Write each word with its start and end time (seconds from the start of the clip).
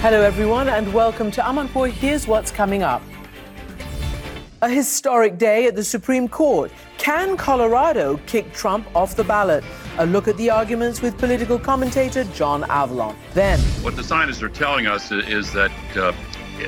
Hello, 0.00 0.22
everyone, 0.22 0.68
and 0.68 0.94
welcome 0.94 1.28
to 1.32 1.40
Amanpour. 1.40 1.90
Here's 1.90 2.28
what's 2.28 2.52
coming 2.52 2.84
up. 2.84 3.02
A 4.62 4.68
historic 4.68 5.38
day 5.38 5.66
at 5.66 5.74
the 5.74 5.82
Supreme 5.82 6.28
Court. 6.28 6.70
Can 6.98 7.36
Colorado 7.36 8.20
kick 8.24 8.52
Trump 8.52 8.86
off 8.94 9.16
the 9.16 9.24
ballot? 9.24 9.64
A 9.98 10.06
look 10.06 10.28
at 10.28 10.36
the 10.36 10.50
arguments 10.50 11.02
with 11.02 11.18
political 11.18 11.58
commentator 11.58 12.22
John 12.32 12.62
Avlon. 12.62 13.16
Then, 13.34 13.58
what 13.82 13.96
the 13.96 14.04
scientists 14.04 14.40
are 14.40 14.48
telling 14.48 14.86
us 14.86 15.10
is 15.10 15.52
that 15.54 15.72
uh, 15.96 16.12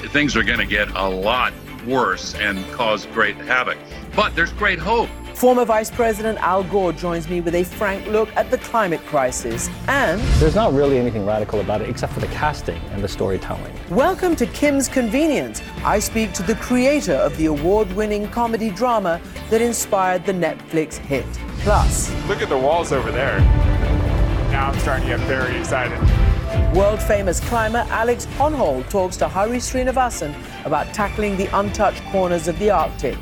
things 0.08 0.34
are 0.34 0.42
going 0.42 0.58
to 0.58 0.66
get 0.66 0.90
a 0.96 1.08
lot 1.08 1.52
worse 1.86 2.34
and 2.34 2.68
cause 2.72 3.06
great 3.06 3.36
havoc. 3.36 3.78
But 4.16 4.34
there's 4.34 4.52
great 4.54 4.80
hope. 4.80 5.08
Former 5.40 5.64
Vice 5.64 5.90
President 5.90 6.38
Al 6.40 6.62
Gore 6.64 6.92
joins 6.92 7.26
me 7.26 7.40
with 7.40 7.54
a 7.54 7.64
frank 7.64 8.06
look 8.08 8.28
at 8.36 8.50
the 8.50 8.58
climate 8.58 9.00
crisis. 9.06 9.70
And 9.88 10.20
there's 10.38 10.54
not 10.54 10.74
really 10.74 10.98
anything 10.98 11.24
radical 11.24 11.60
about 11.60 11.80
it 11.80 11.88
except 11.88 12.12
for 12.12 12.20
the 12.20 12.26
casting 12.26 12.76
and 12.90 13.02
the 13.02 13.08
storytelling. 13.08 13.74
Welcome 13.88 14.36
to 14.36 14.44
Kim's 14.44 14.86
Convenience. 14.86 15.62
I 15.82 15.98
speak 15.98 16.34
to 16.34 16.42
the 16.42 16.56
creator 16.56 17.14
of 17.14 17.34
the 17.38 17.46
award 17.46 17.90
winning 17.92 18.28
comedy 18.28 18.68
drama 18.68 19.18
that 19.48 19.62
inspired 19.62 20.26
the 20.26 20.32
Netflix 20.32 20.98
hit. 20.98 21.24
Plus, 21.60 22.12
look 22.26 22.42
at 22.42 22.50
the 22.50 22.58
walls 22.58 22.92
over 22.92 23.10
there. 23.10 23.40
Now 24.50 24.68
I'm 24.68 24.78
starting 24.80 25.08
to 25.08 25.16
get 25.16 25.26
very 25.26 25.58
excited. 25.58 25.98
World 26.74 27.00
famous 27.00 27.40
climber 27.40 27.86
Alex 27.88 28.26
Honnold 28.36 28.90
talks 28.90 29.16
to 29.16 29.26
Hari 29.26 29.56
Srinivasan 29.56 30.34
about 30.66 30.92
tackling 30.92 31.38
the 31.38 31.46
untouched 31.58 32.02
corners 32.12 32.46
of 32.46 32.58
the 32.58 32.68
Arctic. 32.68 33.16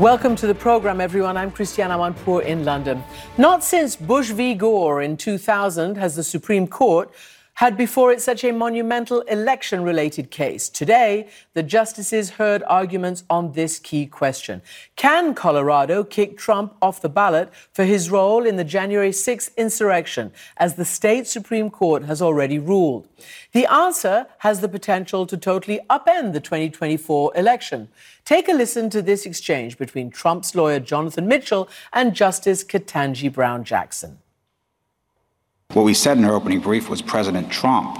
Welcome 0.00 0.34
to 0.36 0.46
the 0.46 0.54
program, 0.54 0.98
everyone. 0.98 1.36
I'm 1.36 1.50
Christiane 1.50 1.90
Amanpour 1.90 2.42
in 2.46 2.64
London. 2.64 3.04
Not 3.36 3.62
since 3.62 3.96
Bush 3.96 4.30
v. 4.30 4.54
Gore 4.54 5.02
in 5.02 5.18
2000 5.18 5.98
has 5.98 6.16
the 6.16 6.24
Supreme 6.24 6.66
Court 6.66 7.12
had 7.60 7.76
before 7.76 8.10
it 8.10 8.22
such 8.22 8.42
a 8.42 8.52
monumental 8.52 9.20
election 9.28 9.82
related 9.82 10.30
case. 10.30 10.66
Today, 10.66 11.28
the 11.52 11.62
justices 11.62 12.30
heard 12.30 12.62
arguments 12.66 13.22
on 13.28 13.52
this 13.52 13.78
key 13.78 14.06
question 14.06 14.62
Can 14.96 15.34
Colorado 15.34 16.02
kick 16.02 16.38
Trump 16.38 16.74
off 16.80 17.02
the 17.02 17.10
ballot 17.10 17.52
for 17.70 17.84
his 17.84 18.08
role 18.08 18.46
in 18.46 18.56
the 18.56 18.64
January 18.64 19.10
6th 19.10 19.54
insurrection, 19.58 20.32
as 20.56 20.76
the 20.76 20.86
state 20.86 21.26
Supreme 21.26 21.68
Court 21.68 22.04
has 22.04 22.22
already 22.22 22.58
ruled? 22.58 23.06
The 23.52 23.66
answer 23.66 24.26
has 24.38 24.62
the 24.62 24.68
potential 24.70 25.26
to 25.26 25.36
totally 25.36 25.80
upend 25.90 26.32
the 26.32 26.40
2024 26.40 27.32
election. 27.36 27.88
Take 28.24 28.48
a 28.48 28.54
listen 28.54 28.88
to 28.88 29.02
this 29.02 29.26
exchange 29.26 29.76
between 29.76 30.08
Trump's 30.08 30.54
lawyer 30.54 30.80
Jonathan 30.80 31.28
Mitchell 31.28 31.68
and 31.92 32.14
Justice 32.14 32.64
Ketanji 32.64 33.30
Brown 33.30 33.64
Jackson. 33.64 34.16
What 35.72 35.84
we 35.84 35.94
said 35.94 36.18
in 36.18 36.24
our 36.24 36.34
opening 36.34 36.58
brief 36.58 36.88
was 36.88 37.00
President 37.00 37.50
Trump 37.50 37.96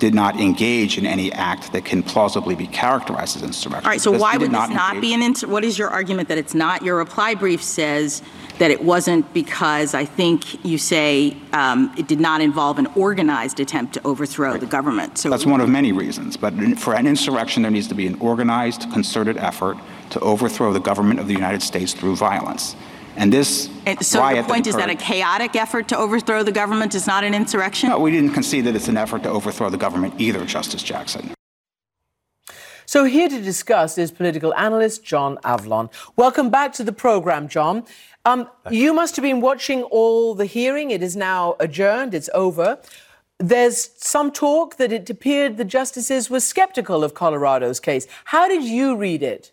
did 0.00 0.14
not 0.14 0.40
engage 0.40 0.98
in 0.98 1.06
any 1.06 1.32
act 1.32 1.72
that 1.72 1.84
can 1.84 2.02
plausibly 2.02 2.56
be 2.56 2.66
characterized 2.66 3.36
as 3.36 3.42
insurrection. 3.44 3.86
All 3.86 3.92
right, 3.92 4.00
so 4.00 4.10
why 4.10 4.36
would 4.36 4.50
this 4.50 4.68
not 4.70 5.00
be 5.00 5.14
an 5.14 5.22
insurrection? 5.22 5.52
What 5.52 5.64
is 5.64 5.78
your 5.78 5.88
argument 5.88 6.28
that 6.28 6.38
it's 6.38 6.54
not? 6.54 6.82
Your 6.82 6.96
reply 6.96 7.36
brief 7.36 7.62
says 7.62 8.20
that 8.58 8.72
it 8.72 8.82
wasn't 8.82 9.32
because 9.32 9.94
I 9.94 10.04
think 10.04 10.64
you 10.64 10.76
say 10.76 11.36
um, 11.52 11.94
it 11.96 12.08
did 12.08 12.18
not 12.18 12.40
involve 12.40 12.80
an 12.80 12.86
organized 12.96 13.60
attempt 13.60 13.94
to 13.94 14.04
overthrow 14.04 14.50
right. 14.50 14.60
the 14.60 14.66
government. 14.66 15.16
So 15.16 15.30
that's 15.30 15.46
one 15.46 15.60
of 15.60 15.68
many 15.68 15.92
reasons. 15.92 16.36
But 16.36 16.54
for 16.78 16.94
an 16.94 17.06
insurrection, 17.06 17.62
there 17.62 17.70
needs 17.70 17.88
to 17.88 17.94
be 17.94 18.08
an 18.08 18.16
organized, 18.16 18.90
concerted 18.92 19.36
effort 19.36 19.78
to 20.10 20.20
overthrow 20.20 20.72
the 20.72 20.80
government 20.80 21.20
of 21.20 21.28
the 21.28 21.34
United 21.34 21.62
States 21.62 21.94
through 21.94 22.16
violence. 22.16 22.74
And 23.16 23.32
this 23.32 23.70
and 23.86 24.04
so 24.04 24.20
riot 24.20 24.36
your 24.36 24.44
point 24.44 24.64
that 24.64 24.70
is 24.70 24.76
that 24.76 24.90
a 24.90 24.94
chaotic 24.94 25.54
effort 25.54 25.88
to 25.88 25.98
overthrow 25.98 26.42
the 26.42 26.52
government 26.52 26.94
is 26.94 27.06
not 27.06 27.22
an 27.22 27.34
insurrection? 27.34 27.90
No, 27.90 27.98
we 27.98 28.10
didn't 28.10 28.32
concede 28.32 28.64
that 28.64 28.74
it's 28.74 28.88
an 28.88 28.96
effort 28.96 29.22
to 29.22 29.30
overthrow 29.30 29.70
the 29.70 29.76
government 29.76 30.20
either, 30.20 30.44
Justice 30.44 30.82
Jackson. 30.82 31.32
So 32.86 33.04
here 33.04 33.28
to 33.28 33.40
discuss 33.40 33.96
is 33.98 34.10
political 34.10 34.52
analyst 34.54 35.04
John 35.04 35.38
Avlon. 35.38 35.90
Welcome 36.16 36.50
back 36.50 36.72
to 36.74 36.84
the 36.84 36.92
program, 36.92 37.48
John. 37.48 37.84
Um, 38.24 38.48
you 38.70 38.92
must 38.92 39.16
have 39.16 39.22
been 39.22 39.40
watching 39.40 39.82
all 39.84 40.34
the 40.34 40.46
hearing. 40.46 40.90
It 40.90 41.02
is 41.02 41.16
now 41.16 41.56
adjourned. 41.60 42.14
It's 42.14 42.30
over. 42.34 42.78
There's 43.38 43.90
some 43.96 44.30
talk 44.30 44.76
that 44.76 44.92
it 44.92 45.08
appeared 45.08 45.56
the 45.56 45.64
justices 45.64 46.30
were 46.30 46.40
skeptical 46.40 47.02
of 47.02 47.14
Colorado's 47.14 47.80
case. 47.80 48.06
How 48.26 48.48
did 48.48 48.64
you 48.64 48.96
read 48.96 49.22
it? 49.22 49.52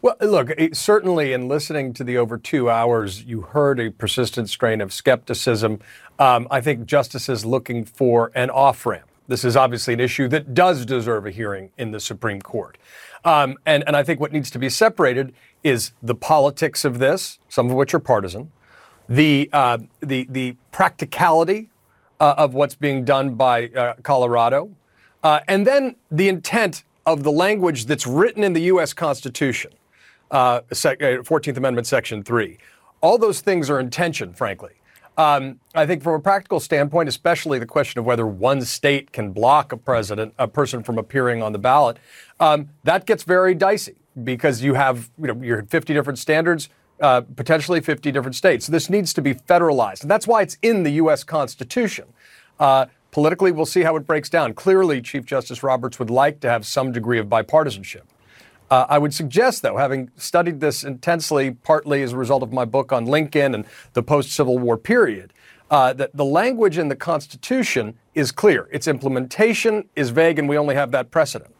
Well, 0.00 0.16
look, 0.20 0.50
certainly 0.72 1.32
in 1.32 1.48
listening 1.48 1.92
to 1.94 2.04
the 2.04 2.16
over 2.16 2.38
two 2.38 2.68
hours, 2.68 3.22
you 3.22 3.42
heard 3.42 3.78
a 3.78 3.90
persistent 3.90 4.48
strain 4.48 4.80
of 4.80 4.92
skepticism. 4.92 5.80
Um, 6.18 6.48
I 6.50 6.60
think 6.60 6.86
justices 6.86 7.44
looking 7.44 7.84
for 7.84 8.32
an 8.34 8.50
off 8.50 8.84
ramp. 8.84 9.08
This 9.28 9.44
is 9.44 9.56
obviously 9.56 9.94
an 9.94 10.00
issue 10.00 10.28
that 10.28 10.54
does 10.54 10.84
deserve 10.84 11.26
a 11.26 11.30
hearing 11.30 11.70
in 11.78 11.92
the 11.92 12.00
Supreme 12.00 12.42
Court. 12.42 12.76
Um, 13.24 13.56
and, 13.64 13.84
and 13.86 13.96
I 13.96 14.02
think 14.02 14.18
what 14.18 14.32
needs 14.32 14.50
to 14.50 14.58
be 14.58 14.68
separated 14.68 15.32
is 15.62 15.92
the 16.02 16.14
politics 16.14 16.84
of 16.84 16.98
this, 16.98 17.38
some 17.48 17.70
of 17.70 17.76
which 17.76 17.94
are 17.94 18.00
partisan, 18.00 18.50
the, 19.08 19.48
uh, 19.52 19.78
the, 20.00 20.26
the 20.28 20.56
practicality 20.72 21.70
uh, 22.18 22.34
of 22.36 22.54
what's 22.54 22.74
being 22.74 23.04
done 23.04 23.34
by 23.34 23.68
uh, 23.68 23.94
Colorado, 24.02 24.70
uh, 25.22 25.40
and 25.46 25.66
then 25.66 25.94
the 26.10 26.28
intent 26.28 26.84
of 27.06 27.22
the 27.22 27.32
language 27.32 27.86
that's 27.86 28.06
written 28.06 28.44
in 28.44 28.52
the 28.52 28.62
U.S. 28.62 28.92
Constitution 28.92 29.72
uh, 30.32 30.62
14th 30.70 31.48
uh, 31.48 31.52
Amendment, 31.58 31.86
Section 31.86 32.22
3. 32.22 32.58
All 33.00 33.18
those 33.18 33.40
things 33.40 33.68
are 33.70 33.78
in 33.78 33.90
tension, 33.90 34.32
frankly. 34.32 34.72
Um, 35.18 35.60
I 35.74 35.84
think 35.84 36.02
from 36.02 36.14
a 36.14 36.20
practical 36.20 36.58
standpoint, 36.58 37.08
especially 37.08 37.58
the 37.58 37.66
question 37.66 37.98
of 37.98 38.06
whether 38.06 38.26
one 38.26 38.62
state 38.62 39.12
can 39.12 39.32
block 39.32 39.72
a 39.72 39.76
president, 39.76 40.32
a 40.38 40.48
person 40.48 40.82
from 40.82 40.96
appearing 40.96 41.42
on 41.42 41.52
the 41.52 41.58
ballot, 41.58 41.98
um, 42.40 42.70
that 42.84 43.04
gets 43.04 43.22
very 43.22 43.54
dicey 43.54 43.96
because 44.24 44.62
you 44.62 44.74
have, 44.74 45.10
you 45.20 45.26
know, 45.26 45.42
you're 45.42 45.62
50 45.64 45.92
different 45.92 46.18
standards, 46.18 46.70
uh, 47.00 47.20
potentially 47.20 47.80
50 47.80 48.10
different 48.10 48.36
states. 48.36 48.66
So 48.66 48.72
this 48.72 48.88
needs 48.88 49.12
to 49.14 49.22
be 49.22 49.34
federalized. 49.34 50.02
And 50.02 50.10
that's 50.10 50.26
why 50.26 50.40
it's 50.42 50.56
in 50.62 50.82
the 50.82 50.92
U.S. 50.92 51.24
Constitution. 51.24 52.06
Uh, 52.58 52.86
politically, 53.12 53.52
we'll 53.52 53.66
see 53.66 53.82
how 53.82 53.94
it 53.94 54.06
breaks 54.06 54.28
down. 54.28 54.54
Clearly, 54.54 55.00
Chief 55.00 55.24
Justice 55.24 55.62
Roberts 55.62 56.00
would 56.00 56.10
like 56.10 56.40
to 56.40 56.50
have 56.50 56.66
some 56.66 56.90
degree 56.90 57.18
of 57.18 57.28
bipartisanship. 57.28 58.02
Uh, 58.70 58.86
I 58.88 58.98
would 58.98 59.12
suggest, 59.12 59.62
though, 59.62 59.76
having 59.76 60.10
studied 60.16 60.60
this 60.60 60.82
intensely, 60.82 61.50
partly 61.50 62.02
as 62.02 62.14
a 62.14 62.16
result 62.16 62.42
of 62.42 62.52
my 62.52 62.64
book 62.64 62.90
on 62.90 63.04
Lincoln 63.04 63.54
and 63.54 63.66
the 63.92 64.02
post 64.02 64.32
Civil 64.32 64.58
War 64.58 64.78
period, 64.78 65.32
uh, 65.70 65.92
that 65.92 66.16
the 66.16 66.24
language 66.24 66.78
in 66.78 66.88
the 66.88 66.96
Constitution 66.96 67.98
is 68.14 68.32
clear. 68.32 68.68
Its 68.72 68.88
implementation 68.88 69.88
is 69.94 70.10
vague, 70.10 70.38
and 70.38 70.48
we 70.48 70.56
only 70.56 70.74
have 70.74 70.90
that 70.92 71.10
precedent. 71.10 71.54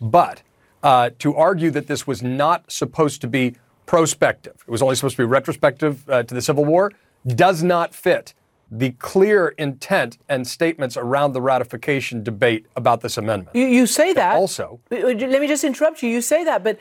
But 0.00 0.42
uh, 0.82 1.10
to 1.20 1.34
argue 1.34 1.70
that 1.70 1.86
this 1.86 2.06
was 2.06 2.22
not 2.22 2.70
supposed 2.70 3.22
to 3.22 3.28
be 3.28 3.56
prospective, 3.86 4.62
it 4.66 4.70
was 4.70 4.82
only 4.82 4.94
supposed 4.94 5.16
to 5.16 5.22
be 5.22 5.26
retrospective 5.26 6.08
uh, 6.10 6.22
to 6.22 6.34
the 6.34 6.42
Civil 6.42 6.66
War, 6.66 6.92
does 7.26 7.62
not 7.62 7.94
fit 7.94 8.34
the 8.70 8.90
clear 8.92 9.48
intent 9.58 10.18
and 10.28 10.46
statements 10.46 10.96
around 10.96 11.32
the 11.32 11.40
ratification 11.40 12.22
debate 12.22 12.66
about 12.76 13.00
this 13.00 13.16
amendment. 13.16 13.56
You, 13.56 13.66
you 13.66 13.86
say 13.86 14.12
that. 14.12 14.36
Also, 14.36 14.80
let 14.90 15.16
me 15.18 15.46
just 15.46 15.64
interrupt 15.64 16.02
you. 16.02 16.10
You 16.10 16.20
say 16.20 16.44
that, 16.44 16.62
but 16.62 16.78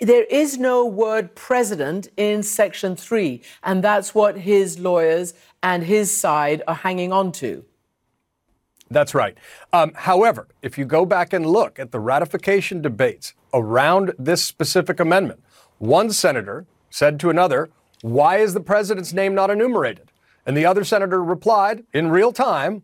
there 0.00 0.24
is 0.24 0.58
no 0.58 0.84
word 0.84 1.34
president 1.34 2.08
in 2.16 2.42
Section 2.42 2.96
3, 2.96 3.40
and 3.62 3.84
that's 3.84 4.14
what 4.14 4.38
his 4.38 4.78
lawyers 4.78 5.34
and 5.62 5.84
his 5.84 6.14
side 6.16 6.62
are 6.66 6.74
hanging 6.74 7.12
on 7.12 7.32
to. 7.32 7.64
That's 8.90 9.14
right. 9.14 9.36
Um, 9.72 9.92
however, 9.94 10.48
if 10.60 10.76
you 10.76 10.84
go 10.84 11.06
back 11.06 11.32
and 11.32 11.46
look 11.46 11.78
at 11.78 11.92
the 11.92 12.00
ratification 12.00 12.82
debates 12.82 13.32
around 13.54 14.12
this 14.18 14.44
specific 14.44 15.00
amendment, 15.00 15.42
one 15.78 16.10
senator 16.10 16.66
said 16.90 17.18
to 17.20 17.30
another, 17.30 17.70
Why 18.02 18.38
is 18.38 18.52
the 18.52 18.60
president's 18.60 19.12
name 19.12 19.34
not 19.34 19.50
enumerated? 19.50 20.11
And 20.46 20.56
the 20.56 20.66
other 20.66 20.84
senator 20.84 21.22
replied 21.22 21.84
in 21.92 22.08
real 22.08 22.32
time, 22.32 22.82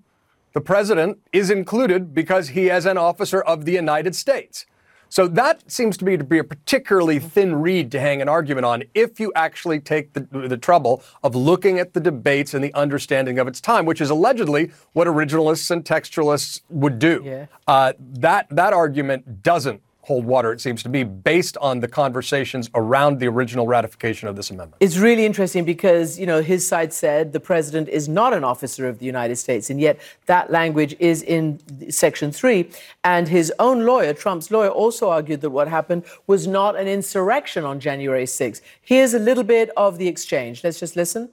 the 0.52 0.60
president 0.60 1.18
is 1.32 1.50
included 1.50 2.14
because 2.14 2.48
he 2.50 2.68
is 2.68 2.86
an 2.86 2.98
officer 2.98 3.40
of 3.40 3.64
the 3.64 3.72
United 3.72 4.14
States. 4.14 4.66
So 5.10 5.26
that 5.28 5.70
seems 5.70 5.96
to 5.98 6.04
me 6.04 6.16
to 6.16 6.24
be 6.24 6.38
a 6.38 6.44
particularly 6.44 7.18
thin 7.18 7.56
reed 7.56 7.90
to 7.92 8.00
hang 8.00 8.20
an 8.20 8.28
argument 8.28 8.66
on 8.66 8.84
if 8.94 9.18
you 9.18 9.32
actually 9.34 9.80
take 9.80 10.12
the, 10.12 10.20
the 10.20 10.56
trouble 10.58 11.02
of 11.22 11.34
looking 11.34 11.78
at 11.78 11.94
the 11.94 12.00
debates 12.00 12.52
and 12.52 12.62
the 12.62 12.74
understanding 12.74 13.38
of 13.38 13.48
its 13.48 13.60
time, 13.60 13.86
which 13.86 14.00
is 14.00 14.10
allegedly 14.10 14.70
what 14.92 15.06
originalists 15.06 15.70
and 15.70 15.84
textualists 15.84 16.60
would 16.68 16.98
do. 16.98 17.22
Yeah. 17.24 17.46
Uh, 17.66 17.94
that, 17.98 18.48
that 18.50 18.72
argument 18.72 19.42
doesn't 19.42 19.82
hold 20.08 20.24
water, 20.24 20.52
it 20.52 20.60
seems 20.60 20.82
to 20.82 20.88
be, 20.88 21.04
based 21.04 21.58
on 21.58 21.80
the 21.80 21.86
conversations 21.86 22.70
around 22.74 23.20
the 23.20 23.28
original 23.28 23.66
ratification 23.66 24.26
of 24.26 24.36
this 24.36 24.50
amendment. 24.50 24.76
It's 24.80 24.96
really 24.96 25.26
interesting 25.26 25.66
because, 25.66 26.18
you 26.18 26.24
know, 26.24 26.40
his 26.40 26.66
side 26.66 26.94
said 26.94 27.34
the 27.34 27.40
president 27.40 27.90
is 27.90 28.08
not 28.08 28.32
an 28.32 28.42
officer 28.42 28.88
of 28.88 28.98
the 29.00 29.04
United 29.04 29.36
States, 29.36 29.68
and 29.68 29.78
yet 29.78 30.00
that 30.24 30.50
language 30.50 30.96
is 30.98 31.22
in 31.22 31.60
Section 31.90 32.32
3. 32.32 32.70
And 33.04 33.28
his 33.28 33.52
own 33.58 33.84
lawyer, 33.84 34.14
Trump's 34.14 34.50
lawyer, 34.50 34.70
also 34.70 35.10
argued 35.10 35.42
that 35.42 35.50
what 35.50 35.68
happened 35.68 36.04
was 36.26 36.46
not 36.46 36.74
an 36.74 36.88
insurrection 36.88 37.64
on 37.64 37.78
January 37.78 38.24
6th. 38.24 38.62
Here's 38.80 39.12
a 39.12 39.18
little 39.18 39.44
bit 39.44 39.68
of 39.76 39.98
the 39.98 40.08
exchange. 40.08 40.64
Let's 40.64 40.80
just 40.80 40.96
listen. 40.96 41.28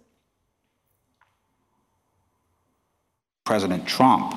President 3.45 3.88
Trump 3.88 4.33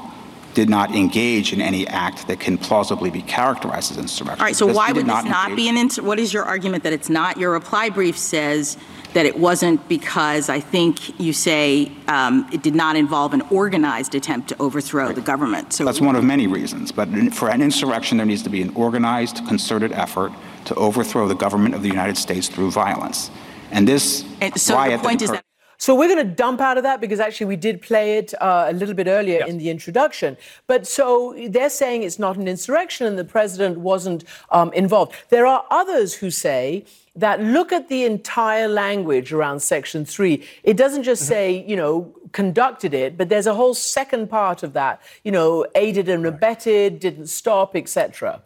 did 0.54 0.68
not 0.68 0.94
engage 0.94 1.52
in 1.52 1.60
any 1.60 1.86
act 1.86 2.26
that 2.26 2.40
can 2.40 2.58
plausibly 2.58 3.10
be 3.10 3.22
characterized 3.22 3.92
as 3.92 3.98
insurrection. 3.98 4.40
All 4.40 4.46
right, 4.46 4.56
so 4.56 4.66
why 4.66 4.92
would 4.92 5.06
not 5.06 5.24
this 5.24 5.30
not 5.30 5.54
be 5.54 5.68
an 5.68 5.76
ins- 5.76 6.00
what 6.00 6.18
is 6.18 6.32
your 6.32 6.44
argument 6.44 6.82
that 6.84 6.92
it's 6.92 7.08
not? 7.08 7.36
Your 7.36 7.52
reply 7.52 7.90
brief 7.90 8.18
says 8.18 8.76
that 9.14 9.24
it 9.26 9.38
wasn't 9.38 9.88
because 9.88 10.48
I 10.48 10.60
think 10.60 11.18
you 11.20 11.32
say 11.32 11.92
um, 12.08 12.48
it 12.52 12.62
did 12.62 12.74
not 12.74 12.96
involve 12.96 13.34
an 13.34 13.42
organized 13.50 14.14
attempt 14.14 14.48
to 14.48 14.56
overthrow 14.60 15.06
right. 15.06 15.14
the 15.14 15.20
government. 15.20 15.72
So 15.72 15.84
that's 15.84 16.00
one 16.00 16.16
of 16.16 16.24
many 16.24 16.46
reasons. 16.46 16.92
But 16.92 17.08
for 17.32 17.48
an 17.48 17.62
insurrection, 17.62 18.18
there 18.18 18.26
needs 18.26 18.42
to 18.42 18.50
be 18.50 18.62
an 18.62 18.70
organized, 18.74 19.46
concerted 19.46 19.92
effort 19.92 20.32
to 20.66 20.74
overthrow 20.74 21.26
the 21.26 21.34
government 21.34 21.74
of 21.74 21.82
the 21.82 21.88
United 21.88 22.16
States 22.16 22.48
through 22.48 22.70
violence. 22.70 23.30
And 23.70 23.86
this 23.86 24.24
and 24.40 24.58
so 24.58 24.74
riot 24.74 25.00
the 25.00 25.08
point 25.08 25.22
is 25.22 25.30
that 25.30 25.44
so 25.78 25.94
we're 25.94 26.08
going 26.08 26.26
to 26.26 26.34
dump 26.34 26.60
out 26.60 26.76
of 26.76 26.82
that 26.82 27.00
because 27.00 27.20
actually 27.20 27.46
we 27.46 27.56
did 27.56 27.80
play 27.80 28.19
it 28.19 28.34
uh, 28.42 28.66
a 28.69 28.72
little 28.72 28.96
bit 28.96 29.06
earlier 29.06 29.38
yes. 29.38 29.48
in 29.48 29.58
the 29.58 29.70
introduction. 29.70 30.36
But 30.66 30.88
so 30.88 31.36
they're 31.48 31.70
saying 31.70 32.02
it's 32.02 32.19
not 32.19 32.36
an 32.36 32.48
insurrection 32.48 33.06
and 33.06 33.16
the 33.16 33.25
president 33.25 33.78
wasn't 33.78 34.25
um, 34.50 34.72
involved. 34.72 35.14
There 35.28 35.46
are 35.46 35.64
others 35.70 36.14
who 36.14 36.32
say 36.32 36.84
that 37.14 37.40
look 37.40 37.72
at 37.72 37.88
the 37.88 38.04
entire 38.04 38.66
language 38.66 39.32
around 39.32 39.60
Section 39.60 40.04
3. 40.04 40.44
It 40.64 40.76
doesn't 40.76 41.04
just 41.04 41.22
mm-hmm. 41.22 41.28
say, 41.28 41.64
you 41.64 41.76
know, 41.76 42.12
conducted 42.32 42.92
it, 42.92 43.16
but 43.16 43.28
there's 43.28 43.46
a 43.46 43.54
whole 43.54 43.75
second 43.75 44.28
part 44.28 44.64
of 44.64 44.72
that, 44.72 45.00
you 45.22 45.30
know, 45.30 45.64
aided 45.76 46.08
and 46.08 46.26
abetted, 46.26 46.98
didn't 46.98 47.28
stop, 47.28 47.76
etc. 47.76 48.42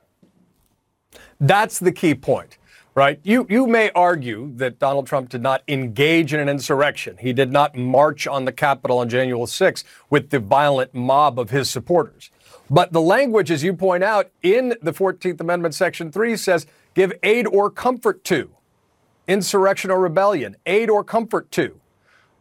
That's 1.40 1.79
the 1.79 1.93
key 1.93 2.14
point 2.14 2.58
right? 2.94 3.21
You, 3.23 3.47
you 3.49 3.67
may 3.67 3.91
argue 3.91 4.53
that 4.56 4.79
Donald 4.79 5.06
Trump 5.06 5.31
did 5.31 5.43
not 5.43 5.62
engage 5.69 6.35
in 6.35 6.41
an 6.41 6.49
insurrection. 6.49 7.17
He 7.19 7.33
did 7.33 7.50
not 7.50 7.75
march 7.75 8.27
on 8.27 8.44
the 8.44 8.53
Capitol 8.53 8.99
on 8.99 9.09
January 9.09 9.47
6 9.47 9.85
with 10.11 10.31
the 10.31 10.39
violent 10.39 10.94
mob 10.94 11.39
of 11.39 11.50
his 11.50 11.71
supporters. 11.71 12.31
But 12.69 12.93
the 12.93 13.00
language, 13.00 13.50
as 13.50 13.62
you 13.62 13.75
point 13.75 14.05
out, 14.05 14.31
in 14.43 14.75
the 14.83 14.93
14th 14.93 15.41
Amendment, 15.41 15.75
Section 15.75 16.12
3 16.12 16.37
says 16.37 16.67
give 16.94 17.12
aid 17.23 17.47
or 17.47 17.71
comfort 17.71 18.25
to 18.25 18.50
insurrection 19.29 19.91
or 19.91 20.00
rebellion, 20.00 20.56
aid 20.67 20.91
or 20.91 21.05
comfort 21.05 21.50
to. 21.53 21.79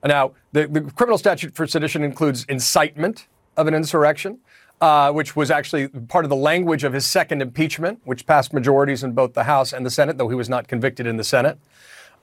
Now, 0.03 0.33
the, 0.51 0.68
the 0.68 0.81
criminal 0.81 1.18
statute 1.18 1.53
for 1.53 1.68
sedition 1.68 2.03
includes 2.03 2.44
incitement 2.45 3.27
of 3.56 3.68
an 3.68 3.74
insurrection 3.74 4.39
uh, 4.81 5.11
which 5.11 5.35
was 5.35 5.51
actually 5.51 5.87
part 5.87 6.25
of 6.25 6.29
the 6.29 6.35
language 6.35 6.83
of 6.83 6.91
his 6.91 7.05
second 7.05 7.41
impeachment, 7.41 8.01
which 8.03 8.25
passed 8.25 8.51
majorities 8.51 9.03
in 9.03 9.13
both 9.13 9.33
the 9.33 9.43
House 9.43 9.71
and 9.71 9.85
the 9.85 9.91
Senate, 9.91 10.17
though 10.17 10.27
he 10.27 10.35
was 10.35 10.49
not 10.49 10.67
convicted 10.67 11.05
in 11.05 11.17
the 11.17 11.23
Senate. 11.23 11.59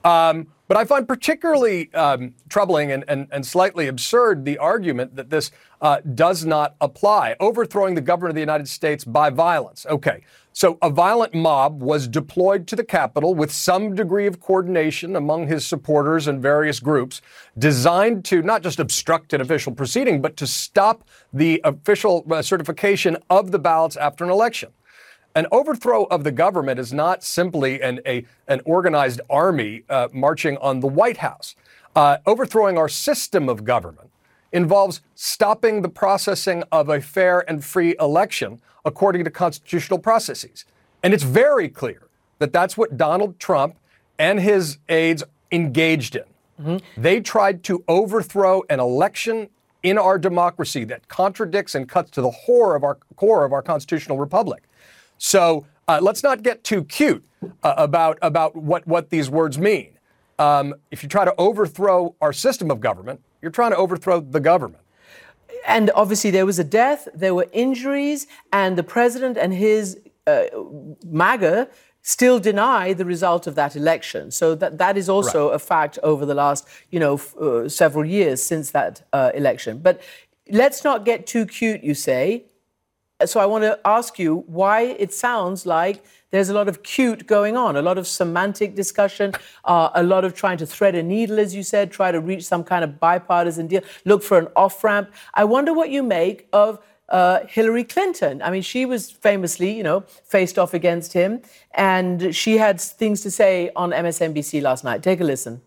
Um, 0.03 0.47
but 0.69 0.77
I 0.77 0.85
find 0.85 1.07
particularly 1.07 1.91
um, 1.95 2.35
troubling 2.47 2.91
and, 2.91 3.03
and, 3.07 3.27
and, 3.31 3.43
slightly 3.43 3.87
absurd 3.87 4.45
the 4.45 4.59
argument 4.59 5.15
that 5.15 5.31
this 5.31 5.49
uh, 5.81 5.99
does 6.13 6.45
not 6.45 6.75
apply. 6.79 7.35
Overthrowing 7.39 7.95
the 7.95 8.01
government 8.01 8.29
of 8.29 8.35
the 8.35 8.41
United 8.41 8.67
States 8.67 9.03
by 9.03 9.31
violence. 9.31 9.87
Okay, 9.89 10.21
so 10.53 10.77
a 10.83 10.89
violent 10.91 11.33
mob 11.33 11.81
was 11.81 12.07
deployed 12.07 12.67
to 12.67 12.75
the 12.75 12.83
Capitol 12.83 13.33
with 13.33 13.51
some 13.51 13.95
degree 13.95 14.27
of 14.27 14.39
coordination 14.39 15.15
among 15.15 15.47
his 15.47 15.65
supporters 15.65 16.27
and 16.27 16.39
various 16.39 16.79
groups, 16.79 17.19
designed 17.57 18.23
to 18.25 18.43
not 18.43 18.61
just 18.61 18.79
obstruct 18.79 19.33
an 19.33 19.41
official 19.41 19.73
proceeding, 19.73 20.21
but 20.21 20.37
to 20.37 20.45
stop 20.45 21.03
the 21.33 21.59
official 21.63 22.23
uh, 22.29 22.43
certification 22.43 23.17
of 23.31 23.51
the 23.51 23.59
ballots 23.59 23.97
after 23.97 24.23
an 24.23 24.29
election. 24.29 24.69
An 25.35 25.45
overthrow 25.51 26.05
of 26.05 26.23
the 26.23 26.31
government 26.31 26.79
is 26.79 26.91
not 26.91 27.23
simply 27.23 27.81
an, 27.81 27.99
a, 28.05 28.25
an 28.47 28.61
organized 28.65 29.21
army 29.29 29.83
uh, 29.89 30.07
marching 30.11 30.57
on 30.57 30.79
the 30.79 30.87
White 30.87 31.17
House. 31.17 31.55
Uh, 31.95 32.17
overthrowing 32.25 32.77
our 32.77 32.89
system 32.89 33.49
of 33.49 33.63
government 33.63 34.09
involves 34.51 35.01
stopping 35.15 35.81
the 35.81 35.89
processing 35.89 36.63
of 36.71 36.89
a 36.89 37.01
fair 37.01 37.47
and 37.49 37.63
free 37.63 37.95
election 37.99 38.59
according 38.85 39.23
to 39.23 39.29
constitutional 39.29 39.99
processes. 39.99 40.65
And 41.03 41.13
it's 41.13 41.23
very 41.23 41.69
clear 41.69 42.07
that 42.39 42.51
that's 42.51 42.77
what 42.77 42.97
Donald 42.97 43.39
Trump 43.39 43.77
and 44.17 44.39
his 44.39 44.77
aides 44.87 45.23
engaged 45.51 46.15
in. 46.15 46.23
Mm-hmm. 46.59 47.01
They 47.01 47.21
tried 47.21 47.63
to 47.65 47.83
overthrow 47.87 48.63
an 48.69 48.79
election 48.79 49.49
in 49.83 49.97
our 49.97 50.17
democracy 50.17 50.83
that 50.85 51.07
contradicts 51.07 51.75
and 51.75 51.87
cuts 51.87 52.11
to 52.11 52.21
the 52.21 52.31
core 52.31 52.75
of 52.75 52.83
our 52.83 52.97
core 53.15 53.45
of 53.45 53.53
our 53.53 53.61
constitutional 53.61 54.17
republic. 54.17 54.63
So 55.19 55.67
uh, 55.87 55.99
let's 56.01 56.23
not 56.23 56.41
get 56.41 56.63
too 56.63 56.83
cute 56.85 57.23
uh, 57.63 57.75
about 57.77 58.17
about 58.21 58.55
what 58.55 58.87
what 58.87 59.09
these 59.11 59.29
words 59.29 59.59
mean. 59.59 59.91
Um, 60.39 60.73
if 60.89 61.03
you 61.03 61.09
try 61.09 61.25
to 61.25 61.35
overthrow 61.37 62.15
our 62.21 62.33
system 62.33 62.71
of 62.71 62.79
government, 62.79 63.21
you're 63.41 63.51
trying 63.51 63.71
to 63.71 63.77
overthrow 63.77 64.21
the 64.21 64.39
government. 64.39 64.83
And 65.67 65.91
obviously, 65.93 66.31
there 66.31 66.45
was 66.45 66.57
a 66.57 66.63
death, 66.63 67.07
there 67.13 67.35
were 67.35 67.47
injuries, 67.51 68.27
and 68.53 68.77
the 68.77 68.83
president 68.83 69.37
and 69.37 69.53
his 69.53 69.99
uh, 70.25 70.45
MAGA 71.05 71.69
still 72.01 72.39
deny 72.39 72.93
the 72.93 73.03
result 73.03 73.45
of 73.45 73.55
that 73.55 73.75
election. 73.75 74.31
So 74.31 74.55
that, 74.55 74.77
that 74.77 74.97
is 74.97 75.09
also 75.09 75.49
right. 75.49 75.55
a 75.55 75.59
fact 75.59 75.99
over 76.01 76.25
the 76.25 76.33
last, 76.33 76.65
you 76.91 76.99
know, 76.99 77.15
f- 77.15 77.35
uh, 77.35 77.67
several 77.67 78.05
years 78.05 78.41
since 78.41 78.71
that 78.71 79.05
uh, 79.11 79.31
election. 79.35 79.79
But 79.79 80.01
let's 80.49 80.83
not 80.85 81.03
get 81.03 81.27
too 81.27 81.45
cute, 81.45 81.83
you 81.83 81.93
say. 81.93 82.45
So 83.25 83.39
I 83.41 83.45
want 83.45 83.65
to 83.65 83.77
ask 83.83 84.17
you 84.17 84.45
why 84.47 84.81
it 84.81 85.13
sounds 85.13 85.65
like 85.65 86.03
there's 86.31 86.47
a 86.47 86.53
lot 86.53 86.69
of 86.69 86.83
cute 86.83 87.27
going 87.27 87.57
on, 87.57 87.75
a 87.75 87.81
lot 87.81 87.97
of 87.97 88.07
semantic 88.07 88.75
discussion, 88.75 89.33
uh, 89.65 89.89
a 89.93 90.03
lot 90.03 90.23
of 90.23 90.33
trying 90.33 90.57
to 90.59 90.65
thread 90.65 90.95
a 90.95 91.03
needle, 91.03 91.39
as 91.39 91.53
you 91.53 91.63
said, 91.63 91.91
try 91.91 92.11
to 92.11 92.21
reach 92.21 92.45
some 92.45 92.63
kind 92.63 92.83
of 92.83 92.99
bipartisan 92.99 93.67
deal, 93.67 93.81
look 94.05 94.23
for 94.23 94.37
an 94.37 94.47
off 94.55 94.83
ramp. 94.83 95.11
I 95.33 95.43
wonder 95.43 95.73
what 95.73 95.89
you 95.89 96.01
make 96.01 96.47
of 96.53 96.79
uh, 97.09 97.45
Hillary 97.47 97.83
Clinton. 97.83 98.41
I 98.41 98.51
mean, 98.51 98.61
she 98.61 98.85
was 98.85 99.11
famously, 99.11 99.75
you 99.75 99.83
know, 99.83 100.01
faced 100.23 100.57
off 100.57 100.73
against 100.73 101.13
him, 101.13 101.41
and 101.73 102.33
she 102.33 102.57
had 102.57 102.79
things 102.79 103.21
to 103.21 103.31
say 103.31 103.71
on 103.75 103.91
MSNBC 103.91 104.61
last 104.61 104.83
night. 104.83 105.03
Take 105.03 105.19
a 105.19 105.23
listen. 105.23 105.61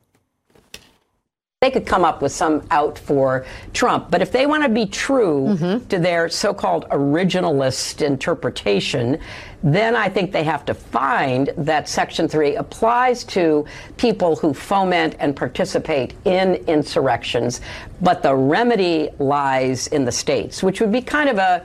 They 1.62 1.70
could 1.70 1.86
come 1.86 2.04
up 2.04 2.22
with 2.22 2.32
some 2.32 2.66
out 2.72 2.98
for 2.98 3.46
Trump. 3.72 4.10
But 4.10 4.20
if 4.20 4.32
they 4.32 4.46
want 4.46 4.64
to 4.64 4.68
be 4.68 4.84
true 4.84 5.56
mm-hmm. 5.56 5.86
to 5.86 5.98
their 6.00 6.28
so 6.28 6.52
called 6.52 6.88
originalist 6.88 8.04
interpretation, 8.04 9.20
then 9.62 9.94
I 9.94 10.08
think 10.08 10.32
they 10.32 10.42
have 10.42 10.64
to 10.64 10.74
find 10.74 11.50
that 11.56 11.88
Section 11.88 12.26
3 12.26 12.56
applies 12.56 13.22
to 13.26 13.64
people 13.96 14.34
who 14.34 14.52
foment 14.52 15.14
and 15.20 15.36
participate 15.36 16.14
in 16.24 16.56
insurrections, 16.66 17.60
but 18.00 18.24
the 18.24 18.34
remedy 18.34 19.10
lies 19.20 19.86
in 19.86 20.04
the 20.04 20.10
states, 20.10 20.64
which 20.64 20.80
would 20.80 20.90
be 20.90 21.00
kind 21.00 21.28
of 21.28 21.38
a, 21.38 21.64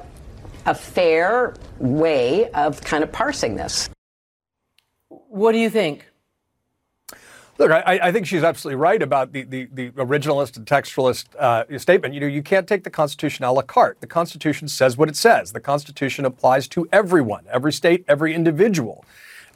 a 0.67 0.75
fair 0.75 1.55
way 1.79 2.51
of 2.51 2.79
kind 2.81 3.03
of 3.03 3.11
parsing 3.11 3.55
this. 3.55 3.89
What 5.09 5.53
do 5.53 5.57
you 5.57 5.71
think? 5.71 6.06
Look, 7.57 7.71
I, 7.71 7.99
I, 8.03 8.11
think 8.11 8.27
she's 8.27 8.43
absolutely 8.43 8.75
right 8.75 9.01
about 9.01 9.33
the, 9.33 9.41
the, 9.43 9.67
the 9.73 9.89
originalist 9.91 10.57
and 10.57 10.65
textualist 10.65 11.35
uh, 11.37 11.65
statement. 11.79 12.13
You 12.13 12.19
know, 12.19 12.27
you 12.27 12.43
can't 12.43 12.67
take 12.67 12.83
the 12.83 12.91
Constitution 12.91 13.45
a 13.45 13.51
la 13.51 13.63
carte. 13.63 13.99
The 13.99 14.07
Constitution 14.07 14.67
says 14.67 14.95
what 14.95 15.09
it 15.09 15.15
says. 15.15 15.53
The 15.53 15.59
Constitution 15.59 16.25
applies 16.25 16.67
to 16.69 16.87
everyone, 16.91 17.45
every 17.51 17.73
state, 17.73 18.05
every 18.07 18.35
individual. 18.35 19.05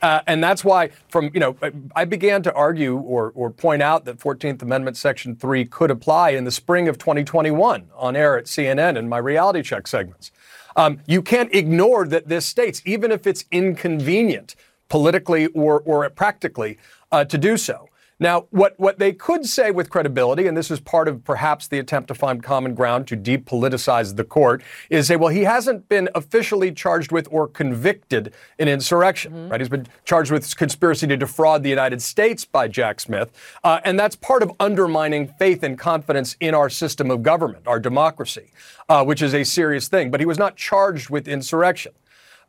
Uh, 0.01 0.21
and 0.25 0.43
that's 0.43 0.65
why, 0.65 0.89
from 1.09 1.29
you 1.31 1.39
know, 1.39 1.55
I 1.95 2.05
began 2.05 2.41
to 2.43 2.53
argue 2.53 2.97
or, 2.97 3.31
or 3.35 3.51
point 3.51 3.83
out 3.83 4.05
that 4.05 4.17
14th 4.17 4.63
Amendment 4.63 4.97
Section 4.97 5.35
3 5.35 5.65
could 5.65 5.91
apply 5.91 6.31
in 6.31 6.43
the 6.43 6.51
spring 6.51 6.87
of 6.87 6.97
2021 6.97 7.87
on 7.95 8.15
air 8.15 8.35
at 8.35 8.45
CNN 8.45 8.97
in 8.97 9.07
my 9.07 9.19
reality 9.19 9.61
check 9.61 9.85
segments. 9.85 10.31
Um, 10.75 11.01
you 11.05 11.21
can't 11.21 11.53
ignore 11.53 12.07
that 12.07 12.27
this 12.27 12.47
states, 12.47 12.81
even 12.83 13.11
if 13.11 13.27
it's 13.27 13.45
inconvenient 13.51 14.55
politically 14.89 15.47
or, 15.47 15.81
or 15.81 16.09
practically, 16.09 16.79
uh, 17.11 17.23
to 17.25 17.37
do 17.37 17.57
so. 17.57 17.87
Now, 18.21 18.45
what, 18.51 18.79
what 18.79 18.99
they 18.99 19.13
could 19.13 19.47
say 19.47 19.71
with 19.71 19.89
credibility, 19.89 20.45
and 20.45 20.55
this 20.55 20.69
is 20.69 20.79
part 20.79 21.07
of 21.07 21.23
perhaps 21.23 21.67
the 21.67 21.79
attempt 21.79 22.07
to 22.09 22.13
find 22.13 22.43
common 22.43 22.75
ground 22.75 23.07
to 23.07 23.17
depoliticize 23.17 24.15
the 24.15 24.23
court, 24.23 24.61
is 24.91 25.07
say, 25.07 25.15
well, 25.15 25.29
he 25.29 25.41
hasn't 25.43 25.89
been 25.89 26.07
officially 26.13 26.71
charged 26.71 27.11
with 27.11 27.27
or 27.31 27.47
convicted 27.47 28.31
in 28.59 28.67
insurrection, 28.67 29.33
mm-hmm. 29.33 29.49
right? 29.49 29.59
He's 29.59 29.69
been 29.69 29.87
charged 30.05 30.31
with 30.31 30.55
conspiracy 30.55 31.07
to 31.07 31.17
defraud 31.17 31.63
the 31.63 31.69
United 31.69 31.99
States 31.99 32.45
by 32.45 32.67
Jack 32.67 32.99
Smith, 32.99 33.31
uh, 33.63 33.79
and 33.83 33.99
that's 33.99 34.15
part 34.15 34.43
of 34.43 34.51
undermining 34.59 35.27
faith 35.39 35.63
and 35.63 35.75
confidence 35.75 36.37
in 36.39 36.53
our 36.53 36.69
system 36.69 37.09
of 37.09 37.23
government, 37.23 37.67
our 37.67 37.79
democracy, 37.79 38.51
uh, 38.87 39.03
which 39.03 39.23
is 39.23 39.33
a 39.33 39.43
serious 39.43 39.87
thing. 39.87 40.11
But 40.11 40.19
he 40.19 40.27
was 40.27 40.37
not 40.37 40.55
charged 40.55 41.09
with 41.09 41.27
insurrection. 41.27 41.93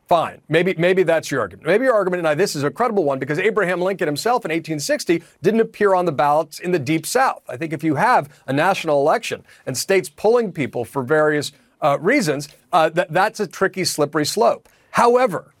Fine. 0.07 0.41
Maybe, 0.49 0.75
maybe 0.77 1.03
that's 1.03 1.31
your 1.31 1.39
argument. 1.39 1.65
Maybe 1.65 1.85
your 1.85 1.93
argument, 1.93 2.19
and 2.19 2.27
I 2.27 2.35
this 2.35 2.55
is 2.55 2.63
a 2.63 2.69
credible 2.69 3.03
one, 3.03 3.19
because 3.19 3.39
Abraham 3.39 3.81
Lincoln 3.81 4.07
himself 4.07 4.43
in 4.43 4.49
1860 4.49 5.23
didn't 5.41 5.61
appear 5.61 5.93
on 5.93 6.05
the 6.05 6.11
ballots 6.11 6.59
in 6.59 6.71
the 6.71 6.79
Deep 6.79 7.05
South. 7.05 7.41
I 7.47 7.57
think 7.57 7.71
if 7.71 7.83
you 7.83 7.95
have 7.95 8.29
a 8.45 8.53
national 8.53 8.99
election 8.99 9.43
and 9.65 9.77
states 9.77 10.09
pulling 10.09 10.51
people 10.51 10.83
for 10.83 11.03
various 11.03 11.51
uh, 11.81 11.97
reasons, 11.99 12.49
uh, 12.71 12.89
that, 12.89 13.11
that's 13.11 13.39
a 13.39 13.47
tricky, 13.47 13.85
slippery 13.85 14.25
slope. 14.25 14.67
However, 14.91 15.53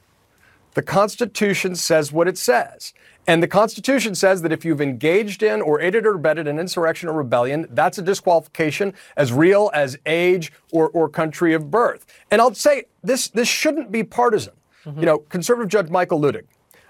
the 0.73 0.81
Constitution 0.81 1.75
says 1.75 2.11
what 2.11 2.27
it 2.27 2.37
says. 2.37 2.93
And 3.25 3.41
the 3.41 3.47
Constitution 3.47 4.15
says 4.15 4.41
that 4.41 4.51
if 4.51 4.65
you've 4.65 4.81
engaged 4.81 5.43
in 5.43 5.61
or 5.61 5.79
aided 5.79 6.05
or 6.05 6.15
abetted 6.15 6.47
an 6.47 6.59
insurrection 6.59 7.07
or 7.07 7.13
rebellion, 7.13 7.67
that's 7.69 7.97
a 7.97 8.01
disqualification 8.01 8.93
as 9.15 9.31
real 9.31 9.71
as 9.73 9.97
age 10.05 10.51
or, 10.71 10.89
or 10.89 11.07
country 11.07 11.53
of 11.53 11.71
birth. 11.71 12.05
And 12.31 12.41
I'll 12.41 12.53
say 12.53 12.85
this, 13.01 13.29
this 13.29 13.47
shouldn't 13.47 13.91
be 13.91 14.03
partisan. 14.03 14.53
Mm-hmm. 14.85 14.99
You 14.99 15.05
know, 15.05 15.19
conservative 15.19 15.69
Judge 15.69 15.89
Michael 15.89 16.19
Luttig, 16.19 16.43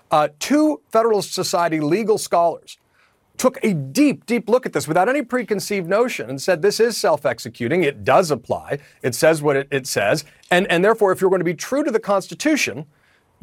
uh, 0.09 0.29
two 0.39 0.81
Federalist 0.89 1.33
Society 1.33 1.79
legal 1.79 2.17
scholars, 2.17 2.77
took 3.37 3.63
a 3.63 3.73
deep, 3.73 4.25
deep 4.25 4.49
look 4.49 4.65
at 4.65 4.73
this 4.73 4.87
without 4.87 5.09
any 5.09 5.21
preconceived 5.21 5.87
notion 5.87 6.29
and 6.29 6.41
said 6.41 6.61
this 6.61 6.79
is 6.79 6.97
self 6.97 7.25
executing. 7.25 7.83
It 7.83 8.03
does 8.03 8.31
apply. 8.31 8.79
It 9.03 9.13
says 9.13 9.43
what 9.43 9.55
it, 9.55 9.67
it 9.69 9.85
says. 9.85 10.23
And, 10.49 10.65
and 10.67 10.83
therefore, 10.83 11.11
if 11.11 11.21
you're 11.21 11.29
going 11.29 11.41
to 11.41 11.45
be 11.45 11.53
true 11.53 11.83
to 11.83 11.91
the 11.91 11.99
Constitution, 11.99 12.85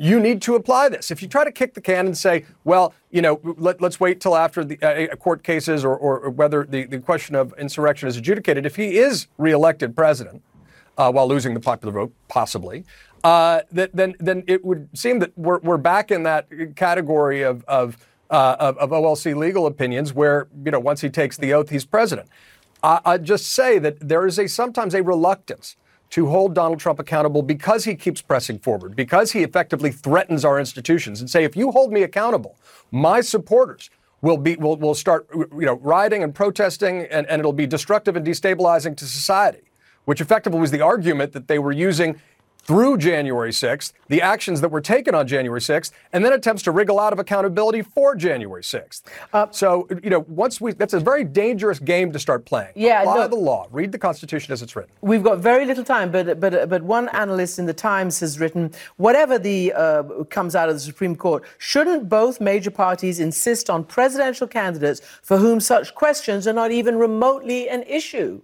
you 0.01 0.19
need 0.19 0.41
to 0.41 0.55
apply 0.55 0.89
this. 0.89 1.11
If 1.11 1.21
you 1.21 1.29
try 1.29 1.45
to 1.45 1.53
kick 1.53 1.75
the 1.75 1.81
can 1.83 2.07
and 2.07 2.17
say, 2.17 2.47
well, 2.65 2.95
you 3.11 3.21
know, 3.21 3.39
let, 3.59 3.83
us 3.83 4.01
wait 4.01 4.19
till 4.19 4.35
after 4.35 4.65
the 4.65 4.79
uh, 4.81 5.13
uh, 5.13 5.17
court 5.17 5.43
cases 5.43 5.85
or, 5.85 5.95
or 5.95 6.31
whether 6.31 6.65
the, 6.65 6.85
the 6.85 6.99
question 6.99 7.35
of 7.35 7.53
insurrection 7.59 8.09
is 8.09 8.17
adjudicated, 8.17 8.65
if 8.65 8.77
he 8.77 8.97
is 8.97 9.27
reelected 9.37 9.95
president 9.95 10.43
uh, 10.97 11.13
while 11.13 11.29
losing 11.29 11.53
the 11.53 11.61
popular 11.61 11.93
vote, 11.93 12.15
possibly, 12.29 12.87
uh, 13.25 13.61
that, 13.73 13.95
then, 13.95 14.15
then 14.19 14.43
it 14.47 14.65
would 14.65 14.89
seem 14.95 15.19
that 15.19 15.37
we're, 15.37 15.59
we're 15.59 15.77
back 15.77 16.11
in 16.11 16.23
that 16.23 16.49
category 16.77 17.43
of, 17.43 17.63
of, 17.69 17.99
uh, 18.31 18.57
of, 18.59 18.79
of, 18.79 18.91
OLC 18.91 19.37
legal 19.37 19.67
opinions 19.67 20.15
where, 20.15 20.49
you 20.65 20.71
know, 20.71 20.81
once 20.81 21.03
he 21.03 21.11
takes 21.11 21.37
the 21.37 21.53
oath, 21.53 21.69
he's 21.69 21.85
president. 21.85 22.27
I, 22.83 23.01
I 23.05 23.19
just 23.19 23.53
say 23.53 23.79
that 23.81 24.01
there 24.01 24.27
is 24.27 24.39
a 24.39 24.49
sometimes 24.49 24.95
a 24.95 25.03
reluctance 25.03 25.77
to 26.11 26.27
hold 26.27 26.55
Donald 26.55 26.81
Trump 26.81 26.99
accountable 26.99 27.43
because 27.43 27.85
he 27.85 27.95
keeps 27.95 28.21
pressing 28.21 28.59
forward, 28.59 28.97
because 28.97 29.33
he 29.33 29.43
effectively 29.43 29.93
threatens 29.93 30.45
our 30.45 30.59
institutions 30.59 31.21
and 31.21 31.31
say, 31.31 31.45
if 31.45 31.57
you 31.57 31.71
hold 31.71 31.93
me 31.93 32.03
accountable, 32.03 32.59
my 32.91 33.21
supporters 33.21 33.91
will 34.21 34.37
be 34.37 34.57
will, 34.57 34.77
will 34.77 34.95
start 34.95 35.27
you 35.33 35.67
know 35.67 35.75
rioting 35.77 36.23
and 36.23 36.35
protesting 36.35 37.03
and, 37.05 37.27
and 37.29 37.41
it'll 37.41 37.53
be 37.53 37.67
destructive 37.67 38.17
and 38.17 38.27
destabilizing 38.27 38.97
to 38.97 39.07
society, 39.07 39.63
which 40.05 40.21
effectively 40.21 40.61
was 40.61 40.71
the 40.71 40.81
argument 40.81 41.33
that 41.33 41.49
they 41.49 41.59
were 41.59 41.73
using 41.73 42.21
through 42.71 42.97
January 42.97 43.51
6th, 43.51 43.93
the 44.07 44.23
actions 44.23 44.61
that 44.61 44.69
were 44.69 44.81
taken 44.81 45.13
on 45.13 45.27
January 45.27 45.59
6th, 45.59 45.91
and 46.13 46.25
then 46.25 46.33
attempts 46.33 46.63
to 46.63 46.71
wriggle 46.71 47.01
out 47.01 47.13
of 47.13 47.19
accountability 47.19 47.83
for 47.83 48.15
January 48.15 48.63
6th. 48.63 49.03
Uh, 49.33 49.49
so, 49.51 49.89
you 50.05 50.09
know, 50.09 50.21
once 50.29 50.61
we, 50.61 50.73
that's 50.75 50.95
a 50.95 51.01
very 51.01 51.25
dangerous 51.25 51.81
game 51.81 52.13
to 52.13 52.19
start 52.21 52.45
playing. 52.45 52.71
Yeah, 52.77 53.01
Apply 53.01 53.17
no, 53.17 53.27
the 53.27 53.35
law. 53.35 53.67
Read 53.73 53.91
the 53.91 53.99
Constitution 53.99 54.53
as 54.53 54.63
it's 54.63 54.77
written. 54.77 54.93
We've 55.01 55.25
got 55.25 55.41
very 55.41 55.67
little 55.67 55.83
time, 55.83 56.13
but 56.13 56.39
but 56.39 56.69
but 56.69 56.83
one 56.85 57.09
analyst 57.09 57.59
in 57.59 57.67
the 57.67 57.75
Times 57.75 58.21
has 58.21 58.39
written, 58.39 58.71
whatever 58.99 59.37
the 59.37 59.73
uh, 59.73 60.03
comes 60.31 60.55
out 60.55 60.69
of 60.69 60.77
the 60.77 60.81
Supreme 60.81 61.17
Court, 61.17 61.43
shouldn't 61.59 62.09
both 62.09 62.41
major 62.41 62.71
parties 62.71 63.19
insist 63.19 63.69
on 63.69 63.83
presidential 63.83 64.47
candidates 64.47 65.01
for 65.23 65.39
whom 65.39 65.59
such 65.59 65.97
questions 65.97 66.47
are 66.47 66.53
not 66.53 66.71
even 66.71 66.95
remotely 67.01 67.69
an 67.69 67.83
issue? 67.83 68.41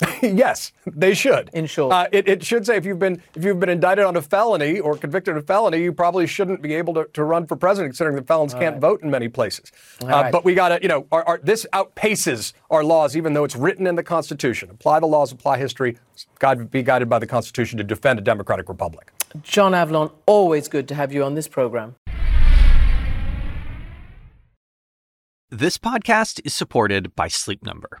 yes, 0.22 0.72
they 0.86 1.12
should. 1.12 1.50
In 1.52 1.66
short, 1.66 1.92
uh, 1.92 2.06
it, 2.12 2.28
it, 2.28 2.44
should 2.44 2.64
say 2.64 2.76
if 2.76 2.86
you've 2.86 3.00
been 3.00 3.20
if 3.34 3.44
you've 3.44 3.58
been 3.58 3.68
indicted 3.68 4.04
on 4.04 4.14
a 4.14 4.22
felony 4.22 4.78
or 4.78 4.96
convicted 4.96 5.36
of 5.36 5.42
a 5.42 5.46
felony, 5.46 5.82
you 5.82 5.92
probably 5.92 6.26
shouldn't 6.26 6.62
be 6.62 6.74
able 6.74 6.94
to, 6.94 7.04
to 7.14 7.24
run 7.24 7.46
for 7.46 7.56
president, 7.56 7.90
considering 7.90 8.14
that 8.16 8.26
felons 8.26 8.54
All 8.54 8.60
can't 8.60 8.74
right. 8.74 8.80
vote 8.80 9.02
in 9.02 9.10
many 9.10 9.28
places. 9.28 9.72
Uh, 10.02 10.06
right. 10.06 10.32
But 10.32 10.44
we 10.44 10.54
got 10.54 10.68
to, 10.68 10.78
you 10.80 10.88
know, 10.88 11.06
our, 11.10 11.24
our, 11.24 11.40
this 11.42 11.66
outpaces 11.72 12.52
our 12.70 12.84
laws, 12.84 13.16
even 13.16 13.32
though 13.32 13.42
it's 13.42 13.56
written 13.56 13.88
in 13.88 13.96
the 13.96 14.04
Constitution. 14.04 14.70
Apply 14.70 15.00
the 15.00 15.06
laws, 15.06 15.32
apply 15.32 15.58
history. 15.58 15.98
God 16.38 16.70
be 16.70 16.82
guided 16.84 17.08
by 17.08 17.18
the 17.18 17.26
Constitution 17.26 17.76
to 17.78 17.84
defend 17.84 18.20
a 18.20 18.22
democratic 18.22 18.68
republic. 18.68 19.12
John 19.42 19.72
Avlon, 19.72 20.12
always 20.26 20.68
good 20.68 20.86
to 20.88 20.94
have 20.94 21.12
you 21.12 21.24
on 21.24 21.34
this 21.34 21.48
program. 21.48 21.96
This 25.50 25.76
podcast 25.78 26.40
is 26.44 26.54
supported 26.54 27.16
by 27.16 27.28
Sleep 27.28 27.64
Number. 27.64 28.00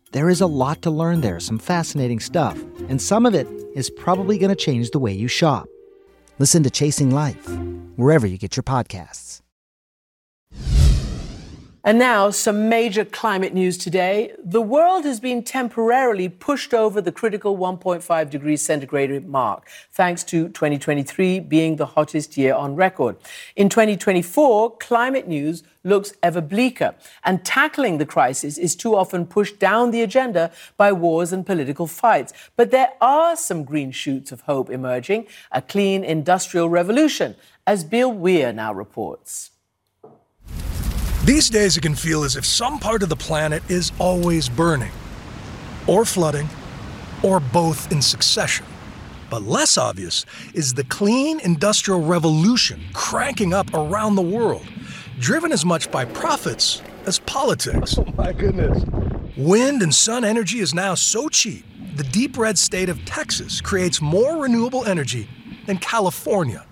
There 0.11 0.29
is 0.29 0.41
a 0.41 0.45
lot 0.45 0.81
to 0.81 0.91
learn 0.91 1.21
there, 1.21 1.39
some 1.39 1.57
fascinating 1.57 2.19
stuff, 2.19 2.61
and 2.89 3.01
some 3.01 3.25
of 3.25 3.33
it 3.33 3.47
is 3.75 3.89
probably 3.89 4.37
going 4.37 4.49
to 4.49 4.55
change 4.55 4.91
the 4.91 4.99
way 4.99 5.13
you 5.13 5.29
shop. 5.29 5.69
Listen 6.37 6.63
to 6.63 6.69
Chasing 6.69 7.11
Life, 7.11 7.47
wherever 7.95 8.27
you 8.27 8.37
get 8.37 8.57
your 8.57 8.63
podcasts. 8.63 9.40
And 11.83 11.97
now, 11.97 12.29
some 12.29 12.69
major 12.69 13.03
climate 13.03 13.55
news 13.55 13.75
today. 13.75 14.35
The 14.37 14.61
world 14.61 15.03
has 15.03 15.19
been 15.19 15.41
temporarily 15.41 16.29
pushed 16.29 16.75
over 16.75 17.01
the 17.01 17.11
critical 17.11 17.57
1.5 17.57 18.29
degrees 18.29 18.61
centigrade 18.61 19.27
mark, 19.27 19.67
thanks 19.91 20.23
to 20.25 20.49
2023 20.49 21.39
being 21.39 21.77
the 21.77 21.87
hottest 21.87 22.37
year 22.37 22.53
on 22.53 22.75
record. 22.75 23.15
In 23.55 23.67
2024, 23.67 24.77
climate 24.77 25.27
news 25.27 25.63
looks 25.83 26.13
ever 26.21 26.39
bleaker, 26.39 26.93
and 27.23 27.43
tackling 27.43 27.97
the 27.97 28.05
crisis 28.05 28.59
is 28.59 28.75
too 28.75 28.95
often 28.95 29.25
pushed 29.25 29.57
down 29.57 29.89
the 29.89 30.03
agenda 30.03 30.51
by 30.77 30.91
wars 30.91 31.33
and 31.33 31.47
political 31.47 31.87
fights. 31.87 32.31
But 32.55 32.69
there 32.69 32.91
are 33.01 33.35
some 33.35 33.63
green 33.63 33.91
shoots 33.91 34.31
of 34.31 34.41
hope 34.41 34.69
emerging 34.69 35.25
a 35.51 35.63
clean 35.63 36.03
industrial 36.03 36.69
revolution, 36.69 37.35
as 37.65 37.83
Bill 37.83 38.11
Weir 38.11 38.53
now 38.53 38.71
reports. 38.71 39.50
These 41.31 41.49
days, 41.49 41.77
it 41.77 41.81
can 41.81 41.95
feel 41.95 42.25
as 42.25 42.35
if 42.35 42.45
some 42.45 42.77
part 42.77 43.03
of 43.03 43.07
the 43.07 43.15
planet 43.15 43.63
is 43.69 43.93
always 43.99 44.49
burning, 44.49 44.91
or 45.87 46.03
flooding, 46.03 46.49
or 47.23 47.39
both 47.39 47.89
in 47.89 48.01
succession. 48.01 48.65
But 49.29 49.43
less 49.43 49.77
obvious 49.77 50.25
is 50.53 50.73
the 50.73 50.83
clean 50.83 51.39
industrial 51.39 52.01
revolution 52.01 52.81
cranking 52.91 53.53
up 53.53 53.73
around 53.73 54.15
the 54.15 54.21
world, 54.21 54.67
driven 55.19 55.53
as 55.53 55.63
much 55.63 55.89
by 55.89 56.03
profits 56.03 56.81
as 57.05 57.19
politics. 57.19 57.97
Oh 57.97 58.13
my 58.17 58.33
goodness. 58.33 58.83
Wind 59.37 59.81
and 59.83 59.95
sun 59.95 60.25
energy 60.25 60.59
is 60.59 60.73
now 60.73 60.95
so 60.95 61.29
cheap, 61.29 61.63
the 61.95 62.03
deep 62.03 62.37
red 62.37 62.59
state 62.59 62.89
of 62.89 63.05
Texas 63.05 63.61
creates 63.61 64.01
more 64.01 64.43
renewable 64.43 64.83
energy 64.83 65.29
than 65.65 65.77
California. 65.77 66.65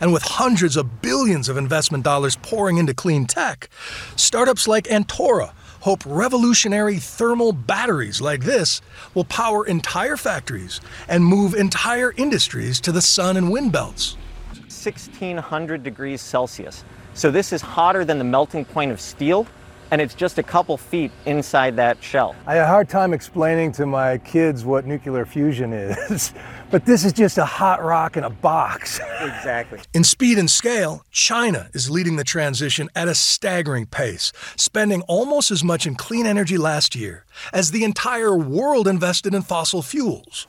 And 0.00 0.12
with 0.12 0.22
hundreds 0.22 0.76
of 0.76 1.02
billions 1.02 1.48
of 1.48 1.56
investment 1.56 2.04
dollars 2.04 2.36
pouring 2.36 2.78
into 2.78 2.94
clean 2.94 3.26
tech, 3.26 3.68
startups 4.16 4.68
like 4.68 4.84
Antora 4.84 5.52
hope 5.86 6.02
revolutionary 6.04 6.96
thermal 6.96 7.52
batteries 7.52 8.20
like 8.20 8.42
this 8.42 8.82
will 9.14 9.24
power 9.24 9.64
entire 9.66 10.16
factories 10.16 10.80
and 11.08 11.24
move 11.24 11.54
entire 11.54 12.12
industries 12.16 12.80
to 12.80 12.90
the 12.90 13.00
sun 13.00 13.36
and 13.36 13.52
wind 13.52 13.70
belts. 13.70 14.16
1600 14.50 15.84
degrees 15.84 16.20
Celsius. 16.20 16.84
So 17.14 17.30
this 17.30 17.52
is 17.52 17.62
hotter 17.62 18.04
than 18.04 18.18
the 18.18 18.24
melting 18.24 18.64
point 18.64 18.90
of 18.90 19.00
steel, 19.00 19.46
and 19.92 20.00
it's 20.00 20.14
just 20.14 20.38
a 20.38 20.42
couple 20.42 20.76
feet 20.76 21.12
inside 21.24 21.76
that 21.76 22.02
shell. 22.02 22.34
I 22.46 22.54
had 22.54 22.64
a 22.64 22.66
hard 22.66 22.88
time 22.88 23.14
explaining 23.14 23.70
to 23.72 23.86
my 23.86 24.18
kids 24.18 24.64
what 24.64 24.86
nuclear 24.86 25.24
fusion 25.24 25.72
is, 25.72 26.34
but 26.70 26.84
this 26.84 27.04
is 27.04 27.12
just 27.12 27.38
a 27.38 27.44
hot 27.44 27.82
rock 27.82 28.16
in 28.16 28.24
a 28.24 28.30
box. 28.30 29.00
Exactly. 29.20 29.80
In 29.94 30.04
speed 30.04 30.38
and 30.38 30.50
scale, 30.50 31.04
China 31.10 31.68
is 31.72 31.90
leading 31.90 32.16
the 32.16 32.24
transition 32.24 32.88
at 32.94 33.08
a 33.08 33.14
staggering 33.14 33.86
pace, 33.86 34.32
spending 34.56 35.02
almost 35.02 35.50
as 35.50 35.62
much 35.62 35.86
in 35.86 35.94
clean 35.94 36.26
energy 36.26 36.58
last 36.58 36.94
year 36.94 37.24
as 37.52 37.70
the 37.70 37.84
entire 37.84 38.36
world 38.36 38.88
invested 38.88 39.34
in 39.34 39.42
fossil 39.42 39.82
fuels. 39.82 40.46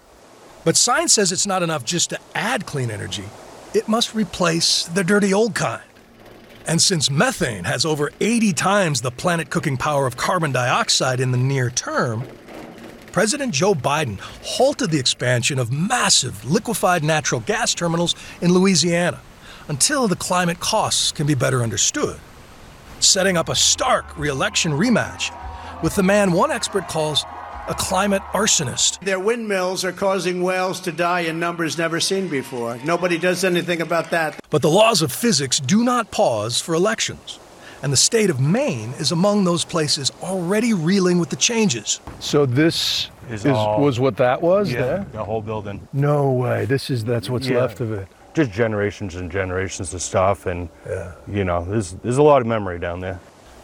But 0.63 0.75
science 0.75 1.13
says 1.13 1.31
it's 1.31 1.47
not 1.47 1.63
enough 1.63 1.85
just 1.85 2.09
to 2.09 2.19
add 2.35 2.65
clean 2.65 2.91
energy, 2.91 3.25
it 3.73 3.87
must 3.87 4.15
replace 4.15 4.85
the 4.85 5.03
dirty 5.03 5.33
old 5.33 5.55
kind. 5.55 5.83
And 6.67 6.81
since 6.81 7.09
methane 7.09 7.63
has 7.63 7.85
over 7.85 8.11
80 8.19 8.51
times 8.51 9.01
the 9.01 9.11
planet 9.11 9.49
cooking 9.49 9.77
power 9.77 10.05
of 10.05 10.17
carbon 10.17 10.51
dioxide 10.51 11.21
in 11.21 11.31
the 11.31 11.37
near 11.37 11.69
term, 11.69 12.23
President 13.17 13.51
Joe 13.51 13.73
Biden 13.73 14.19
halted 14.43 14.91
the 14.91 14.99
expansion 14.99 15.57
of 15.57 15.71
massive 15.71 16.45
liquefied 16.45 17.03
natural 17.03 17.41
gas 17.41 17.73
terminals 17.73 18.13
in 18.41 18.53
Louisiana 18.53 19.19
until 19.69 20.07
the 20.07 20.15
climate 20.15 20.59
costs 20.59 21.11
can 21.11 21.25
be 21.25 21.33
better 21.33 21.63
understood, 21.63 22.19
setting 22.99 23.35
up 23.35 23.49
a 23.49 23.55
stark 23.55 24.15
reelection 24.19 24.71
rematch 24.71 25.33
with 25.81 25.95
the 25.95 26.03
man 26.03 26.31
one 26.31 26.51
expert 26.51 26.87
calls 26.89 27.25
a 27.67 27.73
climate 27.73 28.21
arsonist. 28.33 28.99
Their 28.99 29.19
windmills 29.19 29.83
are 29.83 29.91
causing 29.91 30.43
whales 30.43 30.79
to 30.81 30.91
die 30.91 31.21
in 31.21 31.39
numbers 31.39 31.75
never 31.75 31.99
seen 31.99 32.27
before. 32.27 32.77
Nobody 32.85 33.17
does 33.17 33.43
anything 33.43 33.81
about 33.81 34.11
that. 34.11 34.39
But 34.51 34.61
the 34.61 34.69
laws 34.69 35.01
of 35.01 35.11
physics 35.11 35.59
do 35.59 35.83
not 35.83 36.11
pause 36.11 36.61
for 36.61 36.75
elections. 36.75 37.39
And 37.83 37.93
the 37.93 37.97
state 37.97 38.29
of 38.29 38.39
Maine 38.39 38.93
is 38.99 39.11
among 39.11 39.43
those 39.43 39.63
places 39.63 40.11
already 40.23 40.73
reeling 40.73 41.19
with 41.19 41.29
the 41.29 41.35
changes. 41.35 41.99
So 42.19 42.45
this 42.45 43.09
Is 43.29 43.45
is, 43.45 43.51
all- 43.51 43.81
was 43.81 43.99
what 43.99 44.17
that 44.17 44.41
was 44.41 44.71
yeah, 44.71 44.81
there? 44.81 45.05
the 45.11 45.23
whole 45.23 45.41
building. 45.41 45.87
No 45.93 46.31
way. 46.31 46.65
This 46.65 46.89
is 46.89 47.03
that's 47.05 47.29
what's 47.29 47.47
Yeah. 47.47 47.59
left 47.61 47.79
of 47.81 47.91
it. 47.91 48.07
Just 48.33 48.51
generations 48.51 49.15
and 49.15 49.31
generations 49.31 49.93
of 49.93 50.01
stuff, 50.01 50.45
and 50.45 50.69
you 51.31 51.43
know, 51.43 51.65
there's 51.65 51.93
there's 52.03 52.17
a 52.17 52.23
lot 52.23 52.41
of 52.41 52.47
memory 52.47 52.79
down 52.79 52.99
there. 52.99 53.19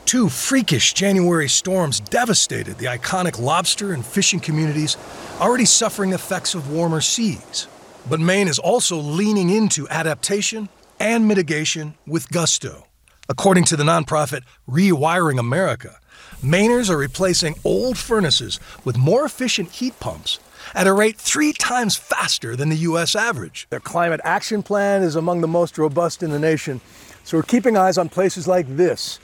Two 0.06 0.30
freakish 0.30 0.94
January 0.94 1.48
storms 1.48 2.00
devastated 2.00 2.78
the 2.78 2.86
iconic 2.88 3.40
lobster 3.40 3.94
and 3.94 4.06
fishing 4.06 4.40
communities 4.40 4.98
already 5.40 5.66
suffering 5.66 6.12
effects 6.14 6.54
of 6.56 6.70
warmer 6.72 7.02
seas. 7.02 7.68
But 8.10 8.20
Maine 8.20 8.48
is 8.50 8.60
also 8.60 8.98
leaning 8.98 9.50
into 9.50 9.88
adaptation 9.90 10.70
and 11.00 11.28
mitigation 11.28 11.94
with 12.06 12.30
gusto. 12.30 12.86
According 13.30 13.64
to 13.66 13.78
the 13.78 13.84
nonprofit 13.84 14.44
Rewiring 14.70 15.40
America, 15.40 16.00
Mainers 16.44 16.90
are 16.90 16.98
replacing 16.98 17.56
old 17.64 17.98
furnaces 17.98 18.60
with 18.84 18.98
more 18.98 19.24
efficient 19.24 19.72
heat 19.72 19.98
pumps 20.02 20.40
at 20.76 20.88
a 20.88 20.94
rate 20.94 21.16
three 21.16 21.54
times 21.54 21.96
faster 21.96 22.54
than 22.58 22.68
the 22.68 22.76
U.S. 22.78 23.16
average. 23.16 23.66
Their 23.70 23.80
climate 23.80 24.20
action 24.26 24.62
plan 24.62 25.04
is 25.04 25.16
among 25.16 25.40
the 25.40 25.48
most 25.48 25.78
robust 25.78 26.22
in 26.22 26.32
the 26.32 26.40
nation. 26.40 26.82
So 27.24 27.38
we're 27.38 27.44
keeping 27.44 27.78
eyes 27.78 27.98
on 27.98 28.10
places 28.10 28.46
like 28.46 28.68
this 28.76 29.22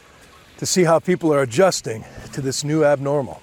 to 0.59 0.65
see 0.65 0.85
how 0.85 0.99
people 0.99 1.33
are 1.33 1.41
adjusting 1.41 2.05
to 2.31 2.39
this 2.39 2.63
new 2.63 2.85
abnormal. 2.85 3.41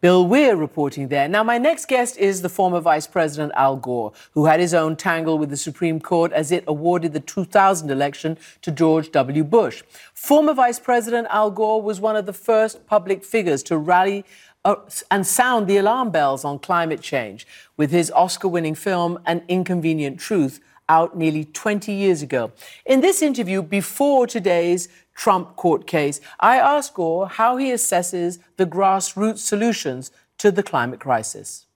Bill 0.00 0.26
Weir 0.26 0.56
reporting 0.56 1.08
there. 1.08 1.28
Now, 1.28 1.44
my 1.44 1.58
next 1.58 1.86
guest 1.86 2.16
is 2.16 2.40
the 2.40 2.48
former 2.48 2.80
Vice 2.80 3.06
President 3.06 3.52
Al 3.54 3.76
Gore, 3.76 4.12
who 4.32 4.46
had 4.46 4.58
his 4.58 4.72
own 4.72 4.96
tangle 4.96 5.36
with 5.36 5.50
the 5.50 5.58
Supreme 5.58 6.00
Court 6.00 6.32
as 6.32 6.50
it 6.50 6.64
awarded 6.66 7.12
the 7.12 7.20
2000 7.20 7.90
election 7.90 8.38
to 8.62 8.70
George 8.70 9.12
W. 9.12 9.44
Bush. 9.44 9.82
Former 10.14 10.54
Vice 10.54 10.78
President 10.78 11.26
Al 11.30 11.50
Gore 11.50 11.82
was 11.82 12.00
one 12.00 12.16
of 12.16 12.24
the 12.24 12.32
first 12.32 12.86
public 12.86 13.22
figures 13.22 13.62
to 13.64 13.76
rally 13.76 14.24
uh, 14.64 14.76
and 15.10 15.26
sound 15.26 15.66
the 15.66 15.76
alarm 15.76 16.10
bells 16.10 16.46
on 16.46 16.58
climate 16.58 17.02
change 17.02 17.46
with 17.76 17.90
his 17.90 18.10
Oscar 18.12 18.48
winning 18.48 18.74
film, 18.74 19.18
An 19.26 19.42
Inconvenient 19.48 20.18
Truth, 20.18 20.60
out 20.90 21.16
nearly 21.16 21.44
20 21.44 21.92
years 21.92 22.20
ago. 22.20 22.52
In 22.84 23.00
this 23.00 23.22
interview, 23.22 23.62
before 23.62 24.26
today's 24.26 24.88
Trump 25.14 25.56
court 25.56 25.86
case, 25.86 26.20
I 26.40 26.56
asked 26.56 26.94
Gore 26.94 27.28
how 27.28 27.56
he 27.56 27.70
assesses 27.70 28.38
the 28.56 28.66
grassroots 28.66 29.38
solutions 29.38 30.10
to 30.38 30.50
the 30.50 30.62
climate 30.62 31.00
crisis. 31.00 31.66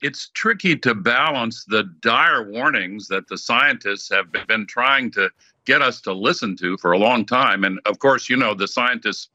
It's 0.00 0.28
tricky 0.28 0.76
to 0.76 0.94
balance 0.94 1.64
the 1.64 1.84
dire 2.00 2.50
warnings 2.50 3.08
that 3.08 3.28
the 3.28 3.38
scientists 3.38 4.08
have 4.10 4.26
been 4.46 4.66
trying 4.66 5.10
to 5.12 5.30
get 5.64 5.82
us 5.82 6.00
to 6.02 6.12
listen 6.12 6.56
to 6.56 6.76
for 6.78 6.92
a 6.92 6.98
long 6.98 7.24
time. 7.24 7.64
And 7.64 7.80
of 7.84 7.98
course, 7.98 8.28
you 8.28 8.36
know, 8.36 8.54
the 8.54 8.68
scientists 8.68 9.28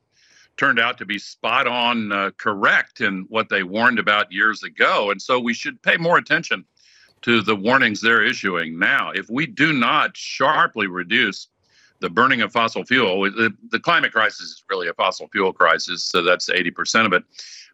turned 0.57 0.79
out 0.79 0.97
to 0.97 1.05
be 1.05 1.19
spot 1.19 1.67
on 1.67 2.11
uh, 2.11 2.31
correct 2.37 3.01
in 3.01 3.25
what 3.29 3.49
they 3.49 3.63
warned 3.63 3.99
about 3.99 4.31
years 4.31 4.63
ago. 4.63 5.11
And 5.11 5.21
so 5.21 5.39
we 5.39 5.53
should 5.53 5.81
pay 5.81 5.97
more 5.97 6.17
attention 6.17 6.65
to 7.23 7.41
the 7.41 7.55
warnings 7.55 8.01
they're 8.01 8.23
issuing 8.23 8.77
now. 8.77 9.11
If 9.11 9.29
we 9.29 9.45
do 9.45 9.73
not 9.73 10.15
sharply 10.15 10.87
reduce 10.87 11.47
the 12.03 12.09
burning 12.09 12.41
of 12.41 12.51
fossil 12.51 12.83
fuel, 12.83 13.21
the, 13.21 13.53
the 13.71 13.79
climate 13.79 14.11
crisis 14.11 14.41
is 14.41 14.63
really 14.69 14.89
a 14.89 14.93
fossil 14.93 15.29
fuel 15.29 15.53
crisis, 15.53 16.03
so 16.03 16.21
that's 16.21 16.49
80% 16.49 17.05
of 17.05 17.13
it. 17.13 17.23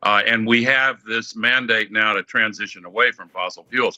Uh, 0.03 0.21
and 0.23 0.45
we 0.45 0.63
have 0.65 1.03
this 1.03 1.35
mandate 1.35 1.91
now 1.91 2.13
to 2.13 2.21
transition 2.21 2.85
away 2.85 3.11
from 3.11 3.27
fossil 3.29 3.65
fuels. 3.71 3.97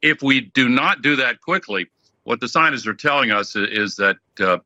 If 0.00 0.22
we 0.22 0.42
do 0.42 0.68
not 0.68 1.02
do 1.02 1.16
that 1.16 1.40
quickly, 1.40 1.88
what 2.22 2.38
the 2.38 2.46
scientists 2.46 2.86
are 2.86 2.94
telling 2.94 3.32
us 3.32 3.56
is, 3.56 3.96
that 3.96 4.16
uh, 4.38 4.58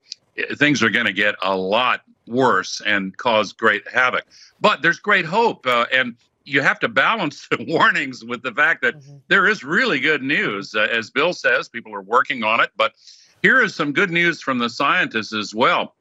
things 0.56 0.82
are 0.82 0.90
going 0.90 1.06
to 1.06 1.12
get 1.14 1.36
a 1.42 1.56
lot 1.56 2.02
worse 2.26 2.82
and 2.84 3.16
cause 3.16 3.54
great 3.54 3.88
havoc. 3.88 4.26
But 4.60 4.82
there's 4.82 4.98
great 4.98 5.24
hope. 5.24 5.66
Uh, 5.66 5.86
and 5.90 6.16
you 6.44 6.60
have 6.60 6.78
to 6.80 6.88
balance 6.88 7.48
the 7.50 7.64
warnings 7.66 8.26
with 8.26 8.42
the 8.42 8.52
fact 8.52 8.82
that 8.82 8.96
there 9.28 9.46
is 9.46 9.64
really 9.64 10.00
good 10.00 10.22
news. 10.22 10.74
Uh, 10.74 10.80
as 10.80 11.08
Bill 11.08 11.32
says, 11.32 11.66
people 11.70 11.94
are 11.94 12.02
working 12.02 12.44
on 12.44 12.60
it. 12.60 12.70
But 12.76 12.92
here 13.42 13.62
is 13.62 13.74
some 13.74 13.92
good 13.92 14.10
news 14.10 14.42
from 14.42 14.58
the 14.58 14.70
scientists 14.70 15.32
as 15.32 15.54
well. 15.54 15.94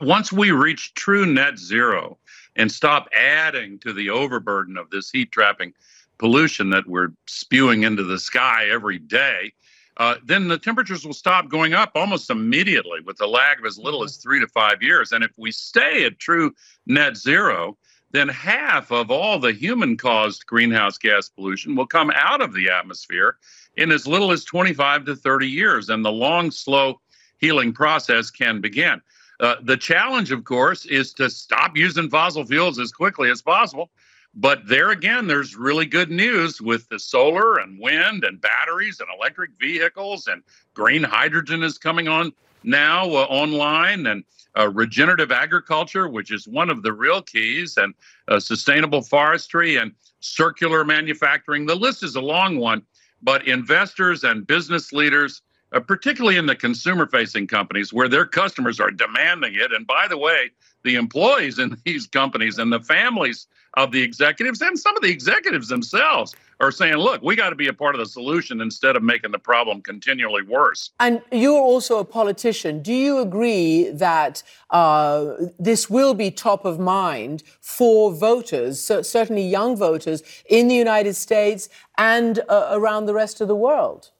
Once 0.00 0.32
we 0.32 0.50
reach 0.50 0.94
true 0.94 1.26
net 1.26 1.58
zero 1.58 2.18
and 2.56 2.70
stop 2.70 3.08
adding 3.16 3.78
to 3.80 3.92
the 3.92 4.10
overburden 4.10 4.76
of 4.76 4.90
this 4.90 5.10
heat 5.10 5.32
trapping 5.32 5.72
pollution 6.18 6.70
that 6.70 6.86
we're 6.86 7.08
spewing 7.26 7.82
into 7.84 8.04
the 8.04 8.18
sky 8.18 8.68
every 8.70 8.98
day, 8.98 9.52
uh, 9.96 10.14
then 10.24 10.46
the 10.46 10.58
temperatures 10.58 11.04
will 11.04 11.12
stop 11.12 11.48
going 11.48 11.74
up 11.74 11.90
almost 11.94 12.30
immediately 12.30 13.00
with 13.04 13.20
a 13.20 13.26
lag 13.26 13.58
of 13.58 13.64
as 13.64 13.78
little 13.78 14.04
as 14.04 14.16
three 14.16 14.38
to 14.38 14.46
five 14.46 14.80
years. 14.80 15.10
And 15.10 15.24
if 15.24 15.32
we 15.36 15.50
stay 15.50 16.04
at 16.04 16.18
true 16.20 16.54
net 16.86 17.16
zero, 17.16 17.76
then 18.10 18.28
half 18.28 18.90
of 18.90 19.10
all 19.10 19.38
the 19.38 19.52
human 19.52 19.96
caused 19.96 20.46
greenhouse 20.46 20.96
gas 20.98 21.28
pollution 21.28 21.76
will 21.76 21.86
come 21.86 22.10
out 22.14 22.40
of 22.40 22.54
the 22.54 22.70
atmosphere 22.70 23.36
in 23.76 23.92
as 23.92 24.06
little 24.06 24.32
as 24.32 24.44
25 24.44 25.04
to 25.04 25.16
30 25.16 25.46
years. 25.46 25.88
And 25.90 26.04
the 26.04 26.12
long, 26.12 26.50
slow 26.50 27.00
healing 27.38 27.72
process 27.72 28.30
can 28.30 28.60
begin. 28.60 29.00
Uh, 29.40 29.56
the 29.62 29.76
challenge, 29.76 30.32
of 30.32 30.44
course, 30.44 30.84
is 30.86 31.12
to 31.14 31.30
stop 31.30 31.76
using 31.76 32.10
fossil 32.10 32.44
fuels 32.44 32.78
as 32.78 32.90
quickly 32.90 33.30
as 33.30 33.42
possible. 33.42 33.90
But 34.34 34.66
there 34.66 34.90
again, 34.90 35.26
there's 35.26 35.56
really 35.56 35.86
good 35.86 36.10
news 36.10 36.60
with 36.60 36.88
the 36.88 36.98
solar 36.98 37.58
and 37.58 37.78
wind 37.80 38.24
and 38.24 38.40
batteries 38.40 39.00
and 39.00 39.08
electric 39.16 39.50
vehicles 39.60 40.26
and 40.26 40.42
green 40.74 41.02
hydrogen 41.02 41.62
is 41.62 41.78
coming 41.78 42.08
on 42.08 42.32
now 42.62 43.04
uh, 43.04 43.26
online 43.28 44.06
and 44.06 44.24
uh, 44.58 44.68
regenerative 44.68 45.30
agriculture, 45.30 46.08
which 46.08 46.32
is 46.32 46.48
one 46.48 46.70
of 46.70 46.82
the 46.82 46.92
real 46.92 47.22
keys, 47.22 47.76
and 47.76 47.94
uh, 48.28 48.40
sustainable 48.40 49.02
forestry 49.02 49.76
and 49.76 49.92
circular 50.20 50.84
manufacturing. 50.84 51.66
The 51.66 51.76
list 51.76 52.02
is 52.02 52.16
a 52.16 52.20
long 52.20 52.58
one, 52.58 52.82
but 53.22 53.46
investors 53.46 54.24
and 54.24 54.46
business 54.46 54.92
leaders 54.92 55.42
uh, 55.72 55.80
particularly 55.80 56.38
in 56.38 56.46
the 56.46 56.56
consumer 56.56 57.06
facing 57.06 57.46
companies 57.46 57.92
where 57.92 58.08
their 58.08 58.24
customers 58.24 58.80
are 58.80 58.90
demanding 58.90 59.54
it. 59.54 59.72
And 59.72 59.86
by 59.86 60.06
the 60.08 60.16
way, 60.16 60.50
the 60.82 60.94
employees 60.94 61.58
in 61.58 61.76
these 61.84 62.06
companies 62.06 62.58
and 62.58 62.72
the 62.72 62.80
families 62.80 63.46
of 63.74 63.92
the 63.92 64.02
executives 64.02 64.62
and 64.62 64.78
some 64.78 64.96
of 64.96 65.02
the 65.02 65.10
executives 65.10 65.68
themselves 65.68 66.34
are 66.60 66.72
saying, 66.72 66.96
look, 66.96 67.22
we 67.22 67.36
got 67.36 67.50
to 67.50 67.56
be 67.56 67.68
a 67.68 67.72
part 67.72 67.94
of 67.94 68.00
the 68.00 68.06
solution 68.06 68.60
instead 68.60 68.96
of 68.96 69.02
making 69.02 69.30
the 69.30 69.38
problem 69.38 69.80
continually 69.80 70.42
worse. 70.42 70.90
And 70.98 71.22
you're 71.30 71.60
also 71.60 71.98
a 71.98 72.04
politician. 72.04 72.82
Do 72.82 72.92
you 72.92 73.18
agree 73.18 73.90
that 73.90 74.42
uh, 74.70 75.34
this 75.58 75.88
will 75.88 76.14
be 76.14 76.30
top 76.30 76.64
of 76.64 76.78
mind 76.78 77.42
for 77.60 78.12
voters, 78.12 78.80
so 78.80 79.02
certainly 79.02 79.46
young 79.46 79.76
voters 79.76 80.22
in 80.48 80.68
the 80.68 80.74
United 80.74 81.14
States 81.14 81.68
and 81.96 82.40
uh, 82.48 82.70
around 82.72 83.06
the 83.06 83.14
rest 83.14 83.40
of 83.40 83.48
the 83.48 83.56
world? 83.56 84.10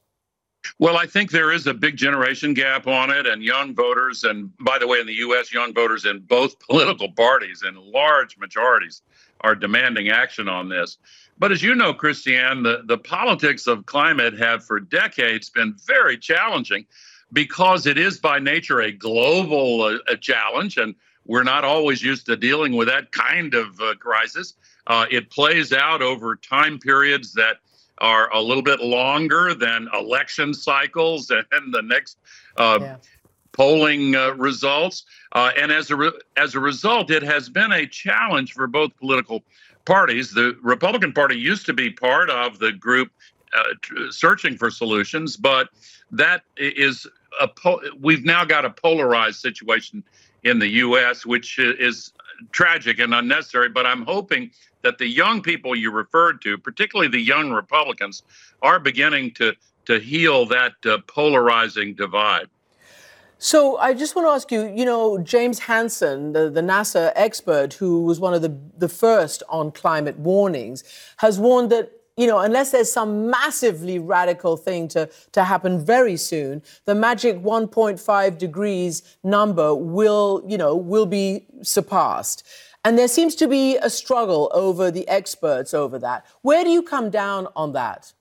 Well, 0.78 0.96
I 0.96 1.06
think 1.06 1.30
there 1.30 1.52
is 1.52 1.66
a 1.66 1.74
big 1.74 1.96
generation 1.96 2.52
gap 2.52 2.86
on 2.86 3.10
it, 3.10 3.26
and 3.26 3.42
young 3.42 3.74
voters, 3.74 4.24
and 4.24 4.52
by 4.58 4.78
the 4.78 4.86
way, 4.86 5.00
in 5.00 5.06
the 5.06 5.14
U.S., 5.14 5.52
young 5.52 5.72
voters 5.72 6.04
in 6.04 6.20
both 6.20 6.58
political 6.68 7.10
parties 7.10 7.64
in 7.66 7.74
large 7.76 8.36
majorities 8.38 9.02
are 9.42 9.54
demanding 9.54 10.08
action 10.08 10.48
on 10.48 10.68
this. 10.68 10.98
But 11.38 11.52
as 11.52 11.62
you 11.62 11.74
know, 11.74 11.94
Christiane, 11.94 12.62
the, 12.62 12.82
the 12.84 12.98
politics 12.98 13.66
of 13.66 13.86
climate 13.86 14.38
have 14.38 14.64
for 14.64 14.80
decades 14.80 15.50
been 15.50 15.74
very 15.86 16.18
challenging 16.18 16.86
because 17.32 17.86
it 17.86 17.98
is 17.98 18.18
by 18.18 18.38
nature 18.38 18.80
a 18.80 18.92
global 18.92 19.82
uh, 19.82 19.98
a 20.08 20.16
challenge, 20.16 20.78
and 20.78 20.94
we're 21.26 21.44
not 21.44 21.64
always 21.64 22.02
used 22.02 22.26
to 22.26 22.36
dealing 22.36 22.74
with 22.74 22.88
that 22.88 23.12
kind 23.12 23.54
of 23.54 23.80
uh, 23.80 23.94
crisis. 23.96 24.54
Uh, 24.86 25.06
it 25.10 25.30
plays 25.30 25.72
out 25.72 26.02
over 26.02 26.36
time 26.36 26.78
periods 26.78 27.34
that 27.34 27.58
are 27.98 28.32
a 28.32 28.40
little 28.40 28.62
bit 28.62 28.80
longer 28.80 29.54
than 29.54 29.88
election 29.92 30.54
cycles 30.54 31.30
and 31.52 31.74
the 31.74 31.82
next 31.82 32.18
uh, 32.56 32.78
yeah. 32.80 32.96
polling 33.52 34.14
uh, 34.16 34.30
results. 34.34 35.04
Uh, 35.32 35.50
and 35.58 35.70
as 35.70 35.90
a 35.90 35.96
re- 35.96 36.20
as 36.36 36.54
a 36.54 36.60
result, 36.60 37.10
it 37.10 37.22
has 37.22 37.48
been 37.48 37.72
a 37.72 37.86
challenge 37.86 38.54
for 38.54 38.66
both 38.66 38.96
political 38.96 39.42
parties. 39.88 40.32
The 40.32 40.54
Republican 40.62 41.12
Party 41.14 41.36
used 41.36 41.64
to 41.66 41.72
be 41.72 41.88
part 41.90 42.28
of 42.28 42.58
the 42.58 42.72
group 42.72 43.10
uh, 43.56 43.62
searching 44.10 44.54
for 44.58 44.70
solutions, 44.70 45.36
but 45.38 45.70
that 46.10 46.42
is 46.58 47.06
a 47.40 47.48
po- 47.48 47.80
we've 47.98 48.24
now 48.24 48.44
got 48.44 48.66
a 48.66 48.70
polarized 48.70 49.40
situation 49.40 50.04
in 50.44 50.58
the 50.58 50.68
U.S., 50.84 51.24
which 51.24 51.58
is 51.58 52.12
tragic 52.52 52.98
and 52.98 53.14
unnecessary. 53.14 53.70
But 53.70 53.86
I'm 53.86 54.02
hoping 54.02 54.50
that 54.82 54.98
the 54.98 55.06
young 55.06 55.40
people 55.40 55.74
you 55.74 55.90
referred 55.90 56.42
to, 56.42 56.58
particularly 56.58 57.08
the 57.08 57.20
young 57.20 57.50
Republicans, 57.50 58.22
are 58.60 58.78
beginning 58.78 59.32
to 59.34 59.54
to 59.86 59.98
heal 59.98 60.44
that 60.44 60.74
uh, 60.84 60.98
polarizing 61.06 61.94
divide. 61.94 62.48
So 63.40 63.76
I 63.76 63.94
just 63.94 64.16
want 64.16 64.26
to 64.26 64.30
ask 64.32 64.50
you, 64.50 64.66
you 64.66 64.84
know, 64.84 65.16
James 65.18 65.60
Hansen, 65.60 66.32
the, 66.32 66.50
the 66.50 66.60
NASA 66.60 67.12
expert 67.14 67.74
who 67.74 68.02
was 68.02 68.18
one 68.18 68.34
of 68.34 68.42
the, 68.42 68.58
the 68.76 68.88
first 68.88 69.44
on 69.48 69.70
climate 69.70 70.18
warnings, 70.18 70.82
has 71.18 71.38
warned 71.38 71.70
that 71.70 71.92
you 72.16 72.26
know, 72.26 72.40
unless 72.40 72.72
there's 72.72 72.90
some 72.90 73.30
massively 73.30 74.00
radical 74.00 74.56
thing 74.56 74.88
to, 74.88 75.08
to 75.30 75.44
happen 75.44 75.84
very 75.84 76.16
soon, 76.16 76.60
the 76.84 76.92
magic 76.92 77.40
1.5 77.40 78.38
degrees 78.38 79.16
number 79.22 79.72
will, 79.72 80.42
you 80.44 80.58
know, 80.58 80.74
will 80.74 81.06
be 81.06 81.46
surpassed. 81.62 82.44
And 82.84 82.98
there 82.98 83.06
seems 83.06 83.36
to 83.36 83.46
be 83.46 83.76
a 83.76 83.88
struggle 83.88 84.50
over 84.52 84.90
the 84.90 85.06
experts 85.06 85.72
over 85.72 85.96
that. 86.00 86.26
Where 86.42 86.64
do 86.64 86.70
you 86.70 86.82
come 86.82 87.08
down 87.08 87.46
on 87.54 87.72
that? 87.74 88.12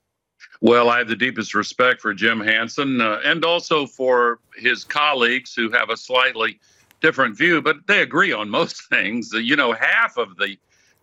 Well, 0.61 0.89
I 0.89 0.99
have 0.99 1.07
the 1.07 1.15
deepest 1.15 1.53
respect 1.53 2.01
for 2.01 2.13
Jim 2.13 2.39
Hansen 2.39 2.99
uh, 2.99 3.19
and 3.23 3.45
also 3.45 3.85
for 3.85 4.39
his 4.55 4.83
colleagues 4.83 5.53
who 5.53 5.69
have 5.71 5.89
a 5.89 5.97
slightly 5.97 6.59
different 7.01 7.37
view, 7.37 7.61
but 7.61 7.85
they 7.87 8.01
agree 8.01 8.33
on 8.33 8.49
most 8.49 8.83
things. 8.89 9.31
You 9.33 9.55
know, 9.55 9.73
half 9.73 10.17
of 10.17 10.37
the 10.37 10.57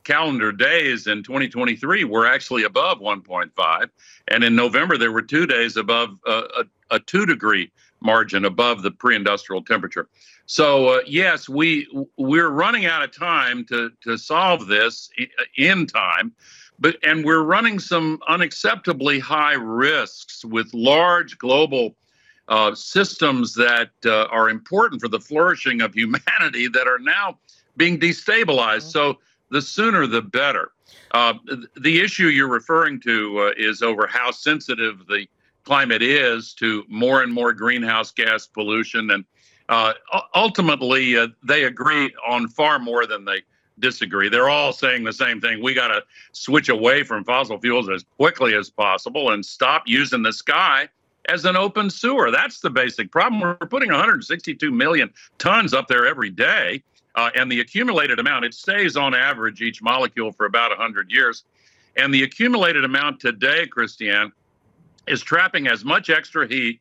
calendar 0.04 0.52
days 0.52 1.06
in 1.06 1.22
2023 1.22 2.04
were 2.04 2.26
actually 2.26 2.64
above 2.64 3.00
1.5. 3.00 3.88
And 4.28 4.44
in 4.44 4.54
November, 4.54 4.98
there 4.98 5.12
were 5.12 5.22
two 5.22 5.46
days 5.46 5.76
above 5.76 6.18
uh, 6.26 6.42
a, 6.58 6.96
a, 6.96 7.00
two 7.00 7.26
degree 7.26 7.72
margin 8.00 8.44
above 8.44 8.82
the 8.82 8.90
pre 8.90 9.16
industrial 9.16 9.62
temperature. 9.62 10.08
So, 10.46 10.88
uh, 10.88 11.00
yes, 11.06 11.48
we, 11.48 11.88
we're 12.18 12.50
running 12.50 12.84
out 12.84 13.02
of 13.02 13.16
time 13.16 13.64
to, 13.66 13.90
to 14.02 14.18
solve 14.18 14.66
this 14.66 15.08
in 15.56 15.86
time. 15.86 16.32
But, 16.78 16.96
and 17.02 17.24
we're 17.24 17.42
running 17.42 17.78
some 17.78 18.18
unacceptably 18.28 19.20
high 19.20 19.54
risks 19.54 20.44
with 20.44 20.72
large 20.74 21.38
global 21.38 21.94
uh, 22.48 22.74
systems 22.74 23.54
that 23.54 23.90
uh, 24.04 24.24
are 24.24 24.50
important 24.50 25.00
for 25.00 25.08
the 25.08 25.20
flourishing 25.20 25.80
of 25.80 25.94
humanity 25.94 26.68
that 26.72 26.86
are 26.86 26.98
now 26.98 27.38
being 27.76 27.98
destabilized. 27.98 28.82
Mm-hmm. 28.82 28.88
So 28.90 29.18
the 29.50 29.62
sooner 29.62 30.06
the 30.06 30.22
better. 30.22 30.72
Uh, 31.12 31.34
the 31.80 32.00
issue 32.00 32.26
you're 32.26 32.48
referring 32.48 33.00
to 33.00 33.38
uh, 33.38 33.52
is 33.56 33.82
over 33.82 34.06
how 34.06 34.30
sensitive 34.30 35.06
the 35.06 35.26
climate 35.64 36.02
is 36.02 36.52
to 36.54 36.84
more 36.88 37.22
and 37.22 37.32
more 37.32 37.52
greenhouse 37.52 38.10
gas 38.10 38.46
pollution. 38.46 39.10
And 39.10 39.24
uh, 39.68 39.94
ultimately, 40.34 41.16
uh, 41.16 41.28
they 41.42 41.64
agree 41.64 42.14
on 42.26 42.48
far 42.48 42.78
more 42.78 43.06
than 43.06 43.24
they 43.24 43.42
disagree. 43.78 44.28
They're 44.28 44.48
all 44.48 44.72
saying 44.72 45.04
the 45.04 45.12
same 45.12 45.40
thing. 45.40 45.62
We 45.62 45.74
got 45.74 45.88
to 45.88 46.02
switch 46.32 46.68
away 46.68 47.02
from 47.02 47.24
fossil 47.24 47.58
fuels 47.58 47.88
as 47.88 48.04
quickly 48.16 48.54
as 48.54 48.70
possible 48.70 49.30
and 49.30 49.44
stop 49.44 49.84
using 49.86 50.22
the 50.22 50.32
sky 50.32 50.88
as 51.28 51.44
an 51.44 51.56
open 51.56 51.90
sewer. 51.90 52.30
That's 52.30 52.60
the 52.60 52.70
basic 52.70 53.10
problem. 53.10 53.40
We're 53.40 53.56
putting 53.66 53.90
162 53.90 54.70
million 54.70 55.10
tons 55.38 55.74
up 55.74 55.88
there 55.88 56.06
every 56.06 56.30
day. 56.30 56.82
Uh, 57.16 57.30
and 57.36 57.50
the 57.50 57.60
accumulated 57.60 58.18
amount, 58.18 58.44
it 58.44 58.54
stays 58.54 58.96
on 58.96 59.14
average 59.14 59.62
each 59.62 59.80
molecule 59.80 60.32
for 60.32 60.46
about 60.46 60.70
100 60.70 61.12
years. 61.12 61.44
And 61.96 62.12
the 62.12 62.24
accumulated 62.24 62.84
amount 62.84 63.20
today, 63.20 63.68
Christiane, 63.68 64.32
is 65.06 65.22
trapping 65.22 65.68
as 65.68 65.84
much 65.84 66.10
extra 66.10 66.48
heat 66.48 66.80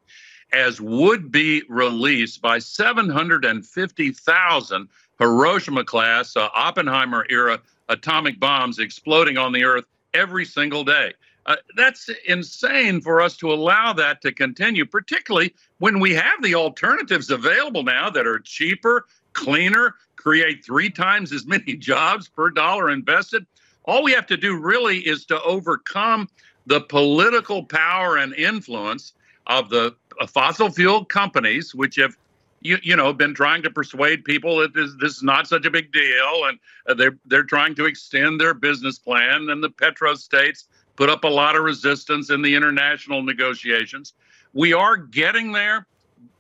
as 0.53 0.79
would 0.79 1.31
be 1.31 1.63
released 1.67 2.41
by 2.41 2.59
750,000 2.59 4.87
Hiroshima 5.19 5.83
class, 5.83 6.35
uh, 6.35 6.49
Oppenheimer 6.53 7.25
era 7.29 7.61
atomic 7.89 8.39
bombs 8.39 8.79
exploding 8.79 9.37
on 9.37 9.51
the 9.51 9.63
Earth 9.63 9.85
every 10.13 10.45
single 10.45 10.83
day. 10.83 11.13
Uh, 11.45 11.55
that's 11.75 12.09
insane 12.27 13.01
for 13.01 13.21
us 13.21 13.35
to 13.37 13.51
allow 13.51 13.91
that 13.91 14.21
to 14.21 14.31
continue, 14.31 14.85
particularly 14.85 15.53
when 15.79 15.99
we 15.99 16.13
have 16.13 16.41
the 16.41 16.55
alternatives 16.55 17.29
available 17.29 17.83
now 17.83 18.09
that 18.09 18.25
are 18.25 18.39
cheaper, 18.39 19.07
cleaner, 19.33 19.95
create 20.15 20.63
three 20.63 20.89
times 20.89 21.33
as 21.33 21.45
many 21.45 21.75
jobs 21.77 22.29
per 22.29 22.49
dollar 22.49 22.89
invested. 22.91 23.45
All 23.85 24.03
we 24.03 24.13
have 24.13 24.27
to 24.27 24.37
do 24.37 24.57
really 24.57 24.99
is 24.99 25.25
to 25.25 25.41
overcome 25.43 26.29
the 26.65 26.79
political 26.79 27.63
power 27.63 28.17
and 28.17 28.33
influence 28.35 29.13
of 29.47 29.69
the 29.69 29.93
uh, 30.21 30.27
fossil 30.27 30.69
fuel 30.69 31.03
companies, 31.03 31.75
which 31.75 31.97
have 31.97 32.15
you, 32.63 32.77
you 32.81 32.95
know 32.95 33.13
been 33.13 33.33
trying 33.33 33.61
to 33.63 33.69
persuade 33.69 34.23
people 34.23 34.57
that 34.57 34.73
this, 34.73 34.91
this 34.99 35.17
is 35.17 35.23
not 35.23 35.47
such 35.47 35.65
a 35.65 35.71
big 35.71 35.91
deal, 35.91 36.45
and 36.45 36.59
uh, 36.87 36.93
they're 36.93 37.17
they're 37.25 37.43
trying 37.43 37.75
to 37.75 37.85
extend 37.85 38.39
their 38.39 38.53
business 38.53 38.97
plan. 38.97 39.49
And 39.49 39.63
the 39.63 39.69
petrostates 39.69 40.65
put 40.95 41.09
up 41.09 41.23
a 41.23 41.27
lot 41.27 41.55
of 41.55 41.63
resistance 41.63 42.29
in 42.29 42.41
the 42.41 42.55
international 42.55 43.21
negotiations. 43.21 44.13
We 44.53 44.73
are 44.73 44.97
getting 44.97 45.51
there, 45.51 45.87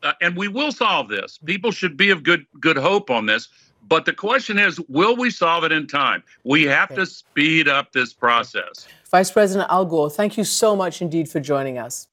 uh, 0.01 0.13
and 0.21 0.35
we 0.35 0.47
will 0.47 0.71
solve 0.71 1.09
this. 1.09 1.39
People 1.45 1.71
should 1.71 1.97
be 1.97 2.09
of 2.09 2.23
good 2.23 2.45
good 2.59 2.77
hope 2.77 3.09
on 3.09 3.25
this. 3.25 3.49
But 3.85 4.05
the 4.05 4.13
question 4.13 4.57
is, 4.57 4.79
will 4.87 5.17
we 5.17 5.29
solve 5.29 5.65
it 5.65 5.73
in 5.73 5.87
time? 5.87 6.23
We 6.45 6.63
have 6.63 6.89
okay. 6.91 7.01
to 7.01 7.05
speed 7.05 7.67
up 7.67 7.91
this 7.91 8.13
process. 8.13 8.87
Vice 9.11 9.29
President 9.29 9.69
Al 9.69 9.85
Gore, 9.85 10.09
thank 10.09 10.37
you 10.37 10.45
so 10.45 10.73
much 10.73 11.01
indeed 11.01 11.27
for 11.27 11.41
joining 11.41 11.77
us. 11.77 12.07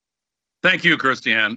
Thank 0.62 0.84
you, 0.84 0.98
Christiane. 0.98 1.56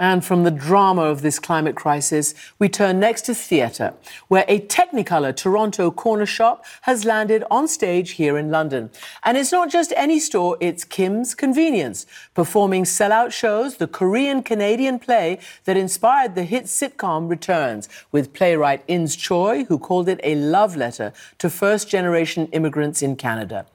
And 0.00 0.24
from 0.24 0.44
the 0.44 0.50
drama 0.50 1.02
of 1.02 1.20
this 1.20 1.38
climate 1.38 1.76
crisis, 1.76 2.34
we 2.58 2.70
turn 2.70 2.98
next 2.98 3.26
to 3.26 3.34
theatre, 3.34 3.92
where 4.28 4.46
a 4.48 4.60
Technicolor 4.60 5.36
Toronto 5.36 5.90
corner 5.90 6.24
shop 6.24 6.64
has 6.82 7.04
landed 7.04 7.44
on 7.50 7.68
stage 7.68 8.12
here 8.12 8.38
in 8.38 8.50
London. 8.50 8.88
And 9.24 9.36
it's 9.36 9.52
not 9.52 9.68
just 9.68 9.92
any 9.94 10.18
store, 10.18 10.56
it's 10.58 10.84
Kim's 10.84 11.34
Convenience, 11.34 12.06
performing 12.32 12.84
sellout 12.84 13.30
shows. 13.32 13.76
The 13.76 13.86
Korean 13.86 14.42
Canadian 14.42 15.00
play 15.00 15.38
that 15.66 15.76
inspired 15.76 16.34
the 16.34 16.44
hit 16.44 16.64
sitcom 16.64 17.28
returns, 17.28 17.86
with 18.10 18.32
playwright 18.32 18.82
Ins 18.88 19.14
Choi, 19.16 19.64
who 19.64 19.78
called 19.78 20.08
it 20.08 20.20
a 20.24 20.34
love 20.34 20.76
letter 20.76 21.12
to 21.36 21.50
first 21.50 21.90
generation 21.90 22.46
immigrants 22.52 23.02
in 23.02 23.16
Canada 23.16 23.66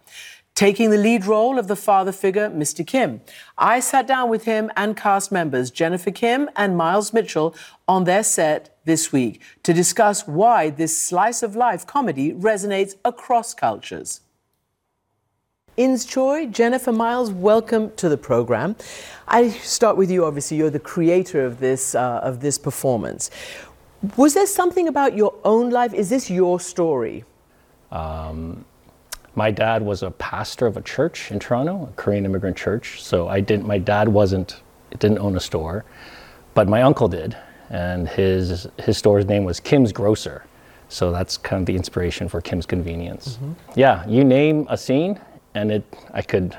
taking 0.56 0.90
the 0.90 0.98
lead 0.98 1.26
role 1.26 1.60
of 1.60 1.68
the 1.68 1.76
father 1.76 2.14
figure, 2.14 2.50
Mr. 2.50 2.88
Kim. 2.88 3.20
I 3.58 3.82
sat 3.82 4.08
down 4.08 4.30
with 4.30 4.46
him 4.46 4.72
and 4.78 4.96
cast 4.96 5.30
members 5.30 5.70
Jennifer 5.70 6.12
Kim 6.12 6.50
and 6.56 6.78
Miles 6.78 7.12
Mitchell 7.12 7.54
on 7.90 8.06
their 8.06 8.24
set 8.24 8.78
this 8.86 9.12
week 9.12 9.42
to 9.64 9.74
discuss 9.74 10.26
why 10.26 10.70
this 10.70 10.98
slice 10.98 11.44
of 11.44 11.58
life 11.58 11.86
comedy 11.86 12.32
resonates 12.32 12.96
across 13.04 13.54
cultures. 13.54 14.22
Ins 15.76 16.06
Choi, 16.06 16.46
Jennifer 16.46 16.94
Miles, 16.94 17.32
welcome 17.32 17.92
to 17.98 18.08
the 18.08 18.18
program. 18.18 18.78
I 19.28 19.50
start 19.50 19.98
with 19.98 20.10
you. 20.10 20.24
Obviously, 20.24 20.56
you're 20.56 20.70
the 20.70 20.80
creator 20.80 21.46
of 21.46 21.60
this 21.60 21.96
uh, 21.96 22.22
of 22.24 22.40
this 22.40 22.58
performance. 22.58 23.30
Was 24.16 24.36
there 24.36 24.48
something 24.48 24.88
about 24.88 25.18
your 25.18 25.34
own 25.44 25.70
life? 25.72 25.94
Is 25.94 26.10
this 26.10 26.30
your 26.30 26.62
story? 26.62 27.26
Um, 27.92 28.64
my 29.36 29.52
dad 29.52 29.82
was 29.82 30.02
a 30.02 30.12
pastor 30.12 30.66
of 30.66 30.78
a 30.78 30.82
church 30.82 31.32
in 31.32 31.40
Toronto, 31.40 31.90
a 31.92 31.96
Korean 31.96 32.26
immigrant 32.26 32.56
church. 32.56 33.04
So 33.04 33.28
I 33.28 33.42
didn't. 33.42 33.68
My 33.68 33.78
dad 33.78 34.08
wasn't 34.08 34.62
didn't 35.00 35.20
own 35.20 35.36
a 35.36 35.40
store, 35.40 35.84
but 36.54 36.68
my 36.68 36.82
uncle 36.82 37.08
did, 37.08 37.38
and 37.70 38.08
his 38.08 38.68
his 38.80 38.98
store's 38.98 39.26
name 39.26 39.44
was 39.44 39.60
Kim's 39.60 39.92
Grocer. 39.92 40.46
So 40.88 41.12
that's 41.12 41.38
kind 41.38 41.62
of 41.62 41.66
the 41.66 41.76
inspiration 41.76 42.30
for 42.30 42.40
Kim's 42.42 42.66
Convenience. 42.66 43.36
Mm-hmm. 43.36 43.80
Yeah, 43.80 44.08
you 44.08 44.24
name 44.24 44.68
a 44.70 44.78
scene, 44.78 45.20
and 45.54 45.72
it 45.72 45.84
I 46.14 46.22
could 46.22 46.58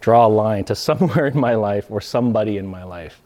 draw 0.00 0.26
a 0.26 0.28
line 0.28 0.64
to 0.64 0.74
somewhere 0.88 1.26
in 1.26 1.38
my 1.38 1.54
life 1.54 1.86
or 1.90 2.00
somebody 2.00 2.58
in 2.58 2.66
my 2.66 2.82
life 2.82 3.22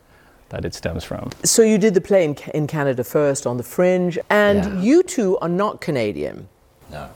that 0.51 0.65
it 0.65 0.75
stems 0.75 1.03
from. 1.05 1.31
So 1.43 1.63
you 1.63 1.79
did 1.79 1.95
the 1.95 2.01
play 2.01 2.25
in, 2.25 2.37
in 2.53 2.67
Canada 2.67 3.03
first 3.03 3.47
on 3.47 3.57
the 3.57 3.63
Fringe, 3.63 4.19
and 4.29 4.65
yeah. 4.65 4.81
you 4.81 5.03
two 5.03 5.39
are 5.39 5.49
not 5.49 5.81
Canadian. 5.81 6.49
No. 6.91 7.09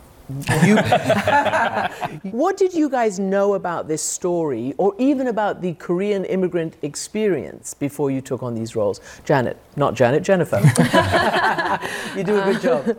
You, 0.65 0.77
what 2.31 2.57
did 2.57 2.75
you 2.75 2.91
guys 2.91 3.19
know 3.19 3.55
about 3.55 3.89
this 3.89 4.03
story, 4.03 4.75
or 4.77 4.95
even 4.99 5.29
about 5.29 5.63
the 5.63 5.75
Korean 5.75 6.25
immigrant 6.27 6.77
experience 6.83 7.75
before 7.75 8.11
you 8.11 8.21
took 8.21 8.43
on 8.43 8.55
these 8.55 8.77
roles? 8.77 9.01
Janet, 9.25 9.57
not 9.77 9.95
Janet, 9.95 10.23
Jennifer. 10.23 10.59
you 12.17 12.25
do 12.25 12.39
a 12.39 12.45
good 12.45 12.61
job. 12.61 12.89
Uh, 12.89 12.95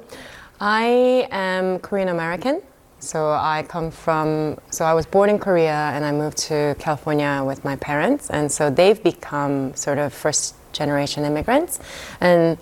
I 0.60 1.28
am 1.32 1.80
Korean 1.80 2.10
American. 2.10 2.62
So 3.00 3.30
I 3.30 3.64
come 3.68 3.92
from, 3.92 4.58
so 4.72 4.84
I 4.84 4.94
was 4.94 5.06
born 5.06 5.30
in 5.30 5.40
Korea 5.40 5.92
and 5.94 6.04
I 6.04 6.12
moved 6.12 6.38
to 6.50 6.76
California 6.80 7.42
with 7.46 7.64
my 7.64 7.78
parents. 7.78 8.30
And 8.30 8.52
so 8.52 8.70
they've 8.70 9.02
become 9.02 9.74
sort 9.74 10.00
of 10.00 10.14
first 10.14 10.56
generation 10.74 11.24
immigrants. 11.24 11.80
And 12.20 12.58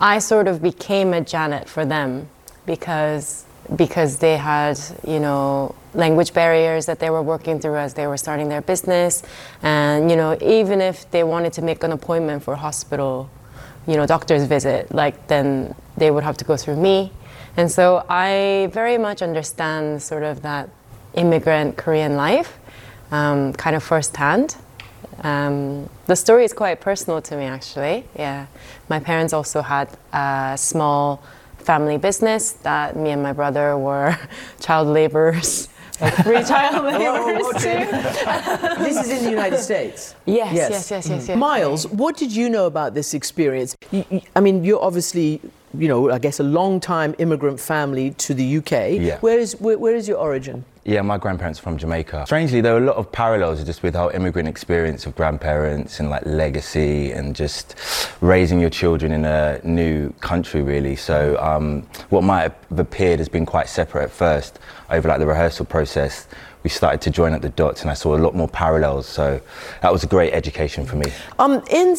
I 0.00 0.20
sort 0.20 0.46
of 0.46 0.62
became 0.62 1.12
a 1.12 1.20
Janet 1.20 1.68
for 1.68 1.84
them 1.84 2.28
because 2.64 3.43
because 3.76 4.18
they 4.18 4.36
had, 4.36 4.78
you 5.06 5.20
know, 5.20 5.74
language 5.94 6.34
barriers 6.34 6.86
that 6.86 6.98
they 6.98 7.10
were 7.10 7.22
working 7.22 7.60
through 7.60 7.76
as 7.76 7.94
they 7.94 8.06
were 8.06 8.16
starting 8.16 8.48
their 8.48 8.60
business. 8.60 9.22
And, 9.62 10.10
you 10.10 10.16
know, 10.16 10.36
even 10.40 10.80
if 10.80 11.10
they 11.10 11.24
wanted 11.24 11.52
to 11.54 11.62
make 11.62 11.82
an 11.82 11.92
appointment 11.92 12.42
for 12.42 12.56
hospital, 12.56 13.30
you 13.86 13.96
know, 13.96 14.06
doctor's 14.06 14.44
visit, 14.44 14.92
like 14.94 15.26
then 15.28 15.74
they 15.96 16.10
would 16.10 16.24
have 16.24 16.36
to 16.38 16.44
go 16.44 16.56
through 16.56 16.76
me. 16.76 17.12
And 17.56 17.70
so 17.70 18.04
I 18.08 18.68
very 18.72 18.98
much 18.98 19.22
understand 19.22 20.02
sort 20.02 20.24
of 20.24 20.42
that 20.42 20.68
immigrant 21.14 21.76
Korean 21.76 22.16
life, 22.16 22.58
um, 23.12 23.52
kind 23.52 23.76
of 23.76 23.82
firsthand. 23.82 24.56
Um, 25.22 25.88
the 26.06 26.16
story 26.16 26.44
is 26.44 26.52
quite 26.52 26.80
personal 26.80 27.22
to 27.22 27.36
me, 27.36 27.44
actually. 27.44 28.04
Yeah. 28.16 28.46
My 28.88 28.98
parents 28.98 29.32
also 29.32 29.62
had 29.62 29.88
a 30.12 30.54
small 30.58 31.22
family 31.64 31.98
business 31.98 32.52
that 32.62 32.96
me 32.96 33.10
and 33.10 33.22
my 33.22 33.32
brother 33.32 33.76
were 33.76 34.16
child 34.60 34.88
laborers. 34.88 35.68
Like 36.00 36.14
free 36.24 36.42
child 36.42 36.74
oh, 36.84 36.98
laborers 36.98 37.62
this 38.78 38.96
is 39.06 39.10
in 39.10 39.24
the 39.24 39.30
United 39.30 39.60
States. 39.60 40.16
Yes, 40.26 40.52
yes, 40.52 40.70
yes, 40.70 40.90
yes, 40.90 41.08
yes. 41.08 41.28
yes. 41.28 41.38
Miles, 41.38 41.86
what 41.86 42.16
did 42.16 42.34
you 42.34 42.50
know 42.50 42.66
about 42.66 42.94
this 42.94 43.14
experience? 43.14 43.76
I 44.34 44.40
mean, 44.40 44.64
you're 44.64 44.82
obviously, 44.82 45.40
you 45.78 45.86
know, 45.86 46.10
I 46.10 46.18
guess 46.18 46.40
a 46.40 46.42
long 46.42 46.80
time 46.80 47.14
immigrant 47.18 47.60
family 47.60 48.10
to 48.10 48.34
the 48.34 48.56
UK. 48.58 48.72
Yeah. 48.72 49.20
Where 49.20 49.38
is 49.38 49.54
where, 49.60 49.78
where 49.78 49.94
is 49.94 50.08
your 50.08 50.18
origin? 50.18 50.64
Yeah, 50.86 51.00
my 51.00 51.16
grandparents 51.16 51.58
are 51.58 51.62
from 51.62 51.78
Jamaica. 51.78 52.24
Strangely, 52.26 52.60
there 52.60 52.74
are 52.74 52.78
a 52.78 52.84
lot 52.84 52.96
of 52.96 53.10
parallels 53.10 53.64
just 53.64 53.82
with 53.82 53.96
our 53.96 54.12
immigrant 54.12 54.46
experience 54.46 55.06
of 55.06 55.16
grandparents 55.16 55.98
and 55.98 56.10
like 56.10 56.26
legacy 56.26 57.10
and 57.12 57.34
just 57.34 57.74
raising 58.20 58.60
your 58.60 58.68
children 58.68 59.10
in 59.10 59.24
a 59.24 59.60
new 59.64 60.10
country, 60.20 60.60
really. 60.60 60.94
So, 60.94 61.38
um, 61.40 61.86
what 62.10 62.22
might 62.22 62.52
have 62.68 62.78
appeared 62.78 63.18
has 63.18 63.30
been 63.30 63.46
quite 63.46 63.70
separate 63.70 64.04
at 64.04 64.10
first 64.10 64.58
over 64.90 65.08
like 65.08 65.20
the 65.20 65.26
rehearsal 65.26 65.64
process. 65.64 66.28
We 66.62 66.68
started 66.68 67.00
to 67.02 67.10
join 67.10 67.32
up 67.32 67.40
the 67.40 67.48
dots, 67.48 67.80
and 67.80 67.90
I 67.90 67.94
saw 67.94 68.14
a 68.14 68.20
lot 68.20 68.34
more 68.34 68.48
parallels. 68.48 69.06
So, 69.06 69.40
that 69.80 69.90
was 69.90 70.04
a 70.04 70.06
great 70.06 70.34
education 70.34 70.84
for 70.84 70.96
me. 70.96 71.10
Um, 71.38 71.64
in, 71.70 71.96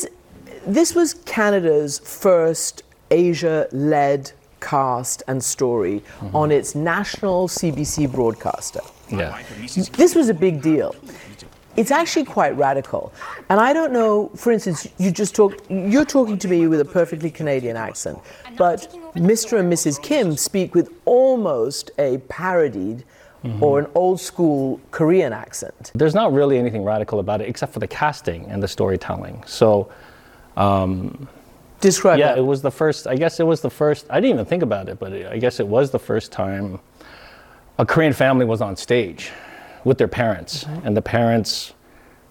this 0.67 0.93
was 0.93 1.15
Canada's 1.25 1.97
first 1.97 2.83
Asia-led 3.09 4.31
cast 4.65 5.23
and 5.27 5.43
story 5.43 6.01
mm-hmm. 6.01 6.35
on 6.35 6.51
its 6.51 6.75
national 6.75 7.47
CBC 7.47 8.11
broadcaster. 8.11 8.81
Yeah. 9.09 9.39
This 10.01 10.15
was 10.15 10.29
a 10.29 10.33
big 10.33 10.61
deal. 10.61 10.95
It's 11.77 11.91
actually 11.91 12.25
quite 12.25 12.55
radical. 12.57 13.13
And 13.49 13.59
I 13.59 13.73
don't 13.73 13.91
know, 13.91 14.31
for 14.35 14.51
instance, 14.51 14.87
you 14.97 15.11
just 15.11 15.35
talk 15.35 15.53
you're 15.69 16.05
talking 16.05 16.37
to 16.39 16.47
me 16.47 16.67
with 16.67 16.79
a 16.79 16.85
perfectly 16.85 17.29
Canadian 17.29 17.77
accent, 17.77 18.17
but 18.57 18.89
Mr. 19.15 19.59
and 19.59 19.71
Mrs. 19.71 20.01
Kim 20.01 20.37
speak 20.37 20.73
with 20.73 20.89
almost 21.05 21.91
a 21.97 22.17
parodied 22.29 23.03
Mm-hmm. 23.43 23.63
or 23.63 23.77
an 23.77 23.85
old 23.93 24.19
school 24.19 24.81
Korean 24.89 25.31
accent. 25.31 25.91
There's 25.93 26.15
not 26.15 26.33
really 26.33 26.57
anything 26.57 26.83
radical 26.83 27.19
about 27.19 27.41
it 27.41 27.47
except 27.47 27.73
for 27.73 27.79
the 27.79 27.87
casting 27.87 28.45
and 28.45 28.63
the 28.63 28.67
storytelling. 28.67 29.43
So, 29.45 29.91
um, 30.57 31.27
Describe 31.81 32.19
yeah, 32.19 32.29
that. 32.29 32.37
it 32.37 32.41
was 32.41 32.61
the 32.61 32.71
first. 32.71 33.07
I 33.07 33.15
guess 33.15 33.39
it 33.39 33.43
was 33.45 33.61
the 33.61 33.69
first. 33.69 34.05
I 34.09 34.19
didn't 34.19 34.35
even 34.35 34.45
think 34.45 34.63
about 34.63 34.89
it, 34.89 34.99
but 34.99 35.13
I 35.13 35.37
guess 35.37 35.59
it 35.59 35.67
was 35.67 35.91
the 35.91 35.99
first 35.99 36.31
time 36.31 36.79
a 37.77 37.85
Korean 37.85 38.13
family 38.13 38.45
was 38.45 38.61
on 38.61 38.75
stage 38.75 39.31
with 39.83 39.97
their 39.97 40.07
parents, 40.07 40.63
mm-hmm. 40.63 40.87
and 40.87 40.97
the 40.97 41.01
parents 41.01 41.73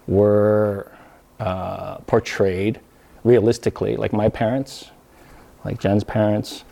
were 0.07 0.91
uh, 1.39 1.97
portrayed 1.99 2.79
realistically, 3.23 3.95
like 3.95 4.13
my 4.13 4.29
parents, 4.29 4.91
like 5.63 5.79
Jen's 5.79 6.03
parents, 6.03 6.63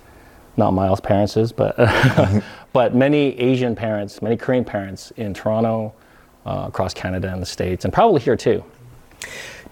not 0.58 0.72
Miles' 0.72 1.00
parents, 1.00 1.52
but 1.52 1.76
but 2.74 2.96
many 2.96 3.38
Asian 3.40 3.76
parents, 3.76 4.22
many 4.22 4.38
Korean 4.38 4.64
parents 4.64 5.12
in 5.18 5.34
Toronto, 5.34 5.94
uh, 6.46 6.66
across 6.68 6.94
Canada 6.94 7.32
and 7.32 7.42
the 7.42 7.46
States, 7.46 7.86
and 7.86 7.94
probably 7.94 8.22
here 8.22 8.36
too. 8.36 8.64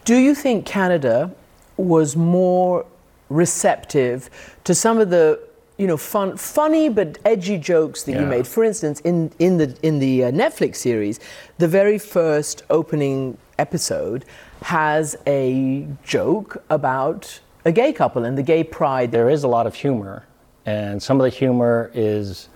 Do 0.06 0.16
you 0.16 0.34
think 0.34 0.66
Canada 0.66 1.32
was 1.78 2.16
more 2.16 2.86
receptive 3.30 4.30
to 4.64 4.76
some 4.76 4.98
of 5.00 5.10
the 5.10 5.40
you 5.78 5.88
know 5.88 5.98
fun, 5.98 6.38
funny 6.38 6.90
but 6.90 7.18
edgy 7.26 7.58
jokes 7.58 8.04
that 8.04 8.14
yeah. 8.14 8.22
you 8.22 8.26
made. 8.28 8.48
For 8.48 8.64
instance, 8.64 9.00
in 9.02 9.32
in 9.40 9.58
the 9.58 9.76
in 9.82 10.00
the 10.00 10.26
uh, 10.26 10.32
Netflix 10.32 10.76
series, 10.76 11.20
the 11.58 11.68
very 11.68 11.98
first 11.98 12.64
opening 12.70 13.38
episode 13.58 14.26
has 14.62 15.16
a 15.26 15.88
joke 16.04 16.64
about 16.70 17.40
a 17.66 17.72
gay 17.72 17.94
couple 17.94 18.26
and 18.26 18.38
the 18.38 18.44
gay 18.44 18.64
pride. 18.64 19.12
There 19.12 19.30
is 19.30 19.44
a 19.44 19.48
lot 19.48 19.66
of 19.66 19.74
humor, 19.74 20.26
and 20.66 21.02
some 21.02 21.20
of 21.20 21.24
the 21.24 21.30
humor 21.30 21.90
is 21.94 22.50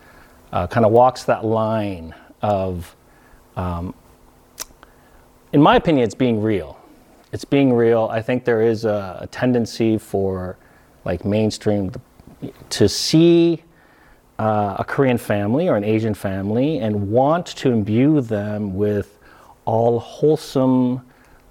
uh, 0.52 0.68
kind 0.68 0.86
of 0.86 0.92
walks 0.92 1.24
that 1.24 1.44
line 1.44 2.14
of, 2.42 2.96
um, 3.56 3.94
in 5.52 5.62
my 5.62 5.76
opinion, 5.76 6.04
it's 6.04 6.16
being 6.16 6.42
real. 6.42 6.80
It's 7.36 7.44
being 7.44 7.74
real. 7.74 8.08
I 8.10 8.22
think 8.22 8.46
there 8.46 8.62
is 8.62 8.86
a, 8.86 9.18
a 9.20 9.28
tendency 9.28 9.98
for 9.98 10.56
like 11.04 11.26
mainstream 11.26 11.92
to 12.70 12.88
see 12.88 13.62
uh, 14.40 14.78
a 14.80 14.86
Korean 14.86 15.18
family 15.18 15.68
or 15.68 15.76
an 15.76 15.84
Asian 15.84 16.14
family 16.14 16.78
and 16.78 17.12
want 17.12 17.46
to 17.48 17.74
imbue 17.74 18.22
them 18.22 18.74
with 18.74 19.20
all 19.66 20.00
wholesome, 20.00 21.02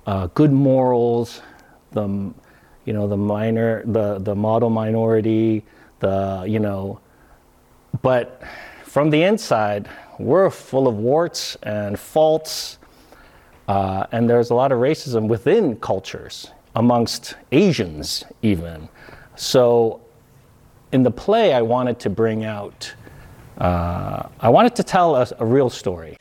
uh, 0.07 0.29
good 0.29 0.53
morals, 0.53 1.42
the 1.92 2.33
you 2.87 2.94
know 2.94 3.07
the 3.07 3.18
minor, 3.18 3.83
the 3.85 4.20
the 4.20 4.35
model 4.35 4.70
minority, 4.70 5.66
the 6.01 6.47
you 6.49 6.61
know, 6.61 6.99
but 8.01 8.42
from 8.85 9.11
the 9.11 9.23
inside, 9.23 9.87
we're 10.18 10.49
full 10.49 10.88
of 10.88 10.97
warts 10.97 11.59
and 11.62 11.99
faults, 11.99 12.79
uh, 13.68 14.07
and 14.12 14.29
there's 14.29 14.50
a 14.50 14.55
lot 14.55 14.72
of 14.72 14.79
racism 14.79 15.29
within 15.29 15.77
cultures 15.77 16.50
amongst 16.74 17.35
Asians 17.53 18.24
even. 18.42 18.88
So 19.37 20.00
in 20.92 21.03
the 21.03 21.11
play, 21.11 21.55
I 21.55 21.62
wanted 21.62 21.98
to 22.00 22.11
bring 22.11 22.44
out, 22.44 22.92
uh, 23.59 24.29
I 24.40 24.48
wanted 24.48 24.77
to 24.77 24.83
tell 24.83 25.14
us 25.14 25.33
a 25.38 25.46
real 25.46 25.70
story. 25.70 26.16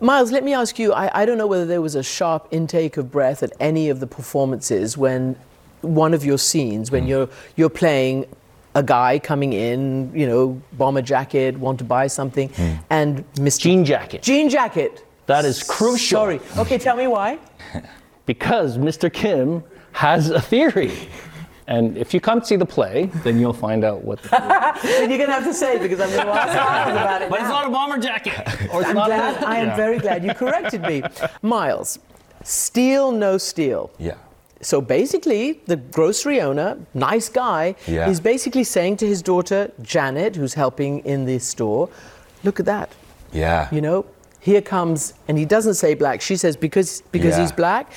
Miles, 0.00 0.32
let 0.32 0.44
me 0.44 0.52
ask 0.52 0.78
you 0.78 0.92
I, 0.92 1.22
I 1.22 1.24
don't 1.24 1.38
know 1.38 1.46
whether 1.46 1.64
there 1.64 1.80
was 1.80 1.94
a 1.94 2.02
sharp 2.02 2.48
intake 2.50 2.96
of 2.96 3.10
breath 3.10 3.42
at 3.42 3.52
any 3.60 3.88
of 3.88 4.00
the 4.00 4.06
performances 4.06 4.96
when 4.98 5.36
one 5.80 6.14
of 6.14 6.24
your 6.24 6.38
scenes, 6.38 6.90
when 6.90 7.06
you're, 7.06 7.28
you're 7.56 7.70
playing 7.70 8.26
a 8.74 8.82
guy 8.82 9.18
coming 9.18 9.52
in, 9.52 10.10
you 10.14 10.26
know, 10.26 10.60
bomber 10.72 11.02
jacket, 11.02 11.56
want 11.58 11.78
to 11.78 11.84
buy 11.84 12.06
something, 12.06 12.50
and 12.90 13.24
Mr. 13.34 13.60
Jean 13.60 13.84
jacket. 13.84 14.22
Jean 14.22 14.48
jacket. 14.48 15.04
That 15.26 15.44
is 15.44 15.62
crucial. 15.62 16.18
Sorry. 16.20 16.40
Okay, 16.56 16.78
tell 16.78 16.96
me 16.96 17.06
why. 17.06 17.38
because 18.26 18.78
Mr. 18.78 19.12
Kim 19.12 19.62
has 19.92 20.30
a 20.30 20.40
theory. 20.40 20.92
And 21.66 21.96
if 21.96 22.12
you 22.12 22.20
come 22.20 22.44
see 22.44 22.56
the 22.56 22.66
play, 22.66 23.06
then 23.22 23.40
you'll 23.40 23.54
find 23.54 23.84
out 23.84 24.04
what 24.04 24.22
the 24.22 24.28
then 24.82 25.08
you're 25.08 25.16
going 25.18 25.30
to 25.30 25.34
have 25.34 25.44
to 25.44 25.54
say 25.54 25.78
because 25.78 25.98
I'm 25.98 26.10
going 26.10 26.26
to 26.26 26.32
ask 26.32 26.54
Miles 26.54 26.90
about 26.90 27.22
it. 27.22 27.30
But 27.30 27.40
it's 27.40 27.48
not 27.48 27.66
a 27.66 27.70
bomber 27.70 27.98
jacket. 27.98 28.34
Or 28.72 28.80
it's 28.82 28.90
I'm 28.90 28.96
not 28.96 29.06
glad, 29.06 29.42
I 29.42 29.56
am 29.58 29.68
Yeah. 29.68 29.76
very 29.76 29.98
glad 29.98 30.24
you 30.24 30.34
corrected 30.34 30.82
me. 30.82 31.02
Miles, 31.42 31.98
steal, 32.42 33.12
no 33.12 33.38
steal. 33.38 33.90
Yeah. 33.98 34.16
So 34.60 34.82
basically, 34.82 35.62
the 35.66 35.76
grocery 35.76 36.40
owner, 36.42 36.76
nice 36.92 37.30
guy, 37.30 37.76
Yeah. 37.86 38.10
is 38.10 38.20
basically 38.20 38.64
saying 38.64 38.98
to 38.98 39.06
his 39.06 39.22
daughter, 39.22 39.70
Janet, 39.80 40.36
who's 40.36 40.52
helping 40.54 40.98
in 41.00 41.24
the 41.24 41.38
store, 41.38 41.88
look 42.44 42.60
at 42.60 42.66
that. 42.66 42.92
Yeah. 43.32 43.68
You 43.72 43.80
know, 43.80 44.04
here 44.44 44.60
comes, 44.60 45.14
and 45.26 45.38
he 45.38 45.46
doesn't 45.46 45.72
say 45.74 45.94
black, 45.94 46.20
she 46.20 46.36
says 46.36 46.54
because, 46.54 47.02
because 47.12 47.34
Yeah. 47.34 47.40
he's 47.40 47.52
black. 47.52 47.90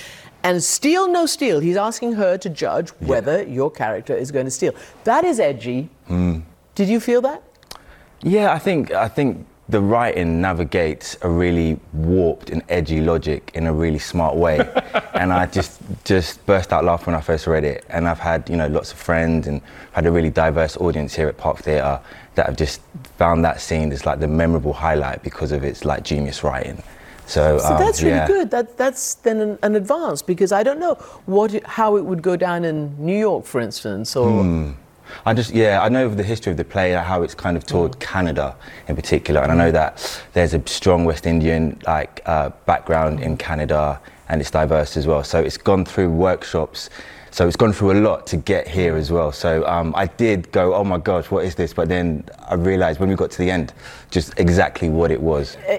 And 0.44 0.64
steal, 0.64 1.10
no 1.12 1.26
steal. 1.26 1.60
He's 1.60 1.76
asking 1.76 2.14
her 2.14 2.38
to 2.38 2.50
judge 2.50 2.90
whether 3.02 3.44
your 3.44 3.70
character 3.70 4.16
is 4.16 4.32
going 4.32 4.46
to 4.46 4.52
steal. 4.52 4.72
That 5.04 5.26
is 5.26 5.42
edgy. 5.42 5.90
Mm. 6.10 6.44
Did 6.74 6.88
you 6.88 7.02
feel 7.02 7.22
that? 7.24 7.44
Yeah, 8.22 8.54
I 8.54 8.60
think 8.60 8.92
I 8.94 9.10
think 9.10 9.46
the 9.68 9.82
writing 9.82 10.40
navigates 10.40 11.18
a 11.22 11.30
really 11.30 11.78
warped 11.92 12.50
and 12.50 12.64
edgy 12.70 13.02
logic 13.02 13.52
in 13.54 13.68
a 13.68 13.74
really 13.74 14.00
smart 14.00 14.36
way, 14.38 14.60
and 15.16 15.34
I 15.34 15.48
just 15.48 15.82
just 16.06 16.46
burst 16.46 16.72
out 16.72 16.86
laughing 16.86 17.08
when 17.08 17.16
I 17.16 17.22
first 17.22 17.46
read 17.48 17.66
it. 17.66 17.84
And 17.90 18.08
I've 18.08 18.20
had 18.20 18.50
you 18.50 18.56
know 18.56 18.68
lots 18.68 18.94
of 18.94 18.98
friends 19.00 19.48
and 19.48 19.60
had 19.92 20.06
a 20.06 20.12
really 20.12 20.30
diverse 20.30 20.78
audience 20.78 21.14
here 21.14 21.28
at 21.28 21.36
Park 21.38 21.58
Theatre 21.58 22.00
that 22.38 22.48
I've 22.48 22.56
just 22.56 22.82
found 23.18 23.44
that 23.44 23.60
scene 23.60 23.92
is 23.92 24.06
like 24.06 24.20
the 24.20 24.28
memorable 24.28 24.74
highlight 24.74 25.22
because 25.24 25.52
of 25.52 25.64
its 25.64 25.84
like 25.84 26.04
genius 26.04 26.44
writing. 26.44 26.82
So, 27.26 27.58
So 27.58 27.74
um, 27.74 27.80
that's 27.80 28.02
really 28.02 28.16
yeah. 28.16 28.28
good. 28.28 28.50
That, 28.52 28.78
that's 28.78 29.16
then 29.16 29.42
an, 29.42 29.60
an 29.62 29.76
advance 29.76 30.22
because 30.22 30.54
I 30.54 30.64
don't 30.64 30.80
know 30.80 30.94
what 31.26 31.52
how 31.66 31.98
it 31.98 32.06
would 32.06 32.22
go 32.22 32.38
down 32.38 32.64
in 32.64 32.96
New 32.98 33.18
York, 33.18 33.46
for 33.46 33.60
instance, 33.60 34.16
or 34.16 34.30
Hmm. 34.44 34.72
I 35.26 35.34
just, 35.34 35.52
yeah, 35.54 35.82
I 35.82 35.88
know 35.88 36.10
the 36.10 36.22
history 36.24 36.52
of 36.52 36.58
the 36.58 36.66
play, 36.66 36.92
how 36.92 37.24
it's 37.24 37.34
kind 37.34 37.56
of 37.56 37.66
toured 37.66 37.98
Canada 38.00 38.56
in 38.90 38.96
particular, 38.96 39.40
and 39.42 39.52
I 39.54 39.56
know 39.56 39.72
that 39.72 40.22
there's 40.34 40.54
a 40.54 40.62
strong 40.68 41.06
West 41.06 41.26
Indian 41.26 41.80
like 41.88 42.22
uh, 42.26 42.50
background 42.66 43.22
in 43.22 43.38
Canada, 43.38 44.02
and 44.28 44.42
it's 44.42 44.52
diverse 44.52 44.98
as 44.98 45.08
well. 45.08 45.24
So 45.24 45.40
it's 45.40 45.58
gone 45.58 45.86
through 45.86 46.10
workshops. 46.10 46.90
So 47.38 47.48
it's 47.48 47.56
gone 47.56 47.72
through 47.72 47.92
a 47.92 48.02
lot 48.02 48.26
to 48.28 48.38
get 48.38 48.68
here 48.68 48.96
as 48.96 49.12
well. 49.12 49.32
So 49.32 49.64
um, 49.68 49.94
I 49.96 50.08
did 50.08 50.52
go, 50.52 50.74
oh 50.74 50.84
my 50.84 50.98
gosh, 50.98 51.30
what 51.30 51.46
is 51.46 51.54
this? 51.54 51.72
But 51.72 51.88
then 51.88 52.24
I 52.50 52.56
realised 52.56 53.00
when 53.00 53.10
we 53.10 53.16
got 53.16 53.30
to 53.30 53.38
the 53.38 53.52
end, 53.52 53.74
just 54.10 54.34
exactly 54.40 54.90
what 54.90 55.12
it 55.12 55.22
was. 55.22 55.56
Uh, 55.58 55.78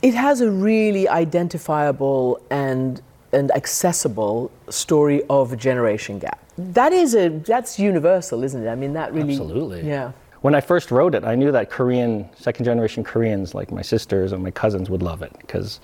it 0.00 0.14
has 0.14 0.40
a 0.40 0.50
really 0.50 1.06
identifiable 1.06 2.40
and 2.50 3.02
and 3.34 3.50
accessible 3.50 4.50
story 4.70 5.22
of 5.28 5.52
a 5.52 5.56
generation 5.56 6.18
gap. 6.18 6.42
That 6.56 6.94
is 6.94 7.14
a 7.14 7.28
that's 7.28 7.78
universal, 7.78 8.42
isn't 8.42 8.64
it? 8.64 8.70
I 8.70 8.76
mean, 8.76 8.94
that 8.94 9.12
really 9.12 9.34
Absolutely. 9.34 9.86
yeah. 9.86 10.12
When 10.40 10.54
I 10.54 10.62
first 10.62 10.90
wrote 10.90 11.14
it, 11.14 11.24
I 11.24 11.34
knew 11.34 11.52
that 11.52 11.68
Korean, 11.68 12.26
second 12.36 12.64
generation 12.64 13.04
Koreans, 13.04 13.54
like 13.54 13.70
my 13.70 13.82
sisters 13.82 14.32
and 14.32 14.42
my 14.42 14.50
cousins, 14.50 14.88
would 14.88 15.02
love 15.02 15.20
it 15.20 15.32
because, 15.40 15.78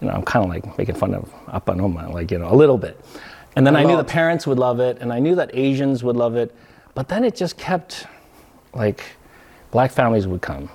you 0.00 0.08
know, 0.08 0.14
I'm 0.14 0.24
kind 0.24 0.44
of 0.44 0.50
like 0.50 0.76
making 0.76 0.96
fun 0.96 1.14
of 1.14 1.32
Appa 1.52 1.70
and 1.70 1.80
Oma, 1.80 2.10
like, 2.10 2.32
you 2.32 2.38
know, 2.38 2.52
a 2.52 2.56
little 2.56 2.76
bit. 2.76 2.98
And 3.56 3.66
then 3.66 3.74
I 3.76 3.82
knew 3.82 3.96
the 3.96 4.04
parents 4.04 4.46
would 4.46 4.58
love 4.58 4.80
it, 4.80 4.98
and 5.00 5.12
I 5.12 5.18
knew 5.18 5.34
that 5.34 5.50
Asians 5.54 6.04
would 6.04 6.16
love 6.16 6.36
it. 6.36 6.54
But 6.94 7.08
then 7.08 7.24
it 7.24 7.34
just 7.36 7.56
kept, 7.56 8.06
like, 8.74 9.02
black 9.70 9.90
families 9.90 10.26
would 10.26 10.40
come, 10.40 10.68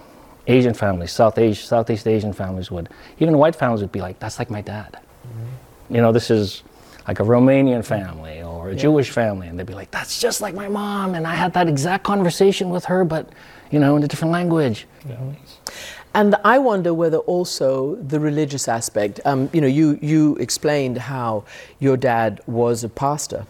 Asian 0.47 0.73
families, 0.73 1.11
South 1.11 1.38
Asia, 1.38 1.65
Southeast 1.65 2.07
Asian 2.07 2.33
families 2.33 2.71
would, 2.71 2.89
even 3.19 3.38
white 3.38 3.55
families 3.55 3.81
would 3.81 3.91
be 3.91 4.01
like, 4.01 4.19
that's 4.19 4.39
like 4.39 4.49
my 4.49 4.61
dad. 4.61 4.97
Mm-hmm. 5.27 5.95
You 5.95 6.01
know, 6.01 6.11
this 6.11 6.29
is 6.29 6.63
like 7.07 7.19
a 7.19 7.23
Romanian 7.23 7.85
family 7.85 8.41
or 8.41 8.69
a 8.69 8.71
Yeah. 8.73 8.79
Jewish 8.79 9.09
family, 9.11 9.47
and 9.47 9.59
they'd 9.59 9.67
be 9.67 9.75
like, 9.75 9.91
"That's 9.91 10.19
just 10.19 10.41
like 10.41 10.55
my 10.55 10.67
mom," 10.67 11.13
and 11.13 11.27
I 11.27 11.35
had 11.35 11.53
that 11.53 11.67
exact 11.67 12.03
conversation 12.03 12.71
with 12.71 12.85
her, 12.85 13.05
but 13.05 13.29
you 13.69 13.79
know, 13.79 13.95
in 13.95 14.03
a 14.03 14.07
different 14.07 14.31
language. 14.31 14.88
And 16.15 16.36
I 16.45 16.58
wonder 16.60 16.93
whether 16.93 17.17
also 17.17 17.95
the 17.95 18.19
religious 18.19 18.67
aspect. 18.67 19.19
Um, 19.25 19.49
you 19.54 19.60
know, 19.60 19.67
you 19.67 19.99
you 20.01 20.36
explained 20.38 20.97
how 20.97 21.43
your 21.80 21.97
dad 21.97 22.41
was 22.47 22.84
a 22.84 22.89
pastor. 22.89 23.45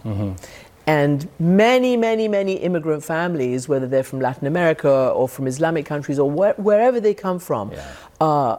And 0.88 1.28
many, 1.40 1.96
many, 1.96 2.28
many 2.28 2.54
immigrant 2.54 3.02
families, 3.04 3.68
whether 3.68 3.88
they're 3.88 4.04
from 4.04 4.20
Latin 4.20 4.46
America 4.46 4.92
or 5.18 5.28
from 5.28 5.48
Islamic 5.48 5.84
countries 5.84 6.18
or 6.18 6.30
where, 6.30 6.54
wherever 6.68 7.00
they 7.00 7.14
come 7.14 7.40
from, 7.40 7.72
uh, 8.20 8.58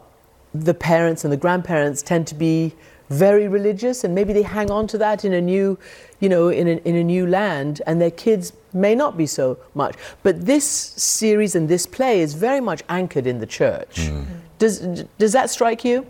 the 0.52 0.74
parents 0.74 1.24
and 1.24 1.32
the 1.32 1.38
grandparents 1.38 2.02
tend 2.02 2.26
to 2.26 2.34
be 2.34 2.74
very 3.08 3.48
religious, 3.48 4.04
and 4.04 4.14
maybe 4.14 4.34
they 4.34 4.42
hang 4.42 4.70
on 4.70 4.86
to 4.86 4.98
that 4.98 5.24
in 5.24 5.32
a 5.32 5.40
new, 5.40 5.78
you 6.20 6.28
know, 6.28 6.48
in 6.50 6.68
a, 6.68 6.76
in 6.84 6.94
a 6.96 7.04
new 7.04 7.26
land, 7.26 7.80
and 7.86 7.98
their 8.02 8.10
kids 8.10 8.52
may 8.72 8.94
not 8.94 9.16
be 9.16 9.26
so 9.26 9.58
much. 9.74 9.94
But 10.22 10.44
this 10.46 10.64
series 10.64 11.54
and 11.54 11.68
this 11.68 11.86
play 11.86 12.20
is 12.20 12.34
very 12.34 12.60
much 12.60 12.82
anchored 12.88 13.26
in 13.26 13.38
the 13.38 13.46
church. 13.46 14.10
Does 14.58 15.04
does 15.18 15.32
that 15.32 15.50
strike 15.50 15.84
you? 15.84 16.06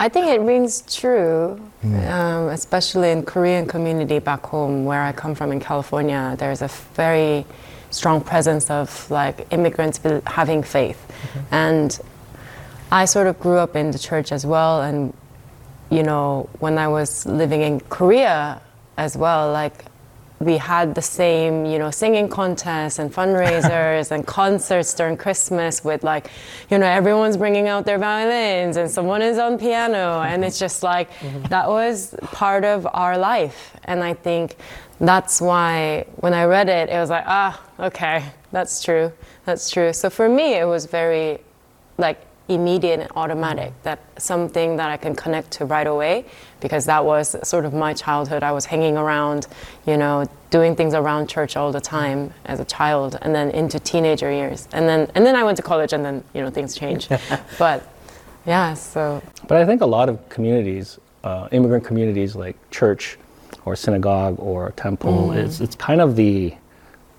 I 0.00 0.08
think 0.08 0.28
it 0.28 0.40
rings 0.40 0.82
true, 0.82 1.60
um, 1.82 2.48
especially 2.50 3.10
in 3.10 3.24
Korean 3.24 3.66
community 3.66 4.20
back 4.20 4.46
home 4.46 4.84
where 4.84 5.02
I 5.02 5.10
come 5.12 5.34
from 5.34 5.50
in 5.50 5.58
California. 5.58 6.36
There's 6.38 6.62
a 6.62 6.68
very 6.94 7.44
strong 7.90 8.20
presence 8.20 8.70
of 8.70 9.10
like 9.10 9.46
immigrants 9.52 10.00
having 10.26 10.62
faith, 10.62 11.00
and 11.50 11.98
I 12.92 13.06
sort 13.06 13.26
of 13.26 13.40
grew 13.40 13.58
up 13.58 13.74
in 13.74 13.90
the 13.90 13.98
church 13.98 14.30
as 14.30 14.46
well. 14.46 14.82
And 14.82 15.12
you 15.90 16.02
know, 16.04 16.48
when 16.60 16.78
I 16.78 16.86
was 16.86 17.26
living 17.26 17.62
in 17.62 17.80
Korea 17.80 18.60
as 18.96 19.16
well, 19.16 19.50
like 19.52 19.84
we 20.40 20.56
had 20.56 20.94
the 20.94 21.02
same, 21.02 21.66
you 21.66 21.78
know, 21.78 21.90
singing 21.90 22.28
contests 22.28 22.98
and 22.98 23.12
fundraisers 23.12 24.10
and 24.12 24.26
concerts 24.38 24.94
during 24.94 25.16
Christmas 25.16 25.82
with 25.82 26.04
like, 26.04 26.30
you 26.70 26.78
know, 26.78 26.86
everyone's 26.86 27.36
bringing 27.36 27.66
out 27.66 27.84
their 27.84 27.98
violins 27.98 28.76
and 28.76 28.90
someone 28.90 29.20
is 29.20 29.38
on 29.38 29.58
piano. 29.58 30.20
And 30.22 30.44
it's 30.44 30.58
just 30.58 30.82
like, 30.82 31.10
that 31.48 31.68
was 31.68 32.14
part 32.32 32.64
of 32.64 32.86
our 32.92 33.18
life. 33.18 33.76
And 33.84 34.04
I 34.04 34.14
think 34.14 34.56
that's 35.00 35.40
why 35.40 36.06
when 36.16 36.34
I 36.34 36.44
read 36.44 36.68
it, 36.68 36.88
it 36.88 36.98
was 36.98 37.10
like, 37.10 37.24
ah, 37.26 37.60
okay, 37.80 38.24
that's 38.52 38.82
true. 38.82 39.12
That's 39.44 39.70
true. 39.70 39.92
So 39.92 40.08
for 40.08 40.28
me, 40.28 40.54
it 40.54 40.66
was 40.66 40.86
very 40.86 41.40
like 41.96 42.20
immediate 42.48 43.00
and 43.00 43.10
automatic 43.14 43.72
that 43.82 43.98
something 44.16 44.76
that 44.76 44.88
i 44.90 44.96
can 44.96 45.14
connect 45.14 45.50
to 45.50 45.64
right 45.66 45.86
away 45.86 46.24
because 46.60 46.86
that 46.86 47.04
was 47.04 47.36
sort 47.46 47.64
of 47.64 47.72
my 47.72 47.92
childhood. 47.94 48.42
I 48.42 48.50
was 48.52 48.64
hanging 48.66 48.96
around 48.96 49.46
you 49.86 49.96
know 49.96 50.26
doing 50.50 50.74
things 50.74 50.94
around 50.94 51.28
church 51.28 51.56
all 51.56 51.70
the 51.72 51.80
time 51.80 52.32
as 52.46 52.58
a 52.58 52.64
child 52.64 53.18
and 53.22 53.34
then 53.34 53.50
into 53.50 53.78
teenager 53.78 54.30
years. 54.32 54.66
And 54.72 54.88
then 54.88 55.10
and 55.14 55.24
then 55.26 55.36
i 55.36 55.44
went 55.44 55.56
to 55.58 55.62
college 55.62 55.92
and 55.92 56.04
then 56.04 56.24
you 56.34 56.40
know 56.42 56.50
things 56.50 56.74
changed. 56.74 57.08
But 57.58 57.86
yeah 58.46 58.74
so. 58.74 59.22
But 59.46 59.58
I 59.58 59.66
think 59.66 59.82
a 59.82 59.86
lot 59.86 60.08
of 60.08 60.16
communities, 60.30 60.98
uh, 61.22 61.48
immigrant 61.52 61.84
communities 61.84 62.34
like 62.34 62.56
church 62.70 63.18
or 63.64 63.76
synagogue 63.76 64.36
or 64.38 64.72
temple, 64.72 65.28
Mm. 65.28 65.36
it's, 65.44 65.60
it's 65.60 65.76
kind 65.76 66.00
of 66.00 66.16
the, 66.16 66.54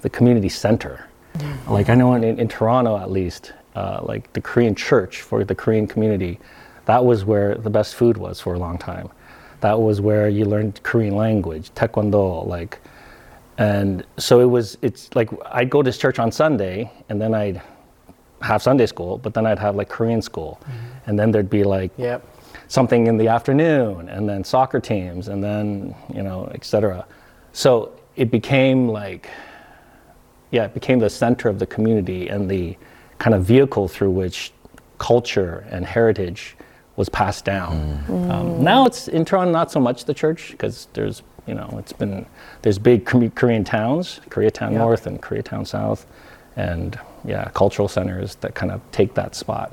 the 0.01 0.09
community 0.09 0.49
center. 0.49 1.05
Like 1.67 1.87
I 1.89 1.95
know 1.95 2.13
in, 2.15 2.23
in 2.23 2.47
Toronto 2.47 2.97
at 2.97 3.09
least, 3.11 3.53
uh, 3.79 3.97
like 4.11 4.23
the 4.37 4.41
Korean 4.49 4.75
church 4.87 5.13
for 5.29 5.37
the 5.51 5.55
Korean 5.63 5.87
community, 5.93 6.33
that 6.85 7.01
was 7.09 7.19
where 7.31 7.51
the 7.65 7.69
best 7.77 7.91
food 7.99 8.15
was 8.25 8.35
for 8.43 8.51
a 8.55 8.59
long 8.65 8.77
time. 8.91 9.07
That 9.61 9.77
was 9.87 9.95
where 10.07 10.27
you 10.37 10.45
learned 10.53 10.73
Korean 10.89 11.15
language, 11.25 11.65
taekwondo, 11.79 12.25
like, 12.55 12.73
And 13.57 14.03
so 14.17 14.33
it 14.45 14.49
was, 14.57 14.77
it's 14.81 15.03
like 15.19 15.29
I'd 15.59 15.69
go 15.69 15.81
to 15.83 15.91
church 16.03 16.17
on 16.25 16.31
Sunday 16.31 16.75
and 17.09 17.19
then 17.21 17.33
I'd 17.41 17.61
have 18.41 18.61
Sunday 18.61 18.87
school, 18.87 19.17
but 19.23 19.33
then 19.33 19.45
I'd 19.45 19.59
have 19.59 19.75
like 19.75 19.89
Korean 19.97 20.21
school. 20.21 20.51
And 21.05 21.17
then 21.19 21.31
there'd 21.31 21.49
be 21.49 21.63
like 21.77 21.91
Yep. 21.97 22.19
something 22.67 23.07
in 23.07 23.17
the 23.17 23.27
afternoon 23.27 24.09
and 24.15 24.23
then 24.29 24.43
soccer 24.43 24.79
teams 24.79 25.27
and 25.27 25.43
then, 25.43 25.93
you 26.15 26.23
know, 26.23 26.49
et 26.55 26.63
cetera. 26.63 27.05
So 27.51 27.91
it 28.15 28.29
became 28.31 28.87
like, 29.01 29.27
yeah, 30.51 30.65
it 30.69 30.73
became 30.73 30.99
the 30.99 31.09
center 31.09 31.49
of 31.53 31.57
the 31.59 31.65
community 31.75 32.29
and 32.33 32.49
the 32.49 32.77
kind 33.19 33.33
of 33.35 33.43
vehicle 33.43 33.87
through 33.87 34.11
which 34.11 34.51
culture 34.97 35.65
and 35.69 35.85
heritage 35.85 36.55
was 36.95 37.07
passed 37.09 37.45
down. 37.45 38.03
Um, 38.29 38.63
now 38.63 38.85
it's 38.85 39.07
in 39.07 39.23
Toronto, 39.23 39.51
not 39.51 39.71
so 39.71 39.79
much 39.79 40.05
the 40.05 40.13
church 40.13 40.51
because 40.51 40.87
there's, 40.93 41.21
you 41.47 41.53
know, 41.53 41.73
it's 41.79 41.93
been, 41.93 42.25
there's 42.61 42.77
big 42.77 43.05
Korean 43.35 43.63
towns, 43.63 44.19
Koreatown 44.29 44.71
Yeah. 44.71 44.79
North 44.79 45.07
and 45.07 45.21
Koreatown 45.21 45.65
South, 45.65 46.05
and 46.57 46.99
yeah, 47.23 47.49
cultural 47.53 47.87
centers 47.87 48.35
that 48.35 48.53
kind 48.55 48.71
of 48.71 48.81
take 48.91 49.13
that 49.13 49.35
spot. 49.35 49.71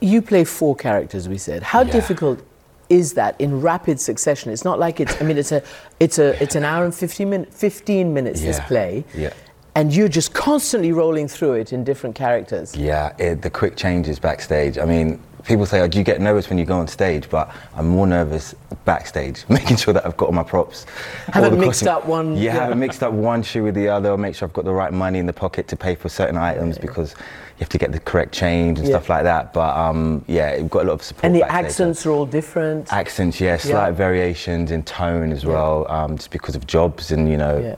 You 0.00 0.20
play 0.22 0.44
four 0.44 0.74
characters, 0.74 1.28
we 1.28 1.38
said. 1.38 1.62
How 1.62 1.82
Yeah. 1.82 1.92
difficult 1.92 2.40
is 2.88 3.12
that 3.14 3.36
in 3.40 3.60
rapid 3.60 4.00
succession? 4.00 4.50
It's 4.52 4.64
not 4.64 4.78
like 4.80 4.98
it's. 4.98 5.20
I 5.20 5.24
mean, 5.24 5.36
it's 5.38 5.52
a, 5.52 5.62
it's 6.00 6.18
a, 6.18 6.42
it's 6.42 6.54
an 6.56 6.64
hour 6.64 6.84
and 6.84 6.94
15, 6.94 7.28
min- 7.30 7.44
15 7.46 8.12
minutes. 8.14 8.40
This 8.40 8.58
play, 8.60 9.04
Yeah. 9.14 9.30
And 9.78 9.94
you're 9.94 10.08
just 10.08 10.34
constantly 10.34 10.90
rolling 10.90 11.28
through 11.28 11.52
it 11.54 11.72
in 11.72 11.84
different 11.84 12.16
characters. 12.16 12.74
Yeah, 12.74 13.14
it, 13.16 13.42
the 13.42 13.50
quick 13.50 13.76
changes 13.76 14.18
backstage. 14.18 14.76
I 14.76 14.84
mean, 14.84 15.20
people 15.44 15.66
say, 15.66 15.80
oh, 15.80 15.86
do 15.86 15.98
you 15.98 16.04
get 16.04 16.20
nervous 16.20 16.48
when 16.50 16.58
you 16.58 16.64
go 16.64 16.76
on 16.78 16.88
stage? 16.88 17.30
But 17.30 17.48
I'm 17.76 17.86
more 17.88 18.04
nervous 18.08 18.56
backstage, 18.84 19.44
making 19.48 19.76
sure 19.76 19.94
that 19.94 20.04
I've 20.04 20.16
got 20.16 20.26
all 20.26 20.32
my 20.32 20.42
props. 20.42 20.84
Haven't 21.32 21.60
mixed 21.60 21.86
up 21.86 22.06
one- 22.06 22.34
Yeah, 22.36 22.42
yeah. 22.42 22.52
haven't 22.62 22.80
mixed 22.80 23.04
up 23.04 23.12
one 23.12 23.40
shoe 23.44 23.62
with 23.62 23.76
the 23.76 23.88
other, 23.88 24.16
make 24.18 24.34
sure 24.34 24.48
I've 24.48 24.52
got 24.54 24.64
the 24.64 24.74
right 24.74 24.92
money 24.92 25.20
in 25.20 25.26
the 25.26 25.32
pocket 25.32 25.68
to 25.68 25.76
pay 25.76 25.94
for 25.94 26.08
certain 26.08 26.36
items 26.36 26.76
because 26.76 27.12
you 27.12 27.60
have 27.60 27.68
to 27.70 27.78
get 27.78 27.92
the 27.92 28.00
correct 28.00 28.32
change 28.32 28.78
and 28.80 28.88
Yeah. 28.88 28.94
stuff 28.96 29.08
like 29.08 29.22
that. 29.24 29.52
But 29.52 29.76
um, 29.76 30.24
yeah, 30.26 30.56
we've 30.56 30.70
got 30.70 30.82
a 30.86 30.88
lot 30.88 30.94
of 30.94 31.02
support. 31.04 31.24
And 31.24 31.34
the 31.36 31.40
backstage. 31.40 31.64
accents 31.66 32.04
are 32.06 32.10
all 32.10 32.26
different. 32.26 32.92
Accents, 32.92 33.40
yeah, 33.40 33.56
slight 33.58 33.92
variations 33.92 34.72
in 34.72 34.82
tone 34.82 35.30
as 35.30 35.44
well, 35.46 35.86
um, 35.88 36.16
just 36.16 36.30
because 36.32 36.56
of 36.56 36.66
jobs 36.66 37.12
and, 37.12 37.28
you 37.30 37.36
know, 37.36 37.58
Yeah. 37.58 37.76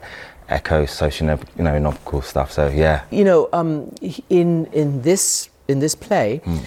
Echo, 0.51 0.87
social, 0.87 1.29
you 1.57 1.65
know, 1.65 1.79
novel 1.79 2.23
stuff. 2.23 2.53
So 2.53 2.69
yeah. 2.69 3.03
You 3.11 3.25
know, 3.25 3.49
um, 3.53 3.93
in 4.29 4.67
in 4.73 5.03
this 5.03 5.49
in 5.69 5.79
this 5.81 5.95
play, 5.95 6.41
Hmm. 6.45 6.59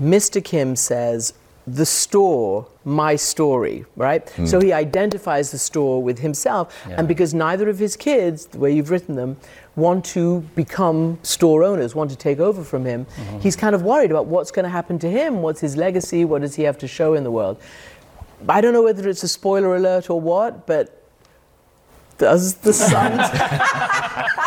Mr. 0.00 0.42
Kim 0.42 0.74
says 0.76 1.32
the 1.66 1.86
store, 1.86 2.66
my 2.84 3.14
story, 3.14 3.84
right? 3.96 4.28
Hmm. 4.30 4.46
So 4.46 4.60
he 4.60 4.72
identifies 4.72 5.52
the 5.52 5.58
store 5.58 6.02
with 6.02 6.18
himself, 6.18 6.74
Yeah. 6.88 6.96
and 6.98 7.06
because 7.06 7.32
neither 7.34 7.68
of 7.68 7.78
his 7.78 7.94
kids, 7.96 8.46
the 8.46 8.58
way 8.58 8.72
you've 8.72 8.90
written 8.90 9.14
them, 9.14 9.36
want 9.76 10.04
to 10.06 10.40
become 10.56 11.18
store 11.22 11.62
owners, 11.62 11.94
want 11.94 12.10
to 12.10 12.16
take 12.16 12.40
over 12.40 12.64
from 12.64 12.84
him, 12.84 13.06
Mm-hmm. 13.06 13.38
he's 13.40 13.54
kind 13.54 13.74
of 13.76 13.82
worried 13.82 14.10
about 14.10 14.26
what's 14.26 14.50
going 14.50 14.64
to 14.64 14.70
happen 14.70 14.98
to 14.98 15.08
him. 15.08 15.40
What's 15.40 15.60
his 15.60 15.76
legacy? 15.76 16.24
What 16.24 16.42
does 16.42 16.56
he 16.56 16.64
have 16.64 16.78
to 16.78 16.88
show 16.88 17.14
in 17.14 17.22
the 17.22 17.30
world? 17.30 17.58
I 18.48 18.60
don't 18.60 18.72
know 18.72 18.82
whether 18.82 19.08
it's 19.08 19.22
a 19.22 19.28
spoiler 19.28 19.76
alert 19.76 20.10
or 20.10 20.20
what, 20.20 20.66
but 20.66 21.01
does 22.18 22.54
the 22.54 22.72
son 22.72 23.18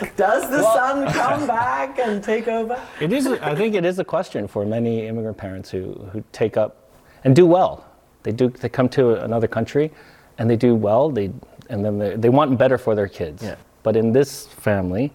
does 0.16 0.50
the 0.50 0.62
son 0.62 1.12
come 1.12 1.46
back 1.46 1.98
and 1.98 2.22
take 2.22 2.48
over? 2.48 2.80
It 3.00 3.12
is. 3.12 3.26
I 3.26 3.54
think 3.54 3.74
it 3.74 3.84
is 3.84 3.98
a 3.98 4.04
question 4.04 4.48
for 4.48 4.64
many 4.64 5.06
immigrant 5.06 5.36
parents 5.36 5.70
who, 5.70 5.92
who 6.12 6.24
take 6.32 6.56
up 6.56 6.90
and 7.24 7.36
do 7.36 7.46
well. 7.46 7.84
They 8.22 8.32
do. 8.32 8.48
They 8.48 8.68
come 8.68 8.88
to 8.90 9.22
another 9.22 9.48
country, 9.48 9.90
and 10.38 10.48
they 10.48 10.56
do 10.56 10.74
well. 10.74 11.10
They 11.10 11.32
and 11.68 11.84
then 11.84 11.98
they, 11.98 12.16
they 12.16 12.28
want 12.28 12.56
better 12.58 12.78
for 12.78 12.94
their 12.94 13.08
kids. 13.08 13.42
Yeah. 13.42 13.56
But 13.82 13.96
in 13.96 14.12
this 14.12 14.46
family, 14.46 15.12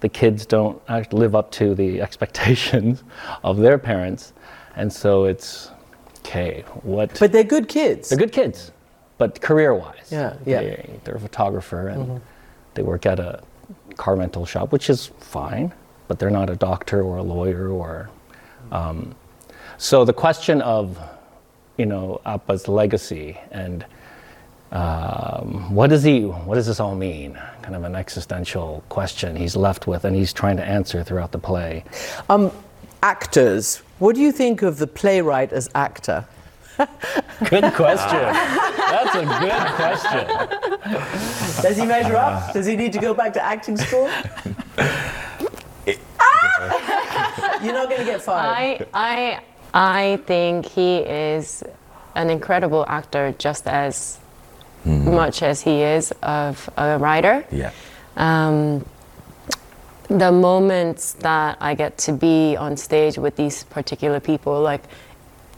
the 0.00 0.08
kids 0.08 0.46
don't 0.46 0.80
actually 0.88 1.20
live 1.20 1.34
up 1.34 1.50
to 1.52 1.74
the 1.74 2.00
expectations 2.06 3.04
of 3.42 3.58
their 3.58 3.78
parents, 3.78 4.32
and 4.74 4.92
so 4.92 5.24
it's 5.24 5.70
okay. 6.18 6.64
What? 6.82 7.18
But 7.18 7.32
they're 7.32 7.44
good 7.44 7.68
kids. 7.68 8.10
They're 8.10 8.18
good 8.18 8.32
kids, 8.32 8.72
but 9.18 9.40
career-wise, 9.40 10.08
Yeah, 10.10 10.34
yeah. 10.44 10.60
they, 10.60 10.90
they're 11.04 11.16
a 11.16 11.20
photographer 11.20 11.88
and 11.88 12.06
Mhm. 12.06 12.20
they 12.74 12.82
work 12.82 13.06
at 13.06 13.18
a 13.18 13.40
car 13.96 14.16
rental 14.16 14.44
shop, 14.46 14.72
which 14.72 14.90
is 14.90 15.06
fine, 15.20 15.72
but 16.08 16.18
they're 16.18 16.30
not 16.30 16.50
a 16.50 16.56
doctor 16.56 17.02
or 17.02 17.16
a 17.16 17.22
lawyer 17.22 17.68
or. 17.68 18.10
Um, 18.72 19.14
so 19.78 20.04
the 20.04 20.12
question 20.12 20.60
of, 20.62 20.98
you 21.78 21.86
know, 21.86 22.20
Appa's 22.26 22.68
legacy 22.68 23.38
and 23.50 23.84
um, 24.72 25.72
what 25.74 25.90
does 25.90 26.02
he, 26.02 26.22
what 26.24 26.56
does 26.56 26.66
this 26.66 26.80
all 26.80 26.94
mean? 26.96 27.38
Kind 27.62 27.76
of 27.76 27.84
an 27.84 27.94
existential 27.94 28.82
question 28.88 29.36
he's 29.36 29.54
left 29.56 29.86
with, 29.86 30.04
and 30.04 30.14
he's 30.16 30.32
trying 30.32 30.56
to 30.56 30.64
answer 30.64 31.04
throughout 31.04 31.30
the 31.32 31.38
play. 31.38 31.84
Um, 32.28 32.50
actors. 33.02 33.82
What 34.00 34.16
do 34.16 34.20
you 34.22 34.32
think 34.32 34.62
of 34.62 34.78
the 34.78 34.86
playwright 34.86 35.52
as 35.52 35.70
actor? 35.74 36.26
Good 37.48 37.72
question. 37.74 38.34
That's 38.90 39.14
a 39.14 39.24
good 39.24 39.62
question. 39.76 41.62
Does 41.62 41.76
he 41.76 41.86
measure 41.86 42.16
up? 42.16 42.52
Does 42.52 42.66
he 42.66 42.76
need 42.76 42.92
to 42.92 42.98
go 42.98 43.14
back 43.14 43.32
to 43.34 43.42
acting 43.42 43.76
school? 43.76 44.08
You're 47.62 47.74
not 47.74 47.88
going 47.88 48.00
to 48.00 48.04
get 48.04 48.22
fired. 48.22 48.86
I, 48.94 49.40
I, 49.74 50.12
I 50.12 50.16
think 50.26 50.66
he 50.66 50.98
is 50.98 51.62
an 52.14 52.30
incredible 52.30 52.84
actor, 52.88 53.34
just 53.38 53.66
as 53.66 54.18
much 54.84 55.42
as 55.42 55.62
he 55.62 55.82
is 55.82 56.12
of 56.22 56.70
a 56.76 56.98
writer. 56.98 57.44
Yeah. 57.50 57.72
Um, 58.16 58.84
the 60.08 60.30
moments 60.30 61.14
that 61.14 61.58
I 61.60 61.74
get 61.74 61.98
to 61.98 62.12
be 62.12 62.56
on 62.56 62.76
stage 62.76 63.18
with 63.18 63.34
these 63.36 63.64
particular 63.64 64.20
people, 64.20 64.60
like 64.60 64.82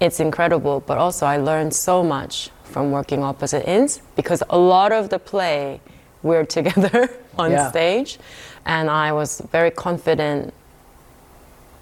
it's 0.00 0.20
incredible, 0.20 0.80
but 0.86 0.98
also 0.98 1.26
I 1.26 1.36
learned 1.38 1.74
so 1.74 2.02
much 2.02 2.50
from 2.64 2.90
working 2.90 3.22
opposite 3.24 3.66
ends 3.68 4.00
because 4.16 4.42
a 4.50 4.58
lot 4.58 4.92
of 4.92 5.08
the 5.08 5.18
play 5.18 5.80
we're 6.22 6.44
together 6.56 7.08
on 7.38 7.50
Yeah. 7.52 7.70
stage, 7.70 8.18
and 8.66 8.90
I 8.90 9.12
was 9.12 9.40
very 9.52 9.70
confident 9.70 10.52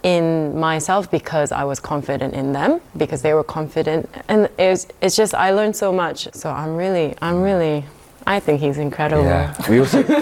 in 0.02 0.56
myself 0.58 1.10
because 1.10 1.50
I 1.50 1.64
was 1.64 1.80
confident 1.80 2.34
in 2.34 2.52
them 2.52 2.80
because 2.96 3.22
they 3.22 3.34
were 3.34 3.42
confident, 3.44 4.08
and 4.28 4.48
it's 4.58 4.86
it's 5.00 5.16
just 5.16 5.34
I 5.34 5.50
learned 5.50 5.74
so 5.76 5.92
much. 5.92 6.28
So 6.34 6.50
I'm 6.50 6.76
really 6.76 7.14
I'm 7.20 7.42
really 7.42 7.84
I 8.26 8.40
think 8.40 8.60
he's 8.60 8.78
incredible. 8.78 9.24
Yeah. 9.24 9.54
We 9.70 9.78
also 9.78 10.02
we, 10.02 10.12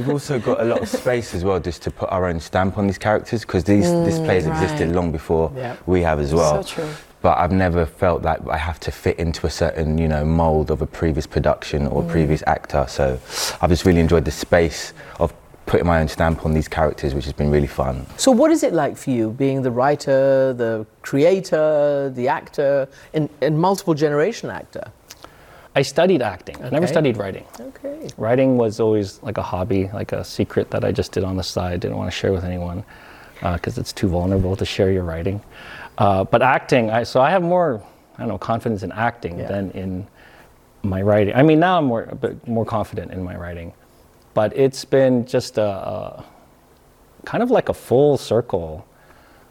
have 0.00 0.08
also 0.08 0.38
got 0.40 0.60
a 0.60 0.64
lot 0.64 0.80
of 0.82 0.88
space 0.88 1.34
as 1.34 1.44
well, 1.44 1.60
just 1.60 1.82
to 1.82 1.90
put 1.90 2.10
our 2.10 2.26
own 2.26 2.40
stamp 2.40 2.78
on 2.78 2.86
these 2.86 2.98
characters 2.98 3.42
because 3.42 3.64
these 3.64 3.84
this 4.04 4.18
Mm, 4.18 4.24
play 4.24 4.34
has 4.36 4.46
existed 4.46 4.92
long 4.92 5.12
before 5.12 5.52
Yeah. 5.56 5.76
we 5.86 6.02
have 6.02 6.18
as 6.20 6.34
well. 6.34 6.62
So 6.62 6.82
true. 6.82 6.88
But 7.22 7.38
I've 7.38 7.52
never 7.52 7.86
felt 7.86 8.22
like 8.22 8.40
I 8.48 8.56
have 8.56 8.78
to 8.80 8.90
fit 8.92 9.18
into 9.18 9.46
a 9.46 9.50
certain, 9.50 9.98
you 9.98 10.08
know, 10.08 10.24
mold 10.24 10.70
of 10.70 10.82
a 10.82 10.86
previous 10.86 11.26
production 11.26 11.86
or 11.86 12.02
Mm. 12.02 12.08
previous 12.08 12.42
actor. 12.46 12.84
So 12.88 13.18
I've 13.60 13.70
just 13.70 13.84
really 13.84 14.00
enjoyed 14.00 14.24
the 14.24 14.30
space 14.46 14.92
of 15.20 15.32
putting 15.66 15.86
my 15.86 16.00
own 16.00 16.08
stamp 16.08 16.44
on 16.44 16.52
these 16.54 16.68
characters, 16.68 17.14
which 17.14 17.24
has 17.24 17.32
been 17.32 17.50
really 17.50 17.66
fun. 17.66 18.06
So, 18.16 18.30
what 18.30 18.50
is 18.52 18.62
it 18.62 18.72
like 18.72 18.96
for 18.96 19.10
you 19.10 19.30
being 19.30 19.62
the 19.62 19.70
writer, 19.72 20.52
the 20.52 20.86
creator, 21.02 22.10
the 22.14 22.28
actor, 22.28 22.86
and, 23.14 23.28
and 23.40 23.58
multiple 23.58 23.94
generation 23.94 24.48
actor? 24.50 24.84
I 25.76 25.82
studied 25.82 26.22
acting. 26.22 26.56
I 26.64 26.70
never 26.70 26.86
studied 26.86 27.18
writing. 27.18 27.44
Okay. 27.60 28.08
Writing 28.16 28.56
was 28.56 28.80
always 28.80 29.22
like 29.22 29.36
a 29.36 29.42
hobby, 29.42 29.90
like 29.92 30.12
a 30.12 30.24
secret 30.24 30.70
that 30.70 30.84
I 30.84 30.90
just 30.90 31.12
did 31.12 31.22
on 31.22 31.36
the 31.36 31.42
side. 31.42 31.80
Didn't 31.80 31.98
want 31.98 32.10
to 32.10 32.16
share 32.16 32.32
with 32.32 32.44
anyone 32.44 32.82
because 33.42 33.76
it's 33.76 33.92
too 33.92 34.08
vulnerable 34.08 34.56
to 34.56 34.64
share 34.64 34.90
your 34.90 35.04
writing. 35.04 35.42
Uh, 35.98 36.24
but 36.24 36.40
acting, 36.40 36.90
I, 36.90 37.02
so 37.02 37.20
I 37.20 37.30
have 37.30 37.42
more, 37.42 37.82
I 38.16 38.20
don't 38.20 38.28
know, 38.28 38.38
confidence 38.38 38.82
in 38.82 38.92
acting 38.92 39.36
than 39.36 39.70
in 39.72 40.06
my 40.82 41.02
writing. 41.02 41.34
I 41.34 41.42
mean, 41.42 41.60
now 41.60 41.76
I'm 41.76 41.84
more, 41.84 42.04
a 42.04 42.14
bit 42.14 42.48
more 42.48 42.64
confident 42.64 43.12
in 43.12 43.22
my 43.22 43.36
writing, 43.36 43.74
but 44.32 44.56
it's 44.56 44.82
been 44.84 45.26
just 45.26 45.58
a, 45.58 45.62
a 45.62 46.24
kind 47.26 47.42
of 47.42 47.50
like 47.50 47.68
a 47.68 47.74
full 47.74 48.16
circle 48.16 48.86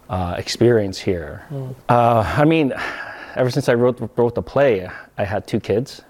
uh, 0.09 0.33
experience 0.39 0.97
here. 0.97 1.45
Uh, 1.87 2.23
I 2.35 2.45
mean, 2.45 2.73
ever 3.35 3.51
since 3.51 3.69
I 3.69 3.75
wrote, 3.75 3.99
wrote 4.17 4.33
the 4.33 4.41
play, 4.41 4.89
I 5.19 5.23
had 5.23 5.45
two 5.45 5.59
kids, 5.59 6.01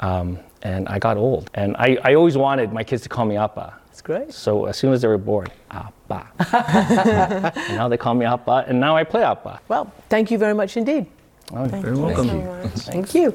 um, 0.00 0.38
and 0.62 0.88
I 0.88 0.98
got 0.98 1.16
old. 1.16 1.50
And 1.54 1.76
I, 1.78 1.96
I 2.04 2.14
always 2.14 2.36
wanted 2.36 2.72
my 2.72 2.84
kids 2.84 3.02
to 3.04 3.08
call 3.08 3.24
me 3.24 3.36
Appa. 3.36 3.74
That's 3.86 4.02
great. 4.02 4.32
So 4.32 4.66
as 4.66 4.76
soon 4.76 4.92
as 4.92 5.02
they 5.02 5.08
were 5.08 5.18
born, 5.18 5.48
Appa. 5.70 6.26
and 7.56 7.76
now 7.76 7.88
they 7.88 7.96
call 7.96 8.14
me 8.14 8.26
Appa, 8.26 8.64
and 8.66 8.80
now 8.80 8.96
I 8.96 9.04
play 9.04 9.22
Appa. 9.22 9.60
Well, 9.68 9.92
thank 10.08 10.30
you 10.30 10.38
very 10.38 10.54
much 10.54 10.76
indeed. 10.76 11.06
Oh, 11.52 11.60
you're 11.60 11.68
very 11.68 11.96
you 11.96 12.02
welcome. 12.02 12.28
so 12.28 12.36
much. 12.40 12.72
Thank 12.72 13.14
you. 13.14 13.34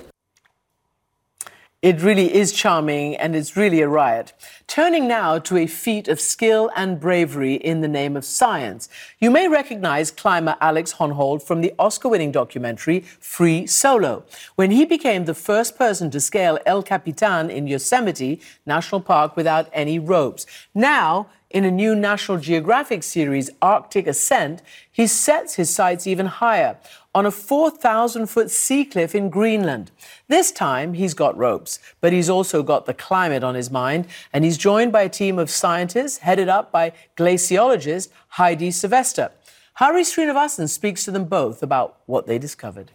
It 1.86 2.02
really 2.02 2.34
is 2.34 2.52
charming 2.52 3.16
and 3.16 3.36
it's 3.36 3.56
really 3.56 3.80
a 3.82 3.88
riot. 3.88 4.34
Turning 4.66 5.08
now 5.08 5.38
to 5.38 5.56
a 5.56 5.68
feat 5.68 6.08
of 6.08 6.20
skill 6.20 6.72
and 6.76 7.00
bravery 7.00 7.54
in 7.54 7.82
the 7.82 7.88
name 7.88 8.18
of 8.18 8.26
science. 8.26 8.90
You 9.20 9.30
may 9.30 9.48
recognize 9.48 10.10
climber 10.10 10.56
Alex 10.60 10.94
Honnold 10.94 11.44
from 11.44 11.62
the 11.62 11.76
Oscar 11.78 12.10
winning 12.10 12.32
documentary 12.32 13.02
Free 13.02 13.68
Solo, 13.68 14.24
when 14.56 14.72
he 14.72 14.84
became 14.84 15.26
the 15.26 15.36
first 15.36 15.78
person 15.78 16.10
to 16.10 16.20
scale 16.20 16.58
El 16.66 16.82
Capitan 16.82 17.52
in 17.52 17.68
Yosemite 17.68 18.42
National 18.66 19.00
Park 19.00 19.36
without 19.36 19.70
any 19.72 20.00
ropes. 20.00 20.48
Now, 20.74 21.28
in 21.50 21.64
a 21.64 21.72
new 21.72 21.96
National 21.96 22.38
Geographic 22.38 23.04
series, 23.04 23.50
Arctic 23.62 24.08
Ascent, 24.08 24.62
he 24.91 25.08
sets 25.08 25.56
his 25.56 25.70
sights 25.70 26.08
even 26.08 26.26
higher 26.26 26.78
on 27.14 27.26
a 27.26 27.32
4,000 27.32 28.28
foot 28.28 28.52
sea 28.52 28.84
cliff 28.84 29.16
in 29.16 29.30
Greenland. 29.30 29.91
This 30.28 30.52
time 30.52 30.93
he's 30.93 31.14
got 31.14 31.38
ropes, 31.38 31.80
but 32.02 32.12
he's 32.12 32.30
also 32.30 32.62
got 32.62 32.86
the 32.86 32.93
climate 32.93 33.43
on 33.43 33.56
his 33.56 33.72
mind, 33.72 34.08
and 34.34 34.43
he's 34.43 34.58
joined 34.58 34.91
by 34.91 35.04
a 35.04 35.10
team 35.10 35.39
of 35.39 35.50
scientists 35.50 36.18
headed 36.18 36.50
up 36.50 36.72
by 36.72 36.91
glaciologist 37.16 38.10
Heidi 38.30 38.70
Sevestre. 38.70 39.32
Hari 39.76 40.04
Srinivasan 40.04 40.70
speaks 40.70 41.06
to 41.06 41.12
them 41.12 41.26
both 41.26 41.64
about 41.64 42.00
what 42.06 42.28
they 42.28 42.38
discovered. 42.38 42.91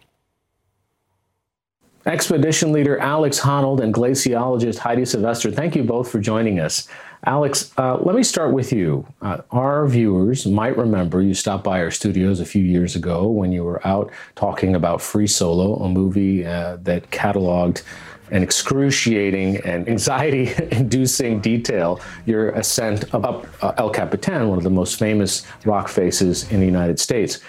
Expedition 2.07 2.71
leader 2.71 2.97
Alex 2.97 3.39
Honnold 3.39 3.79
and 3.79 3.93
glaciologist 3.93 4.79
Heidi 4.79 5.03
Sevestre, 5.03 5.53
thank 5.53 5.75
you 5.75 5.83
both 5.83 6.11
for 6.11 6.19
joining 6.19 6.59
us. 6.59 6.87
Alex, 7.25 7.71
uh, 7.77 7.97
let 7.97 8.15
me 8.15 8.23
start 8.23 8.51
with 8.51 8.73
you. 8.73 9.05
Uh, 9.21 9.37
our 9.51 9.85
viewers 9.87 10.47
might 10.47 10.75
remember 10.75 11.21
you 11.21 11.35
stopped 11.35 11.63
by 11.63 11.79
our 11.79 11.91
studios 11.91 12.39
a 12.39 12.45
few 12.45 12.63
years 12.63 12.95
ago 12.95 13.27
when 13.27 13.51
you 13.51 13.63
were 13.63 13.85
out 13.85 14.11
talking 14.35 14.73
about 14.73 15.01
Free 15.01 15.27
Solo, 15.27 15.75
a 15.83 15.89
movie 15.89 16.43
uh, 16.43 16.77
that 16.81 17.11
cataloged 17.11 17.83
an 18.31 18.41
excruciating 18.41 19.57
and 19.57 19.87
anxiety 19.87 20.51
inducing 20.71 21.39
detail 21.41 22.01
your 22.25 22.49
ascent 22.51 23.13
up 23.13 23.45
uh, 23.61 23.73
El 23.77 23.91
Capitan, 23.91 24.47
one 24.47 24.57
of 24.57 24.63
the 24.63 24.71
most 24.71 24.97
famous 24.97 25.45
rock 25.63 25.89
faces 25.89 26.49
in 26.51 26.59
the 26.59 26.65
United 26.65 26.99
States. 26.99 27.39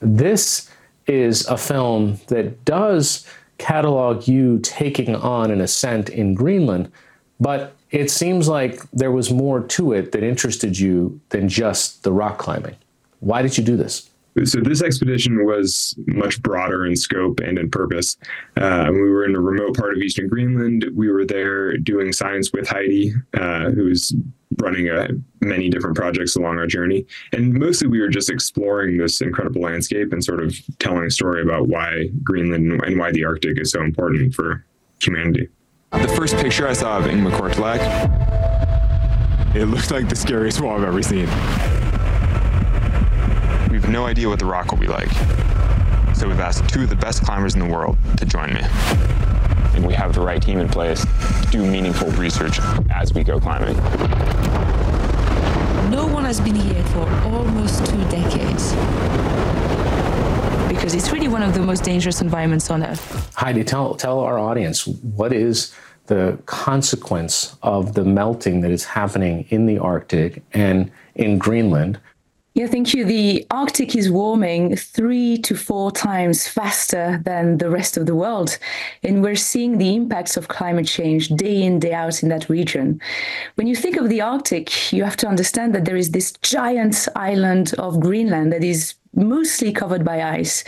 This 0.00 0.68
is 1.06 1.46
a 1.46 1.56
film 1.56 2.18
that 2.26 2.64
does 2.64 3.24
catalog 3.58 4.26
you 4.26 4.58
taking 4.64 5.14
on 5.14 5.52
an 5.52 5.60
ascent 5.60 6.08
in 6.08 6.34
Greenland, 6.34 6.90
but 7.38 7.76
it 7.92 8.10
seems 8.10 8.48
like 8.48 8.82
there 8.90 9.12
was 9.12 9.30
more 9.30 9.60
to 9.60 9.92
it 9.92 10.12
that 10.12 10.22
interested 10.22 10.78
you 10.78 11.20
than 11.28 11.48
just 11.48 12.02
the 12.02 12.12
rock 12.12 12.38
climbing. 12.38 12.74
Why 13.20 13.42
did 13.42 13.56
you 13.56 13.62
do 13.62 13.76
this? 13.76 14.08
So 14.44 14.60
this 14.60 14.82
expedition 14.82 15.44
was 15.44 15.94
much 16.06 16.42
broader 16.42 16.86
in 16.86 16.96
scope 16.96 17.40
and 17.40 17.58
in 17.58 17.70
purpose. 17.70 18.16
Uh, 18.56 18.88
we 18.90 19.10
were 19.10 19.26
in 19.26 19.36
a 19.36 19.40
remote 19.40 19.76
part 19.76 19.94
of 19.94 20.02
eastern 20.02 20.26
Greenland. 20.26 20.86
We 20.94 21.10
were 21.10 21.26
there 21.26 21.76
doing 21.76 22.14
science 22.14 22.50
with 22.50 22.66
Heidi, 22.66 23.12
uh, 23.34 23.70
who's 23.72 24.14
running 24.58 24.88
uh, 24.88 25.08
many 25.42 25.68
different 25.68 25.96
projects 25.96 26.34
along 26.34 26.56
our 26.56 26.66
journey. 26.66 27.06
And 27.32 27.52
mostly 27.52 27.88
we 27.88 28.00
were 28.00 28.08
just 28.08 28.30
exploring 28.30 28.96
this 28.96 29.20
incredible 29.20 29.60
landscape 29.60 30.14
and 30.14 30.24
sort 30.24 30.42
of 30.42 30.54
telling 30.78 31.04
a 31.04 31.10
story 31.10 31.42
about 31.42 31.68
why 31.68 32.08
Greenland 32.22 32.82
and 32.82 32.98
why 32.98 33.12
the 33.12 33.26
Arctic 33.26 33.60
is 33.60 33.70
so 33.70 33.82
important 33.82 34.34
for 34.34 34.64
humanity. 35.02 35.48
The 35.92 36.08
first 36.08 36.36
picture 36.36 36.66
I 36.66 36.72
saw 36.72 36.98
of 36.98 37.04
Ingmikortilaq, 37.04 37.78
it 39.54 39.66
looked 39.66 39.90
like 39.90 40.08
the 40.08 40.16
scariest 40.16 40.58
wall 40.60 40.78
I've 40.78 40.84
ever 40.84 41.02
seen. 41.02 41.26
We 43.70 43.78
have 43.78 43.90
no 43.90 44.06
idea 44.06 44.26
what 44.28 44.38
the 44.38 44.46
rock 44.46 44.72
will 44.72 44.78
be 44.78 44.86
like. 44.86 45.10
So 46.16 46.28
we've 46.28 46.40
asked 46.40 46.66
two 46.70 46.84
of 46.84 46.88
the 46.88 46.96
best 46.96 47.22
climbers 47.24 47.54
in 47.54 47.60
the 47.60 47.66
world 47.66 47.98
to 48.16 48.24
join 48.24 48.54
me. 48.54 48.62
And 49.74 49.86
we 49.86 49.92
have 49.92 50.14
the 50.14 50.22
right 50.22 50.40
team 50.40 50.60
in 50.60 50.68
place 50.68 51.04
to 51.04 51.48
do 51.50 51.64
meaningful 51.64 52.08
research 52.12 52.58
as 52.90 53.12
we 53.12 53.22
go 53.22 53.38
climbing. 53.38 53.76
No 55.90 56.06
one 56.06 56.24
has 56.24 56.40
been 56.40 56.56
here 56.56 56.82
for 56.84 57.06
almost 57.26 57.84
two 57.84 58.02
decades 58.04 58.72
because 60.82 60.96
it's 60.96 61.12
really 61.12 61.28
one 61.28 61.44
of 61.44 61.54
the 61.54 61.60
most 61.60 61.84
dangerous 61.84 62.20
environments 62.20 62.68
on 62.68 62.82
Earth. 62.82 63.32
Heidi, 63.36 63.62
tell, 63.62 63.94
tell 63.94 64.18
our 64.18 64.36
audience 64.36 64.84
what 64.88 65.32
is 65.32 65.72
the 66.06 66.36
consequence 66.46 67.56
of 67.62 67.94
the 67.94 68.02
melting 68.04 68.62
that 68.62 68.72
is 68.72 68.84
happening 68.84 69.46
in 69.50 69.66
the 69.66 69.78
Arctic 69.78 70.42
and 70.52 70.90
in 71.14 71.38
Greenland 71.38 72.00
yeah, 72.54 72.66
thank 72.66 72.92
you. 72.92 73.06
The 73.06 73.46
Arctic 73.50 73.96
is 73.96 74.10
warming 74.10 74.76
three 74.76 75.38
to 75.38 75.56
four 75.56 75.90
times 75.90 76.46
faster 76.46 77.18
than 77.24 77.56
the 77.56 77.70
rest 77.70 77.96
of 77.96 78.04
the 78.04 78.14
world. 78.14 78.58
And 79.02 79.22
we're 79.22 79.36
seeing 79.36 79.78
the 79.78 79.94
impacts 79.94 80.36
of 80.36 80.48
climate 80.48 80.86
change 80.86 81.28
day 81.28 81.62
in, 81.62 81.78
day 81.78 81.94
out 81.94 82.22
in 82.22 82.28
that 82.28 82.50
region. 82.50 83.00
When 83.54 83.68
you 83.68 83.74
think 83.74 83.96
of 83.96 84.10
the 84.10 84.20
Arctic, 84.20 84.92
you 84.92 85.02
have 85.02 85.16
to 85.18 85.28
understand 85.28 85.74
that 85.74 85.86
there 85.86 85.96
is 85.96 86.10
this 86.10 86.32
giant 86.42 87.08
island 87.16 87.72
of 87.78 88.00
Greenland 88.00 88.52
that 88.52 88.62
is 88.62 88.96
mostly 89.14 89.72
covered 89.72 90.04
by 90.04 90.22
ice. 90.22 90.64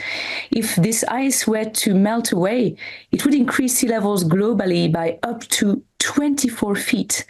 If 0.51 0.77
this 0.77 1.05
ice 1.05 1.47
were 1.47 1.65
to 1.65 1.95
melt 1.95 2.33
away, 2.33 2.77
it 3.11 3.25
would 3.25 3.35
increase 3.35 3.79
sea 3.79 3.89
levels 3.89 4.25
globally 4.25 4.93
by 4.93 5.19
up 5.23 5.43
to 5.59 5.83
24 5.99 6.77
feet. 6.77 7.25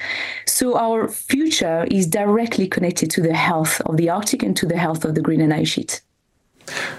So 0.47 0.77
our 0.77 1.09
future 1.09 1.87
is 1.91 2.07
directly 2.07 2.67
connected 2.67 3.11
to 3.13 3.23
the 3.23 3.35
health 3.35 3.81
of 3.83 3.97
the 3.97 4.11
Arctic 4.11 4.43
and 4.43 4.57
to 4.57 4.67
the 4.67 4.77
health 4.77 5.05
of 5.05 5.15
the 5.15 5.21
Greenland 5.21 5.55
ice 5.55 5.69
sheet. 5.69 6.01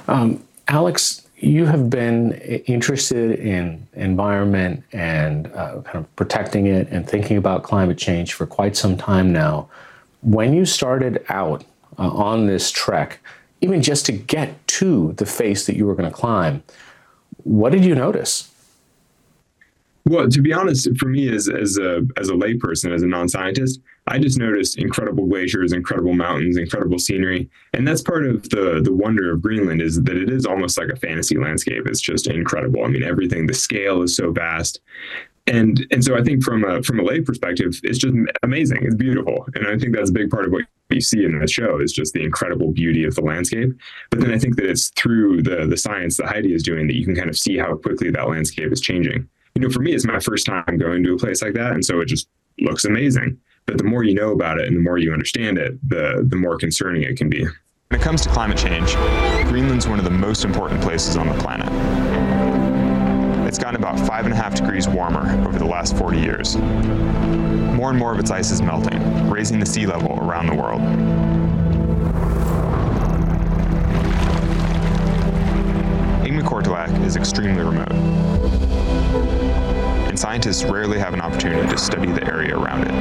Um, 0.07 0.41
Alex, 0.69 1.27
you 1.37 1.65
have 1.65 1.89
been 1.89 2.31
interested 2.65 3.39
in 3.39 3.85
environment 3.93 4.83
and 4.93 5.47
uh, 5.47 5.81
kind 5.81 5.97
of 5.97 6.15
protecting 6.15 6.67
it 6.67 6.87
and 6.89 7.07
thinking 7.07 7.35
about 7.37 7.63
climate 7.63 7.97
change 7.97 8.33
for 8.33 8.45
quite 8.45 8.77
some 8.77 8.95
time 8.95 9.33
now. 9.33 9.67
When 10.21 10.53
you 10.53 10.65
started 10.65 11.25
out 11.29 11.65
uh, 11.99 12.09
on 12.09 12.47
this 12.47 12.71
trek, 12.71 13.19
even 13.61 13.81
just 13.81 14.05
to 14.07 14.11
get 14.11 14.67
to 14.67 15.13
the 15.13 15.25
face 15.25 15.65
that 15.65 15.75
you 15.75 15.85
were 15.85 15.95
going 15.95 16.09
to 16.09 16.15
climb, 16.15 16.63
what 17.43 17.71
did 17.71 17.85
you 17.85 17.95
notice? 17.95 18.51
Well, 20.07 20.29
to 20.29 20.41
be 20.41 20.53
honest, 20.53 20.87
for 20.99 21.07
me 21.07 21.33
as 21.33 21.49
as 21.49 21.79
a 21.79 22.05
as 22.17 22.29
a 22.29 22.33
layperson, 22.33 22.93
as 22.93 23.01
a 23.01 23.07
non-scientist, 23.07 23.79
I 24.05 24.19
just 24.19 24.37
noticed 24.37 24.77
incredible 24.77 25.25
glaciers, 25.25 25.73
incredible 25.73 26.13
mountains, 26.13 26.57
incredible 26.57 26.99
scenery, 26.99 27.49
and 27.73 27.87
that's 27.87 28.03
part 28.03 28.23
of 28.23 28.47
the 28.49 28.81
the 28.83 28.93
wonder 28.93 29.31
of 29.31 29.41
Greenland 29.41 29.81
is 29.81 29.99
that 30.03 30.15
it 30.15 30.29
is 30.29 30.45
almost 30.45 30.77
like 30.77 30.89
a 30.89 30.95
fantasy 30.95 31.39
landscape. 31.39 31.87
It's 31.87 32.01
just 32.01 32.27
incredible. 32.27 32.83
I 32.83 32.87
mean, 32.87 33.01
everything. 33.01 33.47
The 33.47 33.55
scale 33.55 34.03
is 34.03 34.15
so 34.15 34.31
vast, 34.31 34.79
and 35.47 35.83
and 35.89 36.03
so 36.03 36.15
I 36.15 36.21
think 36.21 36.43
from 36.43 36.63
a 36.65 36.83
from 36.83 36.99
a 36.99 37.03
lay 37.03 37.21
perspective, 37.21 37.73
it's 37.83 37.97
just 37.97 38.13
amazing. 38.43 38.83
It's 38.83 38.95
beautiful, 38.95 39.47
and 39.55 39.65
I 39.65 39.75
think 39.75 39.95
that's 39.95 40.11
a 40.11 40.13
big 40.13 40.29
part 40.29 40.45
of 40.45 40.51
what 40.51 40.65
you 40.89 41.01
see 41.01 41.23
in 41.25 41.39
the 41.39 41.47
show 41.47 41.79
is 41.79 41.91
just 41.91 42.13
the 42.13 42.23
incredible 42.23 42.71
beauty 42.71 43.03
of 43.03 43.15
the 43.15 43.21
landscape. 43.21 43.69
But 44.11 44.21
then 44.21 44.31
I 44.31 44.37
think 44.37 44.55
that 44.57 44.65
it's 44.65 44.89
through 44.89 45.41
the 45.43 45.65
the 45.65 45.77
science 45.77 46.17
that 46.17 46.27
Heidi 46.27 46.53
is 46.53 46.63
doing 46.63 46.87
that 46.87 46.95
you 46.95 47.05
can 47.05 47.15
kind 47.15 47.29
of 47.29 47.37
see 47.37 47.57
how 47.57 47.75
quickly 47.75 48.11
that 48.11 48.29
landscape 48.29 48.71
is 48.71 48.81
changing 48.81 49.27
you 49.55 49.61
know, 49.61 49.69
for 49.69 49.79
me, 49.79 49.93
it's 49.93 50.05
my 50.05 50.19
first 50.19 50.45
time 50.45 50.77
going 50.77 51.03
to 51.03 51.13
a 51.13 51.17
place 51.17 51.41
like 51.41 51.53
that. 51.53 51.71
And 51.71 51.83
so 51.83 52.01
it 52.01 52.07
just 52.07 52.27
looks 52.59 52.85
amazing. 52.85 53.39
But 53.65 53.77
the 53.77 53.83
more 53.85 54.03
you 54.03 54.13
know 54.13 54.31
about 54.31 54.59
it 54.59 54.67
and 54.67 54.75
the 54.75 54.81
more 54.81 54.97
you 54.97 55.11
understand 55.11 55.57
it, 55.57 55.77
the, 55.89 56.25
the 56.27 56.35
more 56.35 56.57
concerning 56.57 57.03
it 57.03 57.17
can 57.17 57.29
be. 57.29 57.43
When 57.43 57.99
it 57.99 58.03
comes 58.03 58.21
to 58.23 58.29
climate 58.29 58.57
change, 58.57 58.93
Greenland's 59.47 59.87
one 59.87 59.97
of 59.97 60.05
the 60.05 60.11
most 60.11 60.43
important 60.43 60.81
places 60.81 61.15
on 61.15 61.27
the 61.27 61.35
planet. 61.35 62.14
It's 63.55 63.63
gotten 63.63 63.81
about 63.81 63.97
five 64.05 64.25
and 64.25 64.33
a 64.33 64.35
half 64.35 64.53
degrees 64.53 64.85
warmer 64.85 65.31
over 65.47 65.57
the 65.57 65.63
last 65.63 65.95
40 65.95 66.19
years. 66.19 66.57
More 66.57 67.89
and 67.89 67.97
more 67.97 68.11
of 68.11 68.19
its 68.19 68.29
ice 68.29 68.51
is 68.51 68.61
melting, 68.61 69.29
raising 69.29 69.61
the 69.61 69.65
sea 69.65 69.85
level 69.85 70.19
around 70.19 70.47
the 70.47 70.55
world. 70.55 70.81
Ingmikortilaq 76.27 77.01
is 77.05 77.15
extremely 77.15 77.63
remote 77.63 77.93
and 80.09 80.19
scientists 80.19 80.65
rarely 80.65 80.99
have 80.99 81.13
an 81.13 81.21
opportunity 81.21 81.65
to 81.69 81.77
study 81.77 82.11
the 82.11 82.27
area 82.27 82.57
around 82.57 82.81
it. 82.81 82.91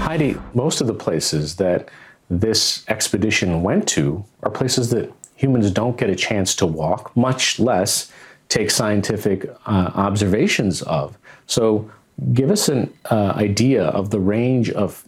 Heidi, 0.00 0.36
most 0.52 0.82
of 0.82 0.86
the 0.86 0.92
places 0.92 1.56
that 1.56 1.88
this 2.28 2.84
expedition 2.88 3.62
went 3.62 3.88
to 3.88 4.22
are 4.42 4.50
places 4.50 4.90
that 4.90 5.10
humans 5.34 5.70
don't 5.70 5.96
get 5.96 6.10
a 6.10 6.14
chance 6.14 6.54
to 6.56 6.66
walk, 6.66 7.16
much 7.16 7.58
less 7.58 8.12
take 8.48 8.70
scientific 8.70 9.48
uh, 9.66 9.90
observations 9.94 10.82
of. 10.82 11.18
So, 11.46 11.90
give 12.32 12.50
us 12.50 12.68
an 12.68 12.92
uh, 13.10 13.32
idea 13.36 13.84
of 13.84 14.10
the 14.10 14.18
range 14.18 14.70
of 14.70 15.04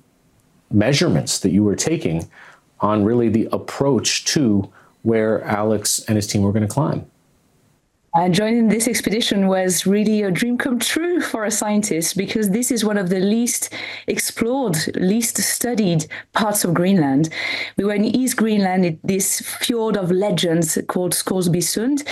measurements 0.70 1.40
that 1.40 1.50
you 1.50 1.64
were 1.64 1.74
taking 1.74 2.30
on 2.80 3.04
really 3.04 3.28
the 3.28 3.48
approach 3.50 4.24
to 4.26 4.70
where 5.02 5.42
Alex 5.42 6.04
and 6.06 6.16
his 6.16 6.26
team 6.26 6.42
were 6.42 6.52
going 6.52 6.66
to 6.66 6.72
climb. 6.72 7.10
And 8.12 8.34
joining 8.34 8.66
this 8.66 8.88
expedition 8.88 9.46
was 9.46 9.86
really 9.86 10.22
a 10.22 10.32
dream 10.32 10.58
come 10.58 10.80
true 10.80 11.20
for 11.20 11.44
a 11.44 11.50
scientist 11.50 12.16
because 12.16 12.50
this 12.50 12.72
is 12.72 12.84
one 12.84 12.98
of 12.98 13.08
the 13.08 13.20
least 13.20 13.72
explored, 14.08 14.76
least 14.96 15.38
studied 15.38 16.06
parts 16.32 16.64
of 16.64 16.74
Greenland. 16.74 17.28
We 17.76 17.84
were 17.84 17.94
in 17.94 18.04
East 18.04 18.36
Greenland, 18.36 18.98
this 19.04 19.38
fjord 19.38 19.96
of 19.96 20.10
legends 20.10 20.76
called 20.88 21.14
Scoresby 21.14 21.60
Sund. 21.60 22.04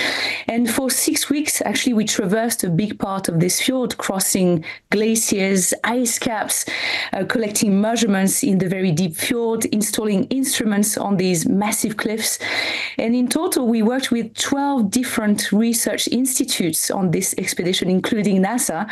And 0.47 0.71
for 0.71 0.89
six 0.89 1.29
weeks, 1.29 1.61
actually, 1.63 1.95
we 1.95 2.05
traversed 2.05 2.63
a 2.63 2.71
big 2.71 3.01
part 3.01 3.29
of 3.29 3.41
this 3.41 3.61
fjord, 3.61 3.99
crossing 3.99 4.65
glaciers, 4.91 5.75
ice 5.83 6.17
caps, 6.17 6.65
uh, 7.13 7.25
collecting 7.25 7.81
measurements 7.81 8.45
in 8.45 8.59
the 8.59 8.69
very 8.69 8.93
deep 8.93 9.17
fjord, 9.17 9.65
installing 9.65 10.27
instruments 10.27 10.97
on 10.97 11.17
these 11.17 11.49
massive 11.49 11.97
cliffs. 11.97 12.39
And 12.99 13.17
in 13.17 13.27
total, 13.27 13.67
we 13.67 13.83
worked 13.83 14.13
with 14.13 14.33
12 14.35 14.93
different 14.93 15.51
research 15.51 15.88
research 15.89 16.09
institutes 16.13 16.91
on 16.91 17.11
this 17.11 17.35
expedition, 17.39 17.89
including 17.89 18.43
NASA. 18.43 18.91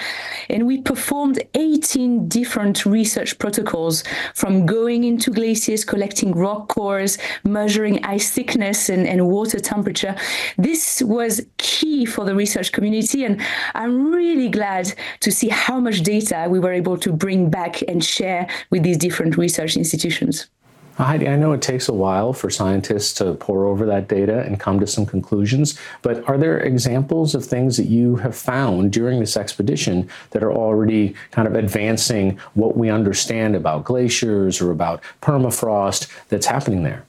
And 0.48 0.66
we 0.66 0.80
performed 0.80 1.42
18 1.54 2.28
different 2.28 2.86
research 2.86 3.38
protocols 3.38 4.02
from 4.34 4.64
going 4.64 5.04
into 5.04 5.30
glaciers, 5.30 5.84
collecting 5.84 6.32
rock 6.32 6.68
cores, 6.68 7.18
measuring 7.44 8.02
ice 8.04 8.30
thickness 8.30 8.88
and, 8.88 9.06
and 9.06 9.28
water 9.28 9.60
temperature. 9.60 10.16
This 10.56 11.02
was 11.02 11.44
key 11.58 12.06
for 12.06 12.24
the 12.24 12.34
research 12.34 12.72
community. 12.72 13.24
And 13.24 13.42
I'm 13.74 14.10
really 14.10 14.48
glad 14.48 14.94
to 15.20 15.30
see 15.30 15.48
how 15.48 15.78
much 15.80 16.00
data 16.00 16.46
we 16.48 16.58
were 16.58 16.72
able 16.72 16.96
to 16.98 17.12
bring 17.12 17.50
back 17.50 17.82
and 17.82 18.02
share 18.02 18.48
with 18.70 18.82
these 18.82 18.96
different 18.96 19.36
research 19.36 19.76
institutions. 19.76 20.48
Heidi, 21.04 21.28
I 21.28 21.36
know 21.36 21.52
it 21.52 21.60
takes 21.60 21.90
a 21.90 21.92
while 21.92 22.32
for 22.32 22.48
scientists 22.48 23.12
to 23.14 23.34
pore 23.34 23.66
over 23.66 23.84
that 23.84 24.08
data 24.08 24.40
and 24.40 24.58
come 24.58 24.80
to 24.80 24.86
some 24.86 25.04
conclusions, 25.04 25.78
but 26.00 26.26
are 26.26 26.38
there 26.38 26.58
examples 26.58 27.34
of 27.34 27.44
things 27.44 27.76
that 27.76 27.84
you 27.84 28.16
have 28.16 28.34
found 28.34 28.92
during 28.92 29.20
this 29.20 29.36
expedition 29.36 30.08
that 30.30 30.42
are 30.42 30.52
already 30.52 31.14
kind 31.32 31.46
of 31.46 31.54
advancing 31.54 32.38
what 32.54 32.78
we 32.78 32.88
understand 32.88 33.54
about 33.54 33.84
glaciers 33.84 34.62
or 34.62 34.70
about 34.70 35.02
permafrost 35.20 36.10
that's 36.28 36.46
happening 36.46 36.82
there? 36.82 37.04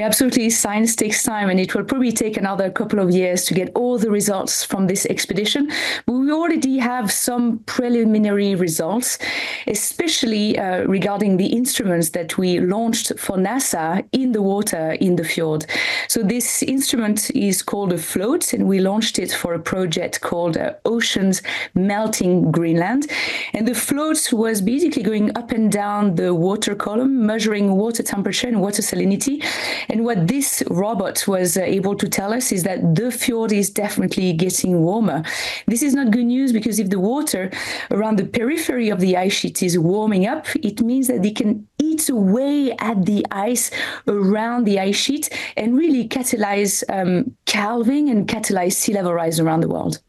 Yeah, 0.00 0.06
absolutely. 0.06 0.48
Science 0.48 0.96
takes 0.96 1.22
time, 1.22 1.50
and 1.50 1.60
it 1.60 1.74
will 1.74 1.84
probably 1.84 2.10
take 2.10 2.38
another 2.38 2.70
couple 2.70 3.00
of 3.00 3.10
years 3.10 3.44
to 3.44 3.52
get 3.52 3.70
all 3.74 3.98
the 3.98 4.10
results 4.10 4.64
from 4.64 4.86
this 4.86 5.04
expedition. 5.04 5.70
But 6.06 6.14
we 6.14 6.32
already 6.32 6.78
have 6.78 7.12
some 7.12 7.58
preliminary 7.66 8.54
results, 8.54 9.18
especially 9.66 10.58
uh, 10.58 10.84
regarding 10.84 11.36
the 11.36 11.48
instruments 11.48 12.08
that 12.10 12.38
we 12.38 12.60
launched 12.60 13.12
for 13.18 13.36
NASA 13.36 14.02
in 14.12 14.32
the 14.32 14.40
water 14.40 14.92
in 14.92 15.16
the 15.16 15.24
fjord. 15.24 15.66
So, 16.08 16.22
this 16.22 16.62
instrument 16.62 17.30
is 17.32 17.60
called 17.60 17.92
a 17.92 17.98
float, 17.98 18.54
and 18.54 18.66
we 18.66 18.78
launched 18.78 19.18
it 19.18 19.30
for 19.30 19.52
a 19.52 19.60
project 19.60 20.22
called 20.22 20.56
uh, 20.56 20.76
Oceans 20.86 21.42
Melting 21.74 22.50
Greenland. 22.50 23.06
And 23.52 23.68
the 23.68 23.74
float 23.74 24.32
was 24.32 24.62
basically 24.62 25.02
going 25.02 25.36
up 25.36 25.50
and 25.50 25.70
down 25.70 26.14
the 26.14 26.34
water 26.34 26.74
column, 26.74 27.26
measuring 27.26 27.72
water 27.72 28.02
temperature 28.02 28.48
and 28.48 28.62
water 28.62 28.80
salinity. 28.80 29.44
And 29.90 30.04
what 30.04 30.28
this 30.28 30.62
robot 30.70 31.26
was 31.26 31.56
uh, 31.56 31.62
able 31.62 31.96
to 31.96 32.08
tell 32.08 32.32
us 32.32 32.52
is 32.52 32.62
that 32.62 32.94
the 32.94 33.10
fjord 33.10 33.52
is 33.52 33.70
definitely 33.70 34.32
getting 34.32 34.82
warmer. 34.82 35.24
This 35.66 35.82
is 35.82 35.94
not 35.94 36.12
good 36.12 36.26
news 36.26 36.52
because 36.52 36.78
if 36.78 36.90
the 36.90 37.00
water 37.00 37.50
around 37.90 38.16
the 38.16 38.24
periphery 38.24 38.88
of 38.88 39.00
the 39.00 39.16
ice 39.16 39.32
sheet 39.32 39.62
is 39.62 39.76
warming 39.78 40.26
up, 40.26 40.46
it 40.56 40.80
means 40.80 41.08
that 41.08 41.22
they 41.22 41.32
can 41.32 41.66
eat 41.78 42.08
away 42.08 42.72
at 42.78 43.04
the 43.04 43.26
ice 43.32 43.70
around 44.06 44.64
the 44.64 44.78
ice 44.78 44.96
sheet 44.96 45.28
and 45.56 45.76
really 45.76 46.06
catalyze 46.06 46.84
um, 46.88 47.34
calving 47.46 48.08
and 48.10 48.28
catalyze 48.28 48.74
sea 48.74 48.94
level 48.94 49.12
rise 49.12 49.40
around 49.40 49.60
the 49.60 49.68
world. 49.68 50.00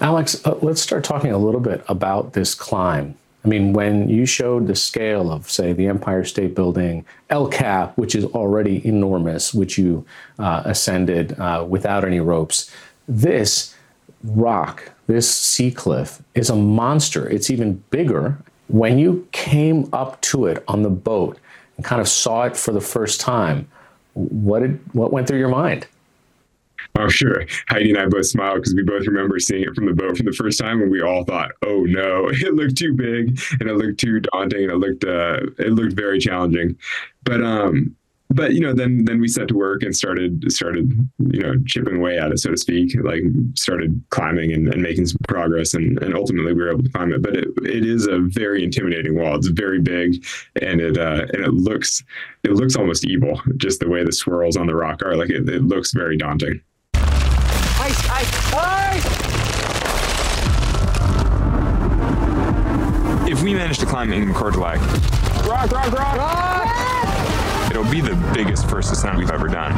Alex, 0.00 0.44
uh, 0.46 0.56
let's 0.62 0.80
start 0.80 1.02
talking 1.02 1.32
a 1.32 1.38
little 1.38 1.60
bit 1.60 1.82
about 1.88 2.34
this 2.34 2.54
climb. 2.54 3.16
I 3.44 3.48
mean, 3.48 3.72
when 3.72 4.08
you 4.08 4.24
showed 4.24 4.68
the 4.68 4.76
scale 4.76 5.32
of, 5.32 5.50
say, 5.50 5.72
the 5.72 5.88
Empire 5.88 6.24
State 6.24 6.54
Building, 6.54 7.04
El 7.28 7.48
Cap, 7.48 7.96
which 7.98 8.14
is 8.14 8.24
already 8.26 8.86
enormous, 8.86 9.52
which 9.52 9.78
you 9.78 10.06
uh, 10.38 10.62
ascended 10.64 11.38
uh, 11.40 11.66
without 11.68 12.04
any 12.04 12.20
ropes, 12.20 12.70
this 13.08 13.74
rock, 14.22 14.92
this 15.08 15.28
sea 15.28 15.72
cliff, 15.72 16.22
is 16.34 16.50
a 16.50 16.56
monster. 16.56 17.28
It's 17.28 17.50
even 17.50 17.82
bigger. 17.90 18.38
When 18.68 18.98
you 18.98 19.26
came 19.32 19.88
up 19.92 20.20
to 20.22 20.46
it 20.46 20.62
on 20.68 20.82
the 20.82 20.90
boat 20.90 21.38
and 21.76 21.84
kind 21.84 22.00
of 22.00 22.08
saw 22.08 22.44
it 22.44 22.56
for 22.56 22.72
the 22.72 22.80
first 22.80 23.20
time, 23.20 23.68
what 24.14 24.60
did 24.60 24.78
what 24.92 25.12
went 25.12 25.26
through 25.26 25.38
your 25.38 25.48
mind? 25.48 25.86
Oh, 26.98 27.08
sure. 27.08 27.46
Heidi 27.68 27.90
and 27.90 27.98
I 27.98 28.06
both 28.06 28.26
smiled 28.26 28.56
because 28.56 28.74
we 28.74 28.82
both 28.82 29.06
remember 29.06 29.38
seeing 29.38 29.62
it 29.62 29.74
from 29.74 29.86
the 29.86 29.94
boat 29.94 30.16
from 30.16 30.26
the 30.26 30.32
first 30.32 30.58
time, 30.58 30.82
and 30.82 30.90
we 30.90 31.00
all 31.00 31.24
thought, 31.24 31.52
"Oh 31.62 31.84
no, 31.84 32.28
it 32.32 32.54
looked 32.54 32.76
too 32.76 32.94
big, 32.94 33.40
and 33.60 33.68
it 33.68 33.74
looked 33.74 33.98
too 33.98 34.20
daunting, 34.20 34.64
and 34.64 34.72
it 34.72 34.76
looked 34.76 35.04
uh, 35.04 35.40
it 35.58 35.72
looked 35.72 35.94
very 35.94 36.18
challenging." 36.18 36.76
But 37.24 37.42
um, 37.42 37.96
but 38.34 38.52
you 38.54 38.60
know, 38.60 38.72
then 38.72 39.04
then 39.04 39.20
we 39.20 39.28
set 39.28 39.48
to 39.48 39.54
work 39.54 39.82
and 39.82 39.94
started 39.96 40.50
started 40.52 40.90
you 41.18 41.40
know 41.40 41.54
chipping 41.66 41.96
away 41.96 42.18
at 42.18 42.30
it, 42.30 42.38
so 42.38 42.50
to 42.50 42.56
speak. 42.56 42.94
Like 43.02 43.22
started 43.54 44.02
climbing 44.10 44.52
and, 44.52 44.68
and 44.68 44.82
making 44.82 45.06
some 45.06 45.18
progress, 45.28 45.74
and, 45.74 46.00
and 46.02 46.14
ultimately 46.14 46.52
we 46.52 46.62
were 46.62 46.70
able 46.70 46.82
to 46.82 46.90
climb 46.90 47.12
it. 47.12 47.22
But 47.22 47.36
it, 47.36 47.48
it 47.62 47.86
is 47.86 48.06
a 48.06 48.18
very 48.18 48.64
intimidating 48.64 49.16
wall. 49.16 49.36
It's 49.36 49.48
very 49.48 49.80
big, 49.80 50.24
and 50.60 50.80
it 50.80 50.98
uh, 50.98 51.26
and 51.32 51.44
it 51.44 51.54
looks 51.54 52.02
it 52.44 52.52
looks 52.52 52.76
almost 52.76 53.06
evil, 53.06 53.40
just 53.56 53.80
the 53.80 53.88
way 53.88 54.04
the 54.04 54.12
swirls 54.12 54.56
on 54.56 54.66
the 54.66 54.74
rock 54.74 55.02
are. 55.02 55.16
Like 55.16 55.30
it, 55.30 55.48
it 55.48 55.62
looks 55.62 55.92
very 55.92 56.16
daunting. 56.16 56.60
Manage 63.72 63.80
to 63.80 63.86
climb 63.86 64.10
Ingmikortilaq, 64.10 65.48
rock, 65.48 65.72
rock, 65.72 65.92
rock, 65.92 66.16
rock! 66.18 67.70
It'll 67.70 67.90
be 67.90 68.02
the 68.02 68.14
biggest 68.34 68.68
first 68.68 68.92
ascent 68.92 69.16
we've 69.16 69.30
ever 69.30 69.48
done. 69.48 69.72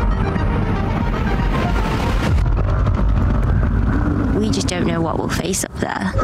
We 4.35 4.51
just 4.51 4.67
don't 4.67 4.89
know 4.89 5.01
what 5.01 5.17
we'll 5.17 5.29
face 5.29 5.65
up 5.65 5.73
there. 5.75 6.11
Oh 6.13 6.19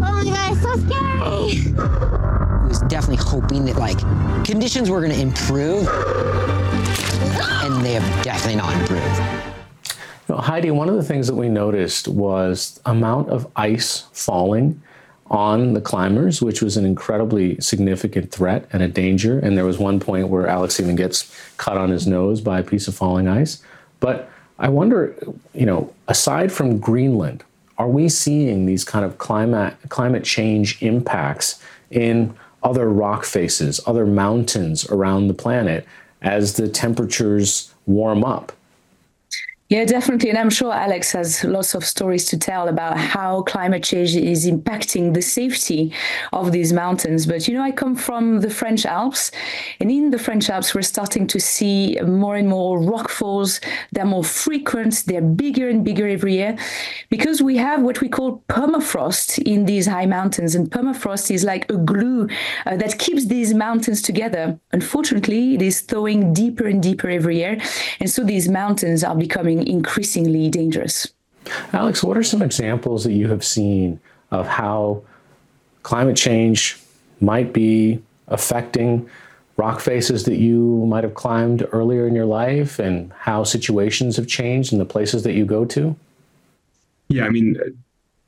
my 0.00 0.24
god, 0.24 0.52
it's 0.52 0.62
so 0.62 0.74
scary! 0.76 1.74
I 1.76 2.66
was 2.66 2.80
definitely 2.88 3.22
hoping 3.22 3.66
that 3.66 3.76
like 3.76 3.98
conditions 4.42 4.88
were 4.88 5.02
going 5.02 5.12
to 5.12 5.20
improve, 5.20 5.86
and 7.62 7.84
they 7.84 7.92
have 7.92 8.24
definitely 8.24 8.56
not 8.56 8.72
improved. 8.80 9.20
You 10.30 10.34
know, 10.34 10.40
Heidi, 10.40 10.70
one 10.70 10.88
of 10.88 10.94
the 10.94 11.04
things 11.04 11.26
that 11.26 11.34
we 11.34 11.50
noticed 11.50 12.08
was 12.08 12.80
amount 12.86 13.28
of 13.28 13.46
ice 13.54 14.06
falling 14.14 14.80
on 15.30 15.72
the 15.72 15.80
climbers, 15.80 16.40
which 16.40 16.62
was 16.62 16.76
an 16.76 16.84
incredibly 16.84 17.60
significant 17.60 18.30
threat 18.30 18.68
and 18.72 18.82
a 18.82 18.88
danger. 18.88 19.38
And 19.38 19.56
there 19.56 19.64
was 19.64 19.78
one 19.78 19.98
point 19.98 20.28
where 20.28 20.46
Alex 20.46 20.78
even 20.78 20.96
gets 20.96 21.34
cut 21.56 21.76
on 21.76 21.90
his 21.90 22.06
nose 22.06 22.40
by 22.40 22.60
a 22.60 22.62
piece 22.62 22.86
of 22.86 22.94
falling 22.94 23.26
ice. 23.26 23.62
But 24.00 24.30
I 24.58 24.68
wonder, 24.68 25.16
you 25.52 25.66
know, 25.66 25.92
aside 26.08 26.52
from 26.52 26.78
Greenland, 26.78 27.44
are 27.78 27.88
we 27.88 28.08
seeing 28.08 28.66
these 28.66 28.84
kind 28.84 29.04
of 29.04 29.18
climate 29.18 29.74
climate 29.88 30.24
change 30.24 30.80
impacts 30.82 31.62
in 31.90 32.34
other 32.62 32.88
rock 32.88 33.24
faces, 33.24 33.80
other 33.86 34.06
mountains 34.06 34.88
around 34.90 35.28
the 35.28 35.34
planet 35.34 35.86
as 36.22 36.54
the 36.54 36.68
temperatures 36.68 37.74
warm 37.86 38.24
up? 38.24 38.52
Yeah, 39.68 39.84
definitely. 39.84 40.30
And 40.30 40.38
I'm 40.38 40.50
sure 40.50 40.72
Alex 40.72 41.10
has 41.10 41.42
lots 41.42 41.74
of 41.74 41.84
stories 41.84 42.24
to 42.26 42.38
tell 42.38 42.68
about 42.68 42.96
how 42.96 43.42
climate 43.42 43.82
change 43.82 44.14
is 44.14 44.46
impacting 44.46 45.12
the 45.12 45.20
safety 45.20 45.92
of 46.32 46.52
these 46.52 46.72
mountains. 46.72 47.26
But, 47.26 47.48
you 47.48 47.54
know, 47.54 47.62
I 47.64 47.72
come 47.72 47.96
from 47.96 48.42
the 48.42 48.50
French 48.50 48.86
Alps, 48.86 49.32
and 49.80 49.90
in 49.90 50.10
the 50.12 50.20
French 50.20 50.48
Alps, 50.50 50.72
we're 50.72 50.82
starting 50.82 51.26
to 51.26 51.40
see 51.40 51.98
more 52.06 52.36
and 52.36 52.48
more 52.48 52.78
rockfalls. 52.78 53.60
They're 53.90 54.04
more 54.04 54.22
frequent, 54.22 55.02
they're 55.04 55.20
bigger 55.20 55.68
and 55.68 55.84
bigger 55.84 56.06
every 56.06 56.34
year 56.34 56.56
because 57.10 57.42
we 57.42 57.56
have 57.56 57.82
what 57.82 58.00
we 58.00 58.08
call 58.08 58.44
permafrost 58.48 59.42
in 59.42 59.64
these 59.64 59.88
high 59.88 60.06
mountains. 60.06 60.54
And 60.54 60.70
permafrost 60.70 61.28
is 61.32 61.42
like 61.42 61.68
a 61.72 61.76
glue 61.76 62.28
uh, 62.66 62.76
that 62.76 63.00
keeps 63.00 63.26
these 63.26 63.52
mountains 63.52 64.00
together. 64.00 64.60
Unfortunately, 64.72 65.54
it 65.56 65.62
is 65.62 65.80
thawing 65.80 66.32
deeper 66.32 66.68
and 66.68 66.80
deeper 66.80 67.10
every 67.10 67.38
year. 67.38 67.60
And 67.98 68.08
so 68.08 68.22
these 68.22 68.48
mountains 68.48 69.02
are 69.02 69.16
becoming 69.16 69.55
increasingly 69.60 70.48
dangerous. 70.48 71.12
Alex, 71.72 72.02
what 72.02 72.16
are 72.16 72.22
some 72.22 72.42
examples 72.42 73.04
that 73.04 73.12
you 73.12 73.28
have 73.28 73.44
seen 73.44 74.00
of 74.30 74.46
how 74.46 75.02
climate 75.82 76.16
change 76.16 76.78
might 77.20 77.52
be 77.52 78.02
affecting 78.28 79.08
rock 79.56 79.80
faces 79.80 80.24
that 80.24 80.36
you 80.36 80.84
might 80.86 81.04
have 81.04 81.14
climbed 81.14 81.66
earlier 81.72 82.06
in 82.06 82.14
your 82.14 82.26
life 82.26 82.78
and 82.78 83.12
how 83.12 83.44
situations 83.44 84.16
have 84.16 84.26
changed 84.26 84.72
in 84.72 84.78
the 84.78 84.84
places 84.84 85.22
that 85.22 85.32
you 85.32 85.44
go 85.44 85.64
to? 85.64 85.96
Yeah, 87.08 87.24
I 87.24 87.30
mean, 87.30 87.56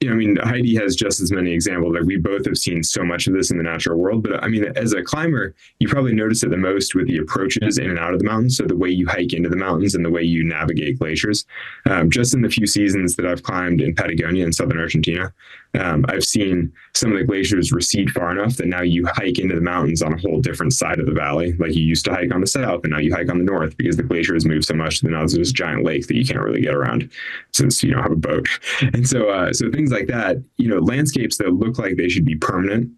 I 0.05 0.15
mean, 0.15 0.37
Heidi 0.37 0.77
has 0.77 0.95
just 0.95 1.21
as 1.21 1.33
many 1.33 1.53
examples. 1.53 1.95
Like 1.95 2.05
we 2.05 2.19
both 2.19 2.45
have 2.47 2.57
seen 2.57 2.85
so 2.85 3.05
much 3.05 3.27
of 3.27 3.35
this 3.35 3.51
in 3.51 3.57
the 3.57 3.65
natural 3.65 3.99
world. 3.99 4.23
But 4.23 4.45
I 4.45 4.49
mean, 4.49 4.65
as 4.77 4.93
a 4.93 5.03
climber, 5.03 5.57
you 5.81 5.89
probably 5.89 6.15
notice 6.15 6.45
it 6.45 6.51
the 6.51 6.57
most 6.57 6.95
with 6.95 7.09
the 7.09 7.19
approaches 7.19 7.79
in 7.79 7.91
and 7.91 7.99
out 7.99 8.13
of 8.13 8.21
the 8.21 8.25
mountains. 8.25 8.57
So 8.57 8.65
the 8.65 8.77
way 8.77 8.91
you 8.91 9.09
hike 9.09 9.33
into 9.33 9.49
the 9.49 9.57
mountains 9.57 9.97
and 9.97 10.05
the 10.05 10.11
way 10.11 10.23
you 10.23 10.45
navigate 10.45 11.01
glaciers. 11.01 11.45
Um, 11.87 12.11
just 12.11 12.33
in 12.33 12.43
the 12.43 12.49
few 12.49 12.67
seasons 12.67 13.17
that 13.17 13.27
I've 13.27 13.43
climbed 13.43 13.81
in 13.81 13.95
Patagonia 13.95 14.45
in 14.45 14.53
southern 14.53 14.79
Argentina, 14.79 15.33
um, 15.75 16.05
I've 16.09 16.25
seen 16.25 16.73
some 16.95 17.13
of 17.13 17.19
the 17.19 17.25
glaciers 17.25 17.73
recede 17.73 18.11
far 18.11 18.31
enough 18.31 18.57
that 18.57 18.67
now 18.67 18.83
you 18.83 19.07
hike 19.07 19.39
into 19.39 19.55
the 19.55 19.61
mountains 19.61 20.03
on 20.03 20.15
a 20.15 20.19
whole 20.19 20.41
different 20.41 20.73
side 20.73 20.99
of 20.99 21.07
the 21.07 21.13
valley. 21.13 21.53
Like 21.55 21.75
you 21.75 21.83
used 21.83 22.07
to 22.07 22.13
hike 22.13 22.33
on 22.35 22.41
the 22.41 22.47
south, 22.47 22.81
and 22.85 22.93
now 22.93 22.99
you 22.99 23.15
hike 23.15 23.31
on 23.31 23.39
the 23.39 23.45
north 23.45 23.77
because 23.77 23.97
the 23.97 24.03
glacier 24.03 24.35
has 24.35 24.47
moved 24.47 24.65
so 24.65 24.75
much 24.75 25.01
that 25.01 25.11
now 25.11 25.19
there's 25.19 25.35
this 25.35 25.53
giant 25.53 25.85
lake 25.85 26.07
that 26.07 26.17
you 26.17 26.25
can't 26.25 26.41
really 26.41 26.63
get 26.63 26.75
around 26.75 27.11
since 27.53 27.83
you 27.83 27.93
don't 27.93 28.03
have 28.03 28.13
a 28.13 28.17
boat. 28.17 28.47
And 28.95 29.07
so, 29.07 29.29
uh, 29.29 29.53
so 29.53 29.71
things 29.71 29.91
like 29.91 30.07
that, 30.07 30.43
you 30.57 30.69
know, 30.69 30.79
landscapes 30.79 31.37
that 31.39 31.53
look 31.53 31.79
like 31.79 31.97
they 31.97 32.09
should 32.09 32.25
be 32.25 32.37
permanent 32.37 32.91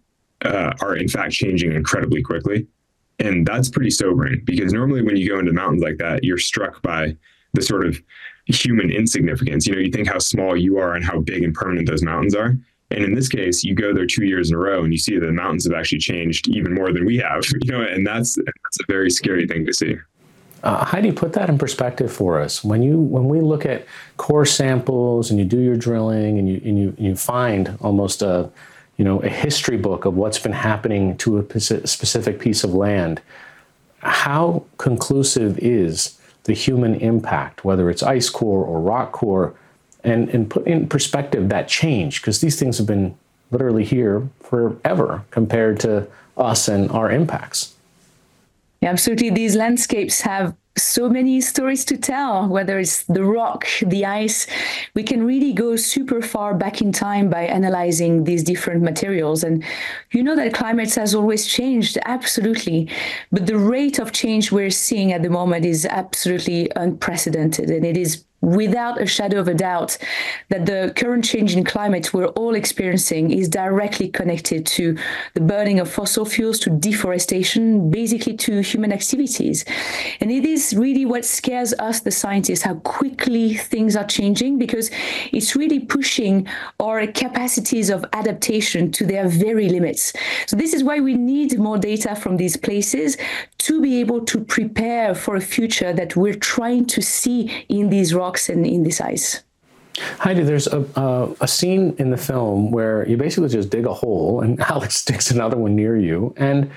uh, 0.43 0.73
are 0.81 0.95
in 0.95 1.07
fact 1.07 1.33
changing 1.33 1.73
incredibly 1.73 2.21
quickly. 2.21 2.67
And 3.19 3.45
that's 3.45 3.69
pretty 3.69 3.91
sobering 3.91 4.41
because 4.45 4.73
normally 4.73 5.01
when 5.01 5.17
you 5.17 5.29
go 5.29 5.39
into 5.39 5.53
mountains 5.53 5.83
like 5.83 5.97
that, 5.97 6.23
you're 6.23 6.37
struck 6.37 6.81
by 6.81 7.15
the 7.53 7.61
sort 7.61 7.85
of 7.85 8.01
human 8.47 8.91
insignificance. 8.91 9.67
You 9.67 9.75
know, 9.75 9.81
you 9.81 9.91
think 9.91 10.07
how 10.07 10.19
small 10.19 10.55
you 10.55 10.77
are 10.77 10.93
and 10.93 11.03
how 11.03 11.19
big 11.19 11.43
and 11.43 11.53
permanent 11.53 11.87
those 11.87 12.03
mountains 12.03 12.35
are. 12.35 12.57
And 12.91 13.03
in 13.05 13.15
this 13.15 13.29
case, 13.29 13.63
you 13.63 13.73
go 13.73 13.93
there 13.93 14.05
two 14.05 14.25
years 14.25 14.49
in 14.49 14.55
a 14.55 14.59
row 14.59 14.83
and 14.83 14.91
you 14.91 14.99
see 14.99 15.17
that 15.17 15.25
the 15.25 15.31
mountains 15.31 15.65
have 15.65 15.73
actually 15.73 15.99
changed 15.99 16.49
even 16.49 16.73
more 16.73 16.91
than 16.91 17.05
we 17.05 17.17
have. 17.17 17.43
You 17.63 17.71
know, 17.71 17.81
and 17.81 18.05
that's 18.05 18.35
that's 18.35 18.79
a 18.79 18.85
very 18.87 19.09
scary 19.09 19.47
thing 19.47 19.65
to 19.65 19.73
see. 19.73 19.95
Uh, 20.63 20.83
Heidi, 20.85 21.11
put 21.11 21.33
that 21.33 21.49
in 21.49 21.57
perspective 21.57 22.11
for 22.11 22.39
us. 22.39 22.63
When 22.63 22.81
you 22.81 22.99
when 22.99 23.27
we 23.27 23.39
look 23.39 23.65
at 23.65 23.85
core 24.17 24.45
samples 24.45 25.29
and 25.29 25.39
you 25.39 25.45
do 25.45 25.59
your 25.59 25.75
drilling 25.75 26.37
and 26.37 26.49
you 26.49 26.61
and 26.63 26.79
you 26.79 26.95
you 26.97 27.15
find 27.15 27.77
almost 27.81 28.21
a 28.21 28.49
you 28.97 29.05
know 29.05 29.19
a 29.19 29.29
history 29.29 29.77
book 29.77 30.05
of 30.05 30.15
what's 30.15 30.39
been 30.39 30.51
happening 30.51 31.17
to 31.17 31.37
a 31.37 31.59
specific 31.59 32.39
piece 32.39 32.63
of 32.63 32.73
land, 32.73 33.21
how 33.99 34.63
conclusive 34.77 35.57
is 35.59 36.19
the 36.43 36.53
human 36.53 36.95
impact, 36.95 37.63
whether 37.63 37.89
it's 37.89 38.03
ice 38.03 38.29
core 38.29 38.63
or 38.63 38.81
rock 38.81 39.11
core, 39.11 39.53
and 40.03 40.29
and 40.29 40.49
put 40.49 40.65
in 40.65 40.87
perspective 40.87 41.49
that 41.49 41.67
change 41.67 42.21
because 42.21 42.41
these 42.41 42.59
things 42.59 42.77
have 42.77 42.87
been 42.87 43.15
literally 43.51 43.83
here 43.83 44.27
forever 44.39 45.23
compared 45.31 45.79
to 45.79 46.07
us 46.37 46.67
and 46.67 46.89
our 46.91 47.11
impacts. 47.11 47.75
Yeah, 48.81 48.89
absolutely. 48.89 49.29
These 49.29 49.55
landscapes 49.55 50.21
have 50.21 50.55
so 50.77 51.09
many 51.09 51.41
stories 51.41 51.83
to 51.85 51.97
tell, 51.97 52.47
whether 52.47 52.79
it's 52.79 53.03
the 53.03 53.23
rock, 53.23 53.67
the 53.81 54.05
ice. 54.05 54.47
We 54.93 55.03
can 55.03 55.25
really 55.25 55.53
go 55.53 55.75
super 55.75 56.21
far 56.21 56.53
back 56.53 56.81
in 56.81 56.91
time 56.91 57.29
by 57.29 57.43
analyzing 57.43 58.23
these 58.23 58.43
different 58.43 58.81
materials. 58.81 59.43
And 59.43 59.63
you 60.11 60.23
know 60.23 60.35
that 60.35 60.53
climate 60.53 60.93
has 60.95 61.13
always 61.13 61.45
changed, 61.45 61.97
absolutely. 62.05 62.89
But 63.31 63.47
the 63.47 63.57
rate 63.57 63.99
of 63.99 64.11
change 64.11 64.51
we're 64.51 64.69
seeing 64.69 65.11
at 65.11 65.23
the 65.23 65.29
moment 65.29 65.65
is 65.65 65.85
absolutely 65.85 66.71
unprecedented. 66.75 67.69
And 67.69 67.85
it 67.85 67.97
is 67.97 68.23
without 68.41 68.99
a 68.99 69.05
shadow 69.05 69.39
of 69.39 69.47
a 69.47 69.53
doubt 69.53 69.97
that 70.49 70.65
the 70.65 70.91
current 70.95 71.23
change 71.23 71.55
in 71.55 71.63
climate 71.63 72.13
we're 72.13 72.25
all 72.27 72.55
experiencing 72.55 73.31
is 73.31 73.47
directly 73.47 74.09
connected 74.09 74.65
to 74.65 74.97
the 75.35 75.41
burning 75.41 75.79
of 75.79 75.89
fossil 75.89 76.25
fuels, 76.25 76.59
to 76.59 76.69
deforestation, 76.69 77.91
basically 77.91 78.33
to 78.35 78.61
human 78.61 78.91
activities. 78.91 79.63
And 80.19 80.31
it 80.31 80.45
is 80.45 80.73
really 80.75 81.05
what 81.05 81.23
scares 81.23 81.73
us, 81.73 81.99
the 81.99 82.11
scientists, 82.11 82.63
how 82.63 82.75
quickly 82.75 83.53
things 83.53 83.95
are 83.95 84.05
changing, 84.05 84.57
because 84.57 84.89
it's 85.31 85.55
really 85.55 85.79
pushing 85.79 86.47
our 86.79 87.05
capacities 87.07 87.89
of 87.89 88.05
adaptation 88.13 88.91
to 88.93 89.05
their 89.05 89.27
very 89.27 89.69
limits. 89.69 90.13
So, 90.47 90.55
this 90.55 90.73
is 90.73 90.83
why 90.83 90.99
we 90.99 91.15
need 91.15 91.59
more 91.59 91.77
data 91.77 92.15
from 92.15 92.37
these 92.37 92.57
places 92.57 93.17
to 93.59 93.81
be 93.81 93.99
able 93.99 94.25
to 94.25 94.39
prepare 94.43 95.13
for 95.13 95.35
a 95.35 95.41
future 95.41 95.93
that 95.93 96.15
we're 96.15 96.33
trying 96.33 96.85
to 96.85 97.01
see 97.01 97.65
in 97.69 97.89
these 97.89 98.13
rocks 98.13 98.30
in, 98.49 98.65
in 98.65 98.83
this 98.83 99.01
ice. 99.01 99.41
Heidi, 100.19 100.43
there's 100.43 100.67
a, 100.67 100.85
uh, 100.97 101.33
a 101.41 101.47
scene 101.47 101.95
in 101.97 102.11
the 102.11 102.17
film 102.17 102.71
where 102.71 103.07
you 103.07 103.17
basically 103.17 103.49
just 103.49 103.69
dig 103.69 103.85
a 103.85 103.93
hole 103.93 104.41
and 104.41 104.59
Alex 104.71 104.97
sticks 104.97 105.31
another 105.31 105.57
one 105.57 105.75
near 105.75 105.97
you. 105.97 106.33
And 106.37 106.71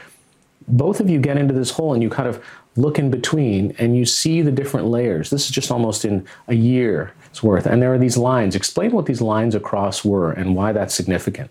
both 0.67 1.01
of 1.01 1.09
you 1.09 1.19
get 1.19 1.37
into 1.37 1.55
this 1.55 1.71
hole 1.71 1.95
and 1.95 2.03
you 2.03 2.11
kind 2.11 2.29
of 2.29 2.45
look 2.77 2.99
in 2.99 3.11
between 3.11 3.75
and 3.79 3.97
you 3.97 4.05
see 4.05 4.43
the 4.43 4.51
different 4.51 4.89
layers. 4.89 5.31
This 5.31 5.45
is 5.45 5.51
just 5.51 5.71
almost 5.71 6.05
in 6.05 6.27
a 6.49 6.55
year's 6.55 7.43
worth. 7.43 7.67
And 7.67 7.81
there 7.81 7.93
are 7.95 7.99
these 7.99 8.17
lines. 8.17 8.57
Explain 8.57 8.93
what 8.93 9.07
these 9.07 9.21
lines 9.21 9.55
across 9.55 10.05
were 10.05 10.33
and 10.33 10.57
why 10.57 10.73
that's 10.73 10.95
significant. 10.95 11.51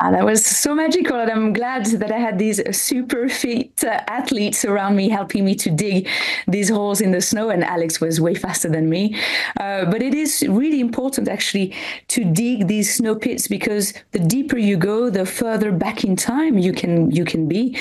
And 0.00 0.14
that 0.14 0.24
was 0.24 0.46
so 0.46 0.74
magical. 0.74 1.18
And 1.18 1.30
I'm 1.30 1.52
glad 1.52 1.86
that 1.86 2.12
I 2.12 2.18
had 2.18 2.38
these 2.38 2.60
super 2.76 3.28
fit 3.28 3.82
uh, 3.82 4.00
athletes 4.06 4.64
around 4.64 4.94
me 4.94 5.08
helping 5.08 5.44
me 5.44 5.56
to 5.56 5.70
dig 5.70 6.08
these 6.46 6.68
holes 6.68 7.00
in 7.00 7.10
the 7.10 7.20
snow. 7.20 7.50
And 7.50 7.64
Alex 7.64 8.00
was 8.00 8.20
way 8.20 8.34
faster 8.34 8.68
than 8.68 8.88
me. 8.88 9.16
Uh, 9.58 9.86
but 9.86 10.00
it 10.00 10.14
is 10.14 10.44
really 10.48 10.80
important 10.80 11.26
actually 11.28 11.74
to 12.08 12.24
dig 12.24 12.68
these 12.68 12.94
snow 12.94 13.16
pits 13.16 13.48
because 13.48 13.92
the 14.12 14.20
deeper 14.20 14.56
you 14.56 14.76
go, 14.76 15.10
the 15.10 15.26
further 15.26 15.72
back 15.72 16.04
in 16.04 16.14
time 16.14 16.58
you 16.58 16.72
can 16.72 17.10
you 17.10 17.24
can 17.24 17.48
be. 17.48 17.76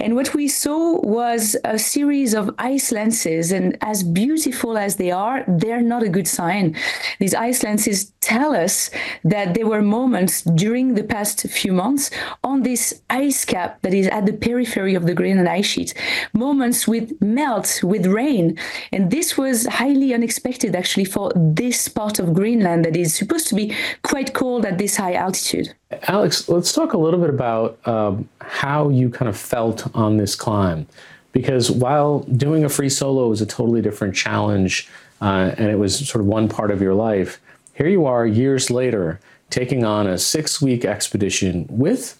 And 0.00 0.14
what 0.14 0.32
we 0.32 0.46
saw 0.46 1.00
was 1.00 1.56
a 1.64 1.78
series 1.78 2.32
of 2.32 2.54
ice 2.58 2.92
lenses. 2.92 3.50
And 3.50 3.76
as 3.80 4.04
beautiful 4.04 4.78
as 4.78 4.96
they 4.96 5.10
are, 5.10 5.44
they're 5.48 5.82
not 5.82 6.04
a 6.04 6.08
good 6.08 6.28
sign. 6.28 6.76
These 7.18 7.34
ice 7.34 7.64
lenses 7.64 8.12
tell 8.20 8.54
us 8.54 8.90
that 9.24 9.54
there 9.54 9.66
were 9.66 9.82
moments 9.82 10.42
during 10.42 10.94
the 10.94 11.02
past 11.02 11.42
few 11.48 11.72
months 11.72 12.10
on 12.44 12.62
this 12.62 13.02
ice 13.10 13.44
cap 13.44 13.80
that 13.82 13.92
is 13.92 14.06
at 14.08 14.26
the 14.26 14.32
periphery 14.32 14.94
of 14.94 15.06
the 15.06 15.14
Greenland 15.14 15.48
ice 15.48 15.66
sheet, 15.66 15.94
moments 16.32 16.86
with 16.86 17.20
melt, 17.20 17.80
with 17.82 18.06
rain. 18.06 18.56
And 18.92 19.10
this 19.10 19.36
was 19.36 19.66
highly 19.66 20.14
unexpected 20.14 20.76
actually 20.76 21.06
for 21.06 21.32
this 21.34 21.88
part 21.88 22.20
of 22.20 22.34
Greenland 22.34 22.84
that 22.84 22.96
is 22.96 23.14
supposed 23.14 23.48
to 23.48 23.56
be 23.56 23.74
quite 24.02 24.32
cold 24.32 24.64
at 24.64 24.78
this 24.78 24.96
high 24.96 25.14
altitude. 25.14 25.74
Alex, 26.02 26.48
let's 26.50 26.72
talk 26.72 26.92
a 26.92 26.98
little 26.98 27.18
bit 27.18 27.30
about 27.30 27.78
um, 27.88 28.28
how 28.40 28.90
you 28.90 29.08
kind 29.08 29.28
of 29.28 29.36
felt 29.36 29.94
on 29.96 30.18
this 30.18 30.36
climb. 30.36 30.86
Because 31.32 31.70
while 31.70 32.20
doing 32.20 32.64
a 32.64 32.68
free 32.68 32.88
solo 32.90 33.30
is 33.32 33.40
a 33.40 33.46
totally 33.46 33.80
different 33.80 34.14
challenge 34.14 34.88
uh, 35.20 35.54
and 35.56 35.70
it 35.70 35.78
was 35.78 36.06
sort 36.08 36.20
of 36.20 36.26
one 36.26 36.48
part 36.48 36.70
of 36.70 36.82
your 36.82 36.94
life, 36.94 37.40
here 37.74 37.88
you 37.88 38.04
are 38.04 38.26
years 38.26 38.70
later 38.70 39.18
taking 39.50 39.82
on 39.84 40.06
a 40.06 40.18
six 40.18 40.60
week 40.60 40.84
expedition 40.84 41.66
with, 41.70 42.18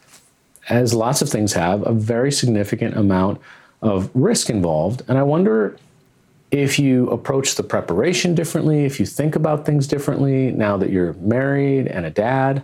as 0.71 0.95
lots 0.95 1.21
of 1.21 1.29
things 1.29 1.53
have, 1.53 1.87
a 1.87 1.93
very 1.93 2.33
significant 2.33 2.97
amount 2.97 3.39
of 3.83 4.11
risk 4.15 4.49
involved. 4.49 5.03
And 5.09 5.19
I 5.19 5.23
wonder 5.23 5.77
if 6.51 6.79
you 6.79 7.11
approach 7.11 7.57
the 7.57 7.63
preparation 7.63 8.35
differently, 8.35 8.87
if 8.87 8.99
you 8.99 9.05
think 9.05 9.37
about 9.37 9.67
things 9.67 9.87
differently 9.87 10.53
now 10.53 10.79
that 10.79 10.89
you're 10.89 11.13
married 11.15 11.87
and 11.87 12.07
a 12.07 12.11
dad. 12.11 12.63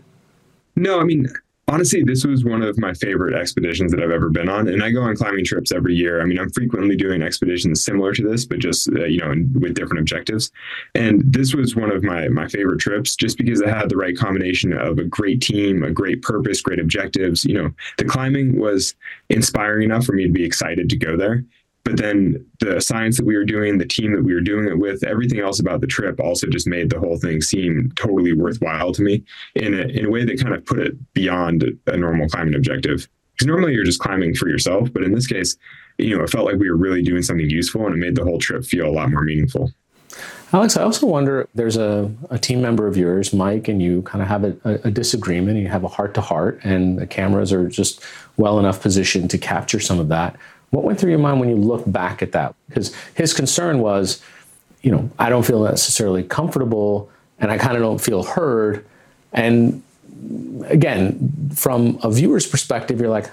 No, 0.76 1.00
I 1.00 1.04
mean, 1.04 1.28
honestly, 1.68 2.02
this 2.02 2.24
was 2.24 2.44
one 2.44 2.62
of 2.62 2.78
my 2.78 2.92
favorite 2.94 3.34
expeditions 3.34 3.92
that 3.92 4.02
I've 4.02 4.10
ever 4.10 4.28
been 4.28 4.48
on. 4.48 4.68
And 4.68 4.82
I 4.82 4.90
go 4.90 5.02
on 5.02 5.16
climbing 5.16 5.44
trips 5.44 5.72
every 5.72 5.94
year. 5.94 6.20
I 6.20 6.24
mean, 6.24 6.38
I'm 6.38 6.50
frequently 6.50 6.96
doing 6.96 7.22
expeditions 7.22 7.84
similar 7.84 8.12
to 8.14 8.22
this, 8.22 8.44
but 8.44 8.58
just, 8.58 8.88
uh, 8.90 9.04
you 9.04 9.18
know, 9.18 9.34
with 9.54 9.74
different 9.74 10.00
objectives. 10.00 10.50
And 10.94 11.22
this 11.24 11.54
was 11.54 11.74
one 11.74 11.90
of 11.90 12.02
my, 12.02 12.28
my 12.28 12.48
favorite 12.48 12.80
trips 12.80 13.16
just 13.16 13.38
because 13.38 13.60
it 13.60 13.68
had 13.68 13.88
the 13.88 13.96
right 13.96 14.16
combination 14.16 14.72
of 14.72 14.98
a 14.98 15.04
great 15.04 15.40
team, 15.40 15.82
a 15.82 15.90
great 15.90 16.22
purpose, 16.22 16.60
great 16.60 16.80
objectives. 16.80 17.44
You 17.44 17.54
know, 17.54 17.70
the 17.98 18.04
climbing 18.04 18.58
was 18.58 18.94
inspiring 19.30 19.84
enough 19.84 20.04
for 20.04 20.12
me 20.12 20.26
to 20.26 20.32
be 20.32 20.44
excited 20.44 20.90
to 20.90 20.96
go 20.96 21.16
there. 21.16 21.44
But 21.84 21.98
then 21.98 22.44
the 22.60 22.80
science 22.80 23.18
that 23.18 23.26
we 23.26 23.36
were 23.36 23.44
doing, 23.44 23.76
the 23.76 23.86
team 23.86 24.12
that 24.14 24.24
we 24.24 24.32
were 24.34 24.40
doing 24.40 24.66
it 24.66 24.78
with, 24.78 25.04
everything 25.04 25.40
else 25.40 25.60
about 25.60 25.82
the 25.82 25.86
trip 25.86 26.18
also 26.18 26.46
just 26.48 26.66
made 26.66 26.88
the 26.88 26.98
whole 26.98 27.18
thing 27.18 27.42
seem 27.42 27.92
totally 27.94 28.32
worthwhile 28.32 28.92
to 28.92 29.02
me 29.02 29.22
in 29.54 29.74
a, 29.74 29.82
in 29.82 30.06
a 30.06 30.10
way 30.10 30.24
that 30.24 30.40
kind 30.40 30.54
of 30.54 30.64
put 30.64 30.78
it 30.78 31.12
beyond 31.12 31.78
a 31.86 31.96
normal 31.96 32.28
climbing 32.28 32.54
objective. 32.54 33.06
Because 33.34 33.48
normally 33.48 33.74
you're 33.74 33.84
just 33.84 34.00
climbing 34.00 34.34
for 34.34 34.48
yourself, 34.48 34.92
but 34.92 35.02
in 35.02 35.12
this 35.12 35.26
case, 35.26 35.56
you 35.98 36.16
know, 36.16 36.24
it 36.24 36.30
felt 36.30 36.46
like 36.46 36.56
we 36.56 36.70
were 36.70 36.76
really 36.76 37.02
doing 37.02 37.22
something 37.22 37.50
useful 37.50 37.84
and 37.86 37.94
it 37.94 37.98
made 37.98 38.16
the 38.16 38.24
whole 38.24 38.38
trip 38.38 38.64
feel 38.64 38.88
a 38.88 38.90
lot 38.90 39.10
more 39.10 39.22
meaningful. 39.22 39.70
Alex, 40.52 40.76
I 40.76 40.84
also 40.84 41.06
wonder 41.06 41.48
there's 41.54 41.76
a, 41.76 42.12
a 42.30 42.38
team 42.38 42.62
member 42.62 42.86
of 42.86 42.96
yours, 42.96 43.32
Mike, 43.32 43.66
and 43.66 43.82
you 43.82 44.02
kind 44.02 44.22
of 44.22 44.28
have 44.28 44.44
a, 44.44 44.80
a, 44.84 44.90
disagreement, 44.90 45.58
you 45.58 45.66
have 45.66 45.82
a 45.82 45.88
heart 45.88 46.14
to 46.14 46.20
heart, 46.20 46.60
and 46.62 46.96
the 46.96 47.08
cameras 47.08 47.52
are 47.52 47.66
just 47.68 48.00
well 48.36 48.60
enough 48.60 48.80
positioned 48.80 49.30
to 49.30 49.38
capture 49.38 49.80
some 49.80 49.98
of 49.98 50.08
that. 50.08 50.36
What 50.74 50.82
went 50.82 50.98
through 50.98 51.10
your 51.10 51.20
mind 51.20 51.38
when 51.38 51.48
you 51.48 51.54
look 51.54 51.84
back 51.86 52.20
at 52.20 52.32
that? 52.32 52.54
Because 52.68 52.92
his 53.14 53.32
concern 53.32 53.78
was, 53.78 54.20
you 54.82 54.90
know, 54.90 55.08
I 55.20 55.28
don't 55.28 55.46
feel 55.46 55.62
necessarily 55.62 56.24
comfortable 56.24 57.08
and 57.38 57.52
I 57.52 57.58
kind 57.58 57.76
of 57.76 57.82
don't 57.82 58.00
feel 58.00 58.24
heard. 58.24 58.84
And 59.32 59.84
again, 60.66 61.52
from 61.54 62.00
a 62.02 62.10
viewer's 62.10 62.44
perspective, 62.46 63.00
you're 63.00 63.08
like, 63.08 63.30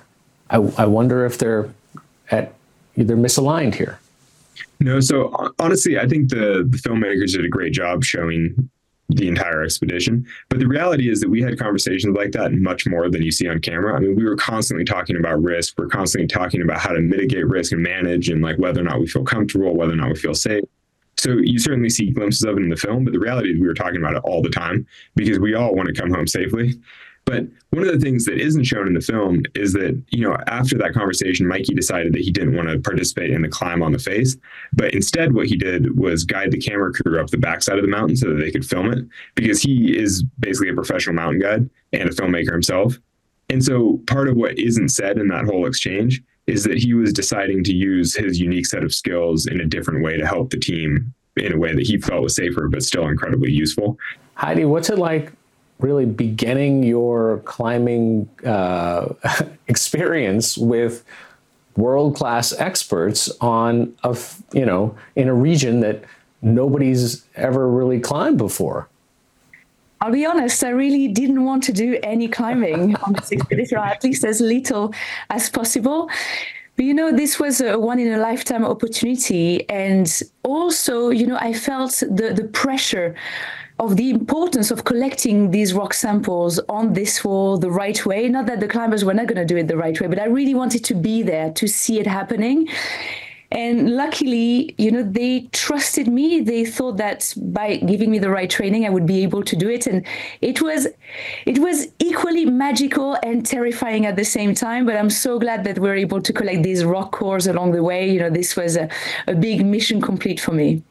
I, 0.52 0.58
I 0.78 0.86
wonder 0.86 1.26
if 1.26 1.40
they're 1.40 1.74
at 2.30 2.54
they're 2.96 3.18
misaligned 3.18 3.74
here. 3.74 4.00
No, 4.80 5.00
so 5.00 5.52
honestly, 5.58 5.98
I 5.98 6.08
think 6.08 6.30
the 6.30 6.68
the 6.70 6.78
filmmakers 6.78 7.32
did 7.32 7.44
a 7.44 7.50
great 7.50 7.74
job 7.74 8.04
showing 8.04 8.70
the 9.16 9.28
entire 9.28 9.64
expedition. 9.64 10.26
But 10.50 10.60
the 10.60 10.68
reality 10.68 11.10
is 11.10 11.22
that 11.22 11.30
we 11.30 11.42
had 11.42 11.60
conversations 11.60 12.16
like 12.16 12.32
that 12.32 12.54
much 12.54 12.88
more 12.88 13.10
than 13.10 13.22
you 13.22 13.32
see 13.32 13.48
on 13.48 13.60
camera. 13.60 13.96
I 13.96 14.00
mean, 14.00 14.16
we 14.16 14.24
were 14.24 14.36
constantly 14.36 14.86
talking 14.86 15.18
about 15.18 15.42
risk. 15.42 15.76
We're 15.78 15.88
constantly 15.88 16.28
talking 16.28 16.62
about 16.62 16.80
how 16.80 16.92
to 16.92 17.00
mitigate 17.00 17.48
risk 17.48 17.72
and 17.72 17.82
manage 17.82 18.30
and 18.30 18.42
like 18.42 18.58
whether 18.58 18.82
or 18.82 18.86
not 18.86 19.00
we 19.00 19.08
feel 19.08 19.24
comfortable, 19.24 19.76
whether 19.76 19.94
or 19.94 19.98
not 19.98 20.10
we 20.10 20.16
feel 20.16 20.36
safe. 20.36 20.64
So 21.18 21.34
you 21.34 21.60
certainly 21.60 21.90
see 21.90 22.10
glimpses 22.10 22.44
of 22.44 22.58
it 22.58 22.64
in 22.64 22.70
the 22.70 22.76
film, 22.76 23.04
but 23.04 23.14
the 23.14 23.20
reality 23.20 23.52
is 23.52 23.60
we 23.60 23.68
were 23.68 23.74
talking 23.74 23.98
about 23.98 24.16
it 24.16 24.22
all 24.24 24.42
the 24.42 24.50
time 24.50 24.88
because 25.16 25.40
we 25.40 25.54
all 25.54 25.76
want 25.76 25.88
to 25.88 25.94
come 25.94 26.12
home 26.12 26.26
safely. 26.26 26.74
But 27.26 27.46
one 27.70 27.88
of 27.88 27.94
the 27.94 28.00
things 28.00 28.26
that 28.26 28.40
isn't 28.40 28.64
shown 28.64 28.88
in 28.88 28.94
the 28.94 29.02
film 29.02 29.44
is 29.56 29.74
that, 29.74 30.02
you 30.10 30.28
know, 30.28 30.36
after 30.48 30.78
that 30.80 30.94
conversation, 30.94 31.48
Mikey 31.48 31.74
decided 31.74 32.14
that 32.14 32.22
he 32.22 32.32
didn't 32.32 32.56
want 32.56 32.68
to 32.68 32.80
participate 32.80 33.32
in 33.32 33.42
the 33.42 33.48
climb 33.48 33.82
on 33.82 33.92
the 33.92 34.00
face. 34.00 34.36
But 34.74 34.94
instead, 34.94 35.34
what 35.34 35.48
he 35.48 35.56
did 35.56 35.98
was 35.98 36.26
guide 36.26 36.52
the 36.52 36.60
camera 36.60 36.92
crew 36.92 37.22
up 37.22 37.30
the 37.30 37.38
backside 37.38 37.78
of 37.78 37.84
the 37.84 37.92
mountain 37.92 38.18
so 38.18 38.30
that 38.30 38.40
they 38.40 38.52
could 38.52 38.66
film 38.66 38.92
it 38.92 39.06
because 39.36 39.62
he 39.62 39.98
is 39.98 40.24
basically 40.40 40.70
a 40.70 40.74
professional 40.74 41.16
mountain 41.16 41.40
guide 41.40 41.70
and 41.94 42.10
a 42.10 42.14
filmmaker 42.14 42.52
himself. 42.52 42.98
And 43.50 43.64
so 43.64 44.02
part 44.08 44.28
of 44.28 44.36
what 44.36 44.58
isn't 44.58 44.90
said 44.90 45.18
in 45.18 45.28
that 45.30 45.46
whole 45.46 45.68
exchange 45.68 46.22
is 46.48 46.64
that 46.64 46.78
he 46.78 46.94
was 46.94 47.14
deciding 47.14 47.64
to 47.66 47.74
use 47.74 48.16
his 48.16 48.40
unique 48.40 48.66
set 48.66 48.84
of 48.84 48.94
skills 48.94 49.46
in 49.46 49.62
a 49.62 49.66
different 49.66 50.04
way 50.04 50.18
to 50.18 50.26
help 50.26 50.50
the 50.50 50.58
team 50.58 51.14
in 51.38 51.54
a 51.54 51.58
way 51.58 51.74
that 51.74 51.86
he 51.86 51.98
felt 51.98 52.24
was 52.24 52.36
safer 52.36 52.68
but 52.68 52.84
still 52.84 53.08
incredibly 53.08 53.52
useful. 53.52 53.98
Heidi, 54.36 54.66
what's 54.66 54.90
it 54.90 54.98
like 54.98 55.32
really 55.82 56.06
beginning 56.06 56.84
your 56.84 57.40
climbing 57.40 58.30
uh, 58.46 59.14
experience 59.68 60.58
with 60.58 61.04
world 61.78 62.16
class 62.16 62.54
experts 62.54 63.32
on 63.40 63.94
a 64.04 64.18
you 64.54 64.66
know 64.66 64.96
in 65.16 65.28
a 65.28 65.34
region 65.34 65.80
that 65.80 66.04
nobody's 66.42 67.26
ever 67.36 67.68
really 67.70 68.00
climbed 68.00 68.38
before 68.38 68.88
I'll 70.02 70.12
be 70.12 70.26
honest, 70.26 70.64
I 70.64 70.70
really 70.70 71.08
didn't 71.08 71.46
want 71.46 71.62
to 71.66 71.72
do 71.72 72.00
any 72.02 72.28
climbing 72.28 72.96
on 73.04 73.14
this 73.14 73.32
expedition, 73.32 73.78
or 73.78 73.82
at 73.82 74.04
least 74.04 74.24
as 74.26 74.42
little 74.42 74.94
as 75.30 75.48
possible. 75.48 76.10
But 76.76 76.86
you 76.86 76.94
know, 76.96 77.12
this 77.12 77.40
was 77.40 77.62
a 77.62 77.78
one 77.78 78.00
in 78.00 78.12
a 78.12 78.18
lifetime 78.18 78.66
opportunity. 78.66 79.70
And 79.70 80.10
also, 80.42 81.10
you 81.10 81.28
know, 81.28 81.38
I 81.40 81.54
felt 81.54 81.92
the, 81.92 82.34
the 82.34 82.46
pressure 82.46 83.14
of 83.82 83.98
the 83.98 84.12
importance 84.12 84.70
of 84.70 84.84
collecting 84.86 85.50
these 85.50 85.74
rock 85.74 85.94
samples 85.94 86.60
on 86.70 86.94
this 86.94 87.24
wall 87.24 87.58
the 87.58 87.72
right 87.72 88.06
way. 88.06 88.30
Not 88.30 88.46
that 88.46 88.60
the 88.60 88.68
climbers 88.68 89.04
were 89.04 89.16
not 89.16 89.26
going 89.26 89.40
to 89.46 89.46
do 89.54 89.58
it 89.58 89.68
the 89.68 89.76
right 89.76 90.00
way, 90.00 90.08
but 90.08 90.20
I 90.20 90.26
really 90.26 90.54
wanted 90.54 90.84
to 90.86 90.94
be 90.94 91.24
there 91.24 91.52
to 91.54 91.68
see 91.68 92.00
it 92.00 92.06
happening. 92.06 92.70
And 93.52 93.96
luckily, 93.96 94.76
you 94.78 94.92
know, 94.92 95.04
they 95.04 95.50
trusted 95.52 96.08
me. 96.08 96.42
They 96.42 96.64
thought 96.64 96.98
that 96.98 97.34
by 97.36 97.78
giving 97.78 98.12
me 98.12 98.20
the 98.20 98.30
right 98.30 98.50
training, 98.50 98.86
I 98.86 98.90
would 98.90 99.08
be 99.08 99.24
able 99.24 99.44
to 99.44 99.56
do 99.56 99.68
it. 99.68 99.88
And 99.88 100.06
it 100.42 100.62
was, 100.62 100.88
it 101.48 101.58
was 101.58 101.88
equally 101.98 102.46
magical 102.46 103.18
and 103.24 103.44
terrifying 103.44 104.06
at 104.06 104.16
the 104.16 104.24
same 104.24 104.54
time. 104.54 104.86
But 104.86 104.96
I'm 104.96 105.10
so 105.10 105.40
glad 105.40 105.64
that 105.64 105.80
we 105.80 105.90
are 105.90 105.96
able 105.96 106.22
to 106.22 106.32
collect 106.32 106.62
these 106.62 106.86
rock 106.86 107.12
cores 107.14 107.48
along 107.48 107.72
the 107.72 107.84
way. 107.84 108.10
You 108.10 108.20
know, 108.20 108.30
this 108.30 108.56
was 108.56 108.78
a, 108.78 108.88
a 109.28 109.34
big 109.34 109.66
mission 109.66 110.00
complete 110.00 110.40
for 110.40 110.52
me. 110.52 110.84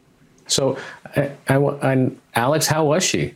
So, 0.51 0.79
I, 1.17 1.33
I, 1.49 2.11
Alex, 2.35 2.67
how 2.67 2.85
was 2.85 3.05
she? 3.05 3.35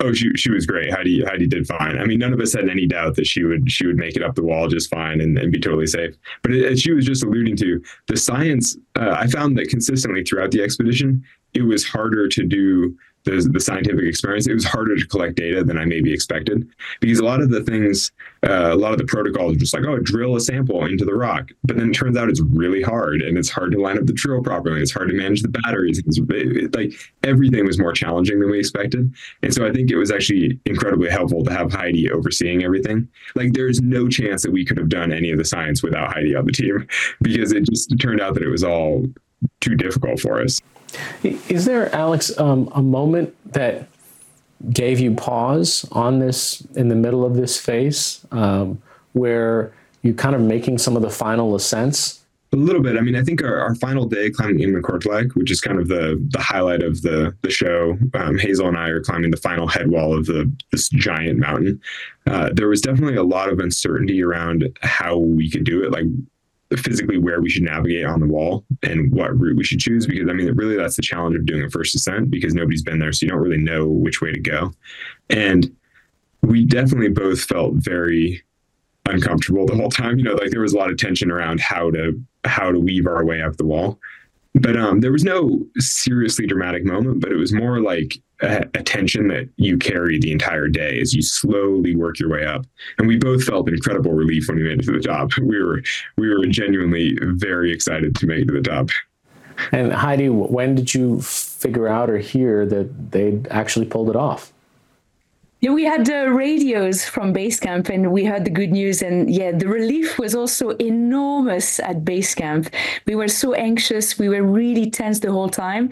Oh, 0.00 0.12
she 0.12 0.30
she 0.34 0.50
was 0.50 0.66
great. 0.66 0.92
Heidi 0.92 1.22
Heidi 1.24 1.46
did 1.46 1.66
fine. 1.66 1.96
I 1.98 2.04
mean, 2.04 2.18
none 2.18 2.32
of 2.32 2.40
us 2.40 2.52
had 2.52 2.68
any 2.68 2.86
doubt 2.86 3.14
that 3.16 3.26
she 3.26 3.44
would 3.44 3.70
she 3.70 3.86
would 3.86 3.96
make 3.96 4.16
it 4.16 4.22
up 4.22 4.34
the 4.34 4.42
wall 4.42 4.66
just 4.66 4.90
fine 4.90 5.20
and, 5.20 5.38
and 5.38 5.52
be 5.52 5.60
totally 5.60 5.86
safe. 5.86 6.16
But 6.42 6.52
as 6.52 6.80
she 6.80 6.92
was 6.92 7.06
just 7.06 7.22
alluding 7.22 7.56
to, 7.58 7.80
the 8.08 8.16
science 8.16 8.76
uh, 8.96 9.14
I 9.16 9.28
found 9.28 9.56
that 9.58 9.68
consistently 9.68 10.24
throughout 10.24 10.50
the 10.50 10.60
expedition, 10.60 11.22
it 11.54 11.62
was 11.62 11.84
harder 11.84 12.28
to 12.28 12.42
do 12.42 12.98
the, 13.24 13.48
the 13.52 13.60
scientific 13.60 14.04
experience, 14.04 14.46
it 14.46 14.54
was 14.54 14.64
harder 14.64 14.96
to 14.96 15.06
collect 15.06 15.36
data 15.36 15.62
than 15.62 15.78
I 15.78 15.84
maybe 15.84 16.12
expected 16.12 16.68
because 17.00 17.18
a 17.18 17.24
lot 17.24 17.40
of 17.40 17.50
the 17.50 17.62
things, 17.62 18.10
uh, 18.42 18.72
a 18.72 18.76
lot 18.76 18.92
of 18.92 18.98
the 18.98 19.04
protocols 19.04 19.54
are 19.54 19.58
just 19.58 19.74
like, 19.74 19.84
oh, 19.84 19.98
drill 19.98 20.36
a 20.36 20.40
sample 20.40 20.84
into 20.84 21.04
the 21.04 21.14
rock. 21.14 21.50
But 21.64 21.76
then 21.76 21.90
it 21.90 21.94
turns 21.94 22.16
out 22.16 22.28
it's 22.28 22.40
really 22.40 22.82
hard 22.82 23.22
and 23.22 23.38
it's 23.38 23.50
hard 23.50 23.72
to 23.72 23.80
line 23.80 23.98
up 23.98 24.06
the 24.06 24.12
drill 24.12 24.42
properly. 24.42 24.80
It's 24.80 24.92
hard 24.92 25.08
to 25.10 25.14
manage 25.14 25.42
the 25.42 25.48
batteries. 25.48 26.02
It's, 26.04 26.18
it, 26.18 26.74
like 26.74 26.94
everything 27.22 27.64
was 27.64 27.78
more 27.78 27.92
challenging 27.92 28.40
than 28.40 28.50
we 28.50 28.58
expected. 28.58 29.12
And 29.42 29.54
so 29.54 29.66
I 29.66 29.72
think 29.72 29.90
it 29.90 29.96
was 29.96 30.10
actually 30.10 30.58
incredibly 30.66 31.10
helpful 31.10 31.44
to 31.44 31.52
have 31.52 31.72
Heidi 31.72 32.10
overseeing 32.10 32.64
everything. 32.64 33.08
Like 33.36 33.52
there's 33.52 33.80
no 33.80 34.08
chance 34.08 34.42
that 34.42 34.52
we 34.52 34.64
could 34.64 34.78
have 34.78 34.88
done 34.88 35.12
any 35.12 35.30
of 35.30 35.38
the 35.38 35.44
science 35.44 35.82
without 35.82 36.12
Heidi 36.12 36.34
on 36.34 36.46
the 36.46 36.52
team 36.52 36.86
because 37.22 37.52
it 37.52 37.64
just 37.64 37.94
turned 38.00 38.20
out 38.20 38.34
that 38.34 38.42
it 38.42 38.48
was 38.48 38.64
all 38.64 39.06
too 39.60 39.76
difficult 39.76 40.20
for 40.20 40.40
us. 40.40 40.60
Is 41.22 41.64
there, 41.64 41.94
Alex, 41.94 42.36
um, 42.38 42.70
a 42.74 42.82
moment 42.82 43.34
that 43.52 43.88
gave 44.70 45.00
you 45.00 45.14
pause 45.14 45.86
on 45.92 46.18
this 46.18 46.60
in 46.74 46.88
the 46.88 46.94
middle 46.94 47.24
of 47.24 47.34
this 47.34 47.58
phase 47.58 48.24
um, 48.30 48.80
where 49.12 49.72
you're 50.02 50.14
kind 50.14 50.34
of 50.34 50.40
making 50.40 50.78
some 50.78 50.96
of 50.96 51.02
the 51.02 51.10
final 51.10 51.54
ascents? 51.54 52.20
A 52.54 52.56
little 52.56 52.82
bit. 52.82 52.98
I 52.98 53.00
mean, 53.00 53.16
I 53.16 53.24
think 53.24 53.42
our, 53.42 53.58
our 53.60 53.74
final 53.76 54.04
day 54.04 54.28
climbing 54.28 54.58
Ingmikortilaq, 54.58 55.34
which 55.36 55.50
is 55.50 55.58
kind 55.58 55.78
of 55.78 55.88
the 55.88 56.22
the 56.32 56.38
highlight 56.38 56.82
of 56.82 57.00
the 57.00 57.34
the 57.40 57.50
show. 57.50 57.96
Um, 58.12 58.36
Hazel 58.36 58.68
and 58.68 58.76
I 58.76 58.88
are 58.88 59.00
climbing 59.00 59.30
the 59.30 59.38
final 59.38 59.66
head 59.66 59.90
wall 59.90 60.14
of 60.14 60.26
the 60.26 60.52
this 60.70 60.90
giant 60.90 61.38
mountain. 61.38 61.80
Uh, 62.26 62.50
there 62.52 62.68
was 62.68 62.82
definitely 62.82 63.16
a 63.16 63.22
lot 63.22 63.48
of 63.48 63.58
uncertainty 63.58 64.22
around 64.22 64.78
how 64.82 65.16
we 65.16 65.50
could 65.50 65.64
do 65.64 65.82
it. 65.82 65.92
Like 65.92 66.04
physically 66.76 67.18
where 67.18 67.40
we 67.40 67.50
should 67.50 67.62
navigate 67.62 68.06
on 68.06 68.20
the 68.20 68.26
wall 68.26 68.64
and 68.82 69.12
what 69.12 69.38
route 69.38 69.56
we 69.56 69.64
should 69.64 69.78
choose 69.78 70.06
because 70.06 70.28
I 70.28 70.32
mean 70.32 70.52
really 70.54 70.76
that's 70.76 70.96
the 70.96 71.02
challenge 71.02 71.36
of 71.36 71.46
doing 71.46 71.64
a 71.64 71.70
first 71.70 71.94
ascent 71.94 72.30
because 72.30 72.54
nobody's 72.54 72.82
been 72.82 72.98
there 72.98 73.12
so 73.12 73.26
you 73.26 73.30
don't 73.30 73.40
really 73.40 73.62
know 73.62 73.86
which 73.86 74.20
way 74.20 74.32
to 74.32 74.40
go. 74.40 74.72
And 75.30 75.74
we 76.42 76.64
definitely 76.64 77.08
both 77.08 77.42
felt 77.42 77.74
very 77.74 78.42
uncomfortable 79.06 79.66
the 79.66 79.76
whole 79.76 79.90
time. 79.90 80.18
You 80.18 80.24
know, 80.24 80.34
like 80.34 80.50
there 80.50 80.60
was 80.60 80.72
a 80.72 80.78
lot 80.78 80.90
of 80.90 80.96
tension 80.96 81.30
around 81.30 81.60
how 81.60 81.90
to 81.90 82.20
how 82.44 82.70
to 82.72 82.78
weave 82.78 83.06
our 83.06 83.24
way 83.24 83.42
up 83.42 83.56
the 83.56 83.66
wall. 83.66 83.98
But 84.54 84.76
um, 84.76 85.00
there 85.00 85.12
was 85.12 85.24
no 85.24 85.64
seriously 85.78 86.46
dramatic 86.46 86.84
moment, 86.84 87.20
but 87.20 87.32
it 87.32 87.36
was 87.36 87.52
more 87.52 87.80
like 87.80 88.20
a, 88.42 88.58
a, 88.74 88.82
that 88.82 89.48
you 89.56 89.78
carry 89.78 90.18
the 90.18 90.32
entire 90.32 90.68
day 90.68 91.00
as 91.00 91.14
you 91.14 91.22
slowly 91.22 91.96
work 91.96 92.18
your 92.18 92.30
way 92.30 92.44
up. 92.44 92.66
And 92.98 93.06
we 93.08 93.16
both 93.16 93.44
felt 93.44 93.68
incredible 93.68 94.12
relief 94.12 94.48
when 94.48 94.56
we 94.56 94.64
made 94.64 94.80
it 94.80 94.84
to 94.86 94.92
the 94.92 95.00
top. 95.00 95.30
We 95.42 95.62
were 95.62 95.82
we 96.16 96.28
were 96.28 96.46
genuinely 96.46 97.18
very 97.20 97.72
excited 97.72 98.14
to 98.16 98.26
make 98.26 98.42
it 98.42 98.46
to 98.46 98.54
the 98.54 98.62
top. 98.62 98.88
And 99.70 99.92
Heidi, 99.92 100.28
when 100.28 100.74
did 100.74 100.94
you 100.94 101.20
figure 101.20 101.88
out 101.88 102.08
or 102.08 102.18
hear 102.18 102.64
that 102.66 103.12
they'd 103.12 103.46
actually 103.48 103.86
pulled 103.86 104.08
it 104.08 104.16
off? 104.16 104.52
Yeah, 105.62 105.70
we 105.70 105.84
had 105.84 106.10
uh, 106.10 106.26
radios 106.30 107.04
from 107.04 107.32
base 107.32 107.60
camp 107.60 107.88
and 107.88 108.10
we 108.10 108.24
heard 108.24 108.44
the 108.44 108.50
good 108.50 108.72
news. 108.72 109.00
And 109.00 109.30
yeah, 109.30 109.52
the 109.52 109.68
relief 109.68 110.18
was 110.18 110.34
also 110.34 110.70
enormous 110.70 111.78
at 111.78 112.04
base 112.04 112.34
camp. 112.34 112.68
We 113.06 113.14
were 113.14 113.28
so 113.28 113.52
anxious. 113.54 114.18
We 114.18 114.28
were 114.28 114.42
really 114.42 114.90
tense 114.90 115.20
the 115.20 115.30
whole 115.30 115.48
time. 115.48 115.90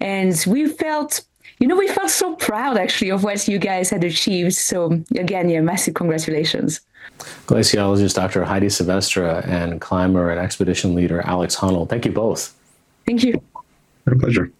And 0.00 0.42
we 0.46 0.68
felt, 0.68 1.20
you 1.60 1.66
know, 1.66 1.76
we 1.76 1.88
felt 1.88 2.10
so 2.10 2.34
proud 2.36 2.78
actually 2.78 3.10
of 3.10 3.22
what 3.22 3.46
you 3.46 3.58
guys 3.58 3.90
had 3.90 4.02
achieved. 4.02 4.54
So 4.54 5.02
again, 5.16 5.50
yeah, 5.50 5.60
massive 5.60 5.94
congratulations. 5.94 6.80
Glaciologist 7.46 8.14
Dr. 8.14 8.44
Heidi 8.44 8.68
Sevestre 8.68 9.46
and 9.46 9.80
climber 9.80 10.30
and 10.30 10.40
expedition 10.40 10.94
leader 10.94 11.20
Alex 11.20 11.54
Honnold. 11.56 11.90
Thank 11.90 12.06
you 12.06 12.12
both. 12.12 12.56
Thank 13.06 13.22
you. 13.22 13.42
My 14.06 14.14
pleasure. 14.18 14.50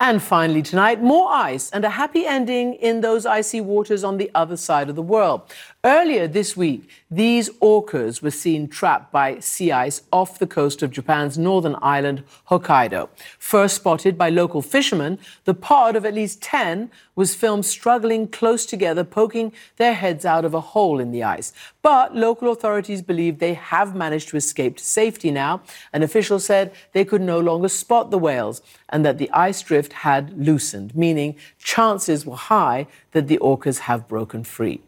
And 0.00 0.20
finally, 0.20 0.60
tonight, 0.60 1.00
more 1.00 1.30
ice 1.30 1.70
and 1.70 1.84
a 1.84 1.90
happy 1.90 2.26
ending 2.26 2.74
in 2.74 3.00
those 3.00 3.24
icy 3.24 3.60
waters 3.60 4.02
on 4.02 4.16
the 4.16 4.30
other 4.34 4.56
side 4.56 4.90
of 4.90 4.96
the 4.96 5.02
world. 5.02 5.42
Earlier 5.86 6.26
this 6.26 6.56
week, 6.56 6.88
these 7.10 7.50
orcas 7.60 8.22
were 8.22 8.30
seen 8.30 8.68
trapped 8.68 9.12
by 9.12 9.38
sea 9.40 9.70
ice 9.70 10.00
off 10.10 10.38
the 10.38 10.46
coast 10.46 10.82
of 10.82 10.90
Japan's 10.90 11.36
northern 11.36 11.76
island, 11.82 12.22
Hokkaido. 12.48 13.10
First 13.38 13.76
spotted 13.76 14.16
by 14.16 14.30
local 14.30 14.62
fishermen, 14.62 15.18
the 15.44 15.52
pod 15.52 15.94
of 15.94 16.06
at 16.06 16.14
least 16.14 16.40
10 16.40 16.90
was 17.14 17.34
filmed 17.34 17.66
struggling 17.66 18.28
close 18.28 18.64
together, 18.64 19.04
poking 19.04 19.52
their 19.76 19.92
heads 19.92 20.24
out 20.24 20.46
of 20.46 20.54
a 20.54 20.60
hole 20.72 21.00
in 21.00 21.10
the 21.10 21.22
ice. 21.22 21.52
But 21.82 22.16
local 22.16 22.50
authorities 22.50 23.02
believe 23.02 23.38
they 23.38 23.52
have 23.52 23.94
managed 23.94 24.30
to 24.30 24.38
escape 24.38 24.78
to 24.78 24.84
safety 24.84 25.30
now. 25.30 25.60
An 25.92 26.02
official 26.02 26.40
said 26.40 26.72
they 26.92 27.04
could 27.04 27.20
no 27.20 27.38
longer 27.38 27.68
spot 27.68 28.10
the 28.10 28.16
whales 28.16 28.62
and 28.88 29.04
that 29.04 29.18
the 29.18 29.30
ice 29.32 29.60
drift 29.60 29.92
had 29.92 30.32
loosened, 30.38 30.96
meaning 30.96 31.36
chances 31.58 32.24
were 32.24 32.36
high 32.36 32.86
that 33.12 33.28
the 33.28 33.36
orcas 33.36 33.80
have 33.80 34.08
broken 34.08 34.44
free. 34.44 34.80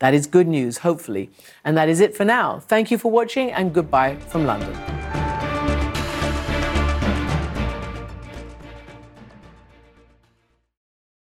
That 0.00 0.14
is 0.14 0.26
good 0.26 0.48
news, 0.48 0.78
hopefully. 0.78 1.30
And 1.64 1.76
that 1.76 1.88
is 1.88 2.00
it 2.00 2.16
for 2.16 2.24
now. 2.24 2.60
Thank 2.60 2.90
you 2.90 2.98
for 2.98 3.10
watching 3.10 3.50
and 3.52 3.72
goodbye 3.72 4.16
from 4.16 4.46
London. 4.46 4.74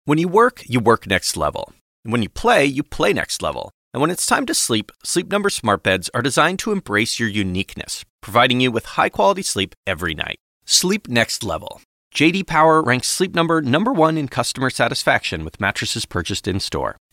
When 0.04 0.18
you 0.18 0.28
work, 0.28 0.62
you 0.66 0.78
work 0.78 1.08
next 1.08 1.36
level. 1.36 1.72
When 2.04 2.22
you 2.22 2.28
play, 2.28 2.64
you 2.64 2.84
play 2.84 3.12
next 3.12 3.42
level. 3.42 3.72
And 3.92 4.00
when 4.00 4.10
it's 4.10 4.26
time 4.26 4.46
to 4.46 4.54
sleep, 4.54 4.92
Sleep 5.02 5.30
Number 5.32 5.50
smart 5.50 5.82
beds 5.82 6.10
are 6.14 6.22
designed 6.22 6.60
to 6.60 6.70
embrace 6.70 7.18
your 7.18 7.28
uniqueness, 7.28 8.04
providing 8.20 8.60
you 8.60 8.70
with 8.70 8.84
high 8.84 9.08
quality 9.08 9.42
sleep 9.42 9.74
every 9.86 10.14
night. 10.14 10.36
Sleep 10.64 11.08
next 11.08 11.42
level. 11.42 11.80
JD 12.14 12.46
Power 12.46 12.82
ranks 12.82 13.08
Sleep 13.08 13.34
Number 13.34 13.60
number 13.60 13.92
1 13.92 14.16
in 14.16 14.28
customer 14.28 14.70
satisfaction 14.70 15.44
with 15.44 15.60
mattresses 15.60 16.06
purchased 16.06 16.46
in-store. 16.46 16.96